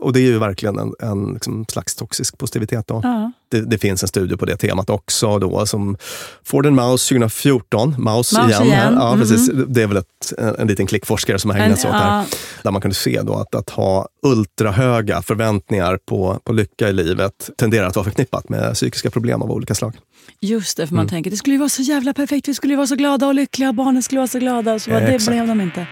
Och 0.00 0.12
det 0.12 0.20
är 0.20 0.24
ju 0.24 0.38
verkligen 0.38 0.78
en, 0.78 0.94
en 1.00 1.32
liksom 1.32 1.64
slags 1.68 1.94
toxisk 1.94 2.38
positivitet. 2.38 2.86
Då. 2.86 3.00
Ja. 3.02 3.32
Det, 3.48 3.60
det 3.60 3.78
finns 3.78 4.02
en 4.02 4.08
studie 4.08 4.36
på 4.36 4.44
det 4.44 4.56
temat 4.56 4.90
också 4.90 5.38
då, 5.38 5.66
som 5.66 5.96
Ford 6.44 6.66
and 6.66 6.76
Mouse 6.76 7.08
2014. 7.14 7.94
Mouse, 7.98 8.40
Mouse 8.40 8.50
igen. 8.50 8.66
igen. 8.66 8.94
Ja, 8.98 9.10
Mhm. 9.14 9.20
precis. 9.20 9.50
Det 9.68 9.82
är 9.82 9.86
väl 9.86 9.96
ett, 9.96 10.32
en, 10.38 10.56
en 10.58 10.66
liten 10.66 10.86
klickforskare 10.86 11.38
som 11.38 11.50
har 11.50 11.58
ägnat 11.58 11.80
sig 11.80 11.90
åt 11.90 11.96
det 11.96 12.02
ja. 12.02 12.04
här. 12.10 12.26
Där 12.62 12.70
man 12.70 12.80
kunde 12.80 12.94
se 12.94 13.22
då 13.22 13.34
att, 13.34 13.54
att 13.54 13.70
ha 13.70 14.08
ultrahöga 14.22 15.22
förväntningar 15.22 15.98
på, 16.08 16.40
på 16.44 16.52
lycka 16.52 16.88
i 16.88 16.92
livet 16.92 17.50
tenderar 17.58 17.86
att 17.86 17.96
vara 17.96 18.04
förknippat 18.04 18.48
med 18.48 18.74
psykiska 18.74 19.10
problem 19.10 19.42
av 19.42 19.50
olika 19.52 19.74
slag. 19.74 19.94
Just 20.40 20.76
det, 20.76 20.86
för 20.86 20.94
man 20.94 21.02
Mm. 21.02 21.10
tänker 21.10 21.30
det 21.30 21.36
skulle 21.36 21.54
ju 21.54 21.58
vara 21.58 21.68
så 21.68 21.82
jävla 21.82 22.14
perfekt. 22.14 22.48
Vi 22.48 22.54
skulle 22.54 22.72
ju 22.72 22.76
vara 22.76 22.86
så 22.86 22.96
glada 22.96 23.26
och 23.26 23.34
lyckliga. 23.34 23.72
Barnen 23.72 24.02
skulle 24.02 24.18
vara 24.18 24.28
så 24.28 24.38
glada. 24.38 24.78
Så 24.78 24.90
bara, 24.90 25.00
det 25.00 25.14
Exakt. 25.14 25.30
blev 25.30 25.46
de 25.46 25.60
inte. 25.60 25.86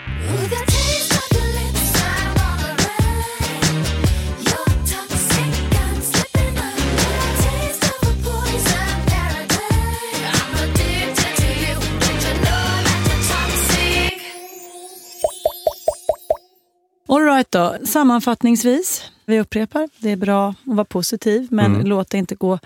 All 17.08 17.24
right 17.24 17.50
då, 17.50 17.76
sammanfattningsvis. 17.86 19.02
Vi 19.26 19.40
upprepar, 19.40 19.88
det 19.98 20.10
är 20.10 20.16
bra 20.16 20.48
att 20.48 20.56
vara 20.64 20.84
positiv 20.84 21.48
men 21.50 21.74
Mm. 21.74 21.86
låt 21.86 22.10
det 22.10 22.18
inte 22.18 22.34
gå 22.34 22.58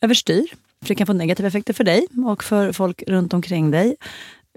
överstyr. 0.00 0.46
För 0.82 0.88
det 0.88 0.94
kan 0.94 1.06
få 1.06 1.12
negativa 1.12 1.48
effekter 1.48 1.72
för 1.74 1.84
dig 1.84 2.06
och 2.26 2.44
för 2.44 2.72
folk 2.72 3.02
runt 3.06 3.34
omkring 3.34 3.70
dig. 3.70 3.96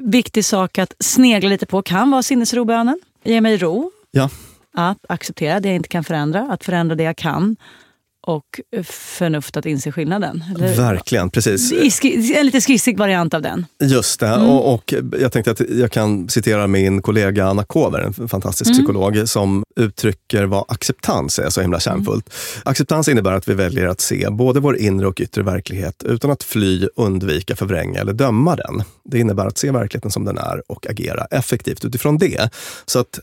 Viktig 0.02 0.46
sak 0.46 0.78
att 0.78 0.94
snegla 1.00 1.50
lite 1.50 1.66
på 1.66 1.82
kan 1.82 2.12
vara 2.12 2.24
sinnesrobönen. 2.24 3.00
Ge 3.24 3.42
mig 3.42 3.58
ro. 3.58 3.92
Ja. 4.12 4.30
Att 4.74 5.06
acceptera 5.10 5.60
det 5.60 5.68
jag 5.68 5.76
inte 5.76 5.90
kan 5.90 6.04
förändra, 6.04 6.42
att 6.42 6.64
förändra 6.64 6.96
det 6.96 7.04
jag 7.04 7.18
kan. 7.18 7.56
Och 8.28 8.62
förnuft 8.84 9.58
att 9.58 9.66
inse 9.66 9.92
skillnaden. 9.92 10.44
Eller- 10.56 10.76
Verkligen, 10.76 11.30
precis. 11.30 11.72
En 12.36 12.46
lite 12.46 12.62
skissig 12.62 12.98
variant 12.98 13.34
av 13.34 13.42
den. 13.42 13.66
Just 13.84 14.20
det, 14.20 14.28
Mm. 14.28 14.50
och, 14.50 14.74
och 14.74 14.94
jag 15.20 15.32
tänkte 15.32 15.52
att 15.52 15.60
jag 15.70 15.92
kan 15.92 16.30
citera 16.30 16.68
min 16.68 17.02
kollega 17.02 17.46
Anna 17.46 17.64
Kover, 17.64 18.00
en 18.00 18.28
fantastisk 18.30 18.72
Mm. 18.72 18.78
psykolog, 18.78 19.30
som 19.30 19.64
uttrycker 19.76 20.44
vad 20.44 20.66
acceptans 20.68 21.40
är 21.40 21.50
så 21.50 21.62
himla 21.62 21.80
kärnfullt. 21.80 22.34
Acceptans 22.64 23.08
innebär 23.08 23.32
att 23.32 23.48
vi 23.48 23.54
väljer 23.54 23.88
att 23.88 24.02
se 24.02 24.28
både 24.32 24.60
vår 24.60 24.78
inre 24.78 25.08
och 25.08 25.22
yttre 25.22 25.44
verklighet 25.44 26.04
utan 26.04 26.32
att 26.32 26.44
fly, 26.44 26.88
undvika, 26.96 27.56
förvränga 27.56 28.00
eller 28.00 28.14
döma 28.14 28.56
den. 28.56 28.84
Det 29.10 29.20
innebär 29.20 29.46
att 29.46 29.58
se 29.58 29.72
verkligheten 29.72 30.12
som 30.12 30.26
den 30.26 30.38
är 30.38 30.62
och 30.72 30.90
agera 30.90 31.26
effektivt 31.32 31.86
utifrån 31.86 32.18
det. 32.18 32.50
Så 32.86 33.00
att 33.00 33.20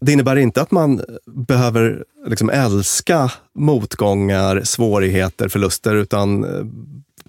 det 0.00 0.12
innebär 0.12 0.36
inte 0.36 0.62
att 0.62 0.70
man 0.70 1.00
behöver 1.26 2.04
liksom 2.26 2.50
älska 2.50 3.30
motgångar, 3.54 4.60
svårigheter, 4.64 5.48
förluster, 5.48 5.94
utan 5.94 6.44
eh, 6.44 6.64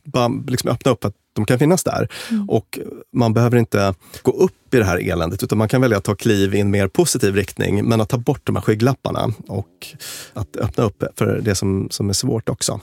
bara 0.03 0.27
liksom 0.47 0.69
öppna 0.69 0.91
upp 0.91 1.05
att 1.05 1.13
de 1.33 1.45
kan 1.45 1.59
finnas 1.59 1.83
där. 1.83 2.07
Och 2.47 2.79
man 3.13 3.33
behöver 3.33 3.57
inte 3.57 3.93
gå 4.21 4.31
upp 4.31 4.73
i 4.73 4.77
det 4.77 4.83
här 4.85 5.09
eländet, 5.11 5.43
utan 5.43 5.57
man 5.57 5.67
kan 5.67 5.81
välja 5.81 5.97
att 5.97 6.03
ta 6.03 6.15
kliv 6.15 6.55
i 6.55 6.59
en 6.59 6.71
mer 6.71 6.87
positiv 6.87 7.35
riktning, 7.35 7.85
men 7.85 8.01
att 8.01 8.09
ta 8.09 8.17
bort 8.17 8.41
de 8.43 8.55
här 8.55 8.63
skygglapparna 8.63 9.33
och 9.47 9.87
att 10.33 10.55
öppna 10.57 10.83
upp 10.83 11.03
för 11.15 11.41
det 11.43 11.55
som, 11.55 11.87
som 11.91 12.09
är 12.09 12.13
svårt 12.13 12.49
också. 12.49 12.79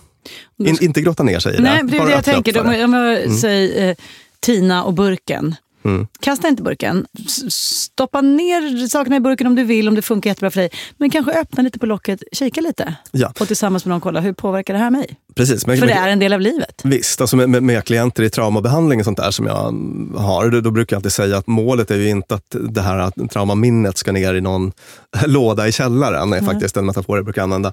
In, 0.59 0.77
inte 0.81 1.01
grotta 1.01 1.23
ner 1.23 1.39
sig 1.39 1.55
i 1.55 1.57
det. 1.57 1.63
Nej, 1.63 1.83
det 1.85 1.97
är 1.97 2.07
det 2.07 2.11
jag 2.13 2.25
tänker. 2.25 2.61
Om 2.61 2.73
jag, 2.73 2.85
om 2.85 2.95
jag 2.95 3.23
Mm. 3.23 3.37
säger 3.37 3.89
eh, 3.91 3.97
Tina 4.41 4.85
och 4.85 4.95
burken. 4.95 5.55
Mm. 5.85 6.07
Kasta 6.21 6.49
inte 6.49 6.63
burken. 6.63 7.07
Stoppa 7.49 8.21
ner 8.21 8.87
sakerna 8.87 9.17
i 9.17 9.21
burken 9.21 9.47
om 9.47 9.55
du 9.55 9.65
vill, 9.65 9.89
om 9.89 9.95
det 9.95 10.03
funkar 10.03 10.31
jättebra 10.31 10.51
för 10.51 10.61
dig. 10.61 10.71
Men 10.97 11.11
kanske 11.11 11.33
öppna 11.33 11.63
lite 11.63 11.79
på 11.79 11.87
locket, 11.87 12.23
kika 12.33 12.61
lite. 12.61 12.95
Ja. 13.11 13.33
Och 13.41 13.47
tillsammans 13.47 13.85
med 13.85 13.91
någon 13.91 14.01
kolla, 14.01 14.21
hur 14.21 14.33
påverkar 14.33 14.75
det 14.75 14.81
här 14.81 14.91
mig? 14.91 15.17
Precis, 15.35 15.67
men, 15.67 15.79
För 15.79 15.87
det 15.87 15.93
är 15.93 16.09
en 16.09 16.19
del 16.19 16.33
av 16.33 16.41
livet. 16.41 16.81
Visst, 16.85 17.21
alltså 17.21 17.37
med, 17.37 17.49
med, 17.49 17.63
med 17.63 17.85
klienter 17.85 18.23
i 18.23 18.31
traumabehandling 18.31 18.99
och 19.01 19.05
sånt 19.05 19.19
där 19.19 19.31
som 19.31 19.47
jag 19.47 19.75
har, 20.21 20.49
då, 20.51 20.61
då 20.61 20.71
brukar 20.71 20.97
jag 20.97 20.99
alltid 20.99 21.13
säga 21.13 21.37
att 21.37 21.47
målet 21.47 21.91
är 21.91 21.97
ju 21.97 22.09
inte 22.09 22.35
att 22.35 22.57
det 22.71 22.81
här 22.81 22.99
att 22.99 23.15
traumaminnet 23.31 23.99
ska 23.99 24.13
ner 24.13 24.35
i 24.35 24.41
någon 24.41 24.73
låda 25.27 25.69
i 25.69 25.73
källaren, 25.73 26.33
är 26.33 26.39
Mm. 26.39 26.51
faktiskt 26.53 26.77
en 26.77 26.87
metafor 26.87 27.17
jag 27.19 27.25
brukar 27.25 27.43
använda. 27.43 27.73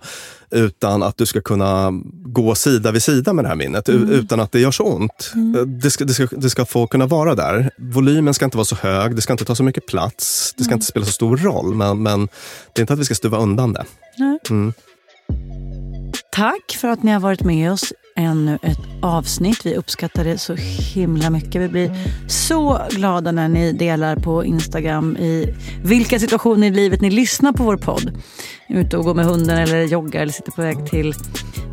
Utan 0.51 1.03
att 1.03 1.17
du 1.17 1.25
ska 1.25 1.41
kunna 1.41 1.91
gå 2.13 2.55
sida 2.55 2.91
vid 2.91 3.03
sida 3.03 3.33
med 3.33 3.45
det 3.45 3.49
här 3.49 3.55
minnet, 3.55 3.89
Mm. 3.89 4.09
utan 4.09 4.39
att 4.39 4.51
det 4.51 4.59
gör 4.59 4.71
så 4.71 4.83
ont. 4.83 5.31
Det, 5.83 5.91
ska, 5.91 6.05
det, 6.05 6.13
ska, 6.13 6.27
det 6.31 6.49
ska 6.49 6.65
få 6.65 6.87
kunna 6.87 7.05
vara 7.05 7.35
där. 7.35 7.71
Volymen 7.77 8.33
ska 8.33 8.45
inte 8.45 8.57
vara 8.57 8.65
så 8.65 8.75
hög, 8.75 9.15
det 9.15 9.21
ska 9.21 9.33
inte 9.33 9.45
ta 9.45 9.55
så 9.55 9.63
mycket 9.63 9.85
plats, 9.85 10.53
det 10.57 10.63
ska 10.63 10.71
Mm. 10.71 10.77
inte 10.77 10.85
spela 10.85 11.05
så 11.05 11.11
stor 11.11 11.37
roll, 11.37 11.75
men, 11.75 12.03
men 12.03 12.27
det 12.73 12.79
är 12.79 12.81
inte 12.81 12.93
att 12.93 12.99
vi 12.99 13.05
ska 13.05 13.15
stuva 13.15 13.37
undan 13.37 13.73
det. 13.73 13.85
Tack 16.39 16.77
för 16.77 16.87
att 16.87 17.03
ni 17.03 17.11
har 17.11 17.19
varit 17.19 17.43
med 17.43 17.71
oss 17.71 17.93
ännu 18.15 18.59
ett 18.61 18.79
avsnitt. 19.01 19.65
Vi 19.65 19.75
uppskattar 19.75 20.23
det 20.23 20.37
så 20.37 20.55
himla 20.93 21.29
mycket. 21.29 21.61
Vi 21.61 21.67
blir 21.67 21.91
så 22.27 22.81
glada 22.91 23.31
när 23.31 23.47
ni 23.47 23.71
delar 23.71 24.15
på 24.15 24.45
Instagram 24.45 25.17
i 25.17 25.55
vilka 25.83 26.19
situationer 26.19 26.67
i 26.67 26.71
livet 26.71 27.01
ni 27.01 27.09
lyssnar 27.09 27.53
på 27.53 27.63
vår 27.63 27.77
podd. 27.77 28.21
Ute 28.69 28.97
och 28.97 29.03
går 29.03 29.13
med 29.13 29.25
hunden 29.25 29.57
eller 29.57 29.83
joggar 29.83 30.21
eller 30.21 30.33
sitter 30.33 30.51
på 30.51 30.61
väg 30.61 30.85
till 30.85 31.13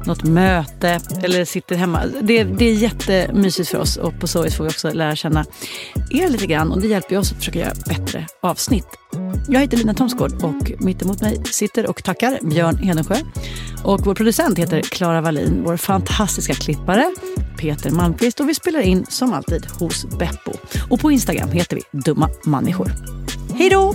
något 0.06 0.24
möte 0.24 1.00
eller 1.22 1.44
sitter 1.44 1.76
hemma. 1.76 2.02
Det, 2.22 2.44
det 2.44 2.64
är 2.64 2.74
jättemysigt 2.74 3.68
för 3.68 3.78
oss 3.78 3.96
och 3.96 4.20
på 4.20 4.26
så 4.26 4.42
vis 4.42 4.56
får 4.56 4.64
vi 4.64 4.70
också 4.70 4.92
lära 4.92 5.16
känna 5.16 5.44
er 6.10 6.28
lite 6.28 6.46
grann 6.46 6.72
och 6.72 6.80
det 6.80 6.88
hjälper 6.88 7.12
ju 7.12 7.18
oss 7.18 7.32
att 7.32 7.38
försöka 7.38 7.58
göra 7.58 7.74
bättre 7.86 8.26
avsnitt. 8.42 8.86
Jag 9.48 9.60
heter 9.60 9.76
Lina 9.76 9.94
Thomsgård 9.94 10.32
och 10.42 10.72
mitt 10.78 11.02
emot 11.02 11.20
mig 11.20 11.42
sitter 11.44 11.86
och 11.86 12.04
tackar 12.04 12.38
Björn 12.42 12.76
Hedensjö. 12.76 13.16
Och 13.84 14.06
vår 14.06 14.14
producent 14.14 14.58
heter 14.58 14.80
Klara 14.80 15.20
Wallin, 15.20 15.62
vår 15.64 15.76
fantastiska 15.76 16.54
klippare 16.54 17.14
Peter 17.58 17.90
Malmqvist 17.90 18.40
och 18.40 18.48
vi 18.48 18.54
spelar 18.54 18.80
in 18.80 19.06
som 19.08 19.32
alltid 19.32 19.66
hos 19.66 20.06
Beppo. 20.18 20.52
Och 20.90 21.00
på 21.00 21.10
Instagram 21.10 21.50
heter 21.50 21.76
vi 21.76 21.82
Dumma 21.98 22.28
Människor. 22.44 22.92
Hej 23.54 23.70
då! 23.70 23.94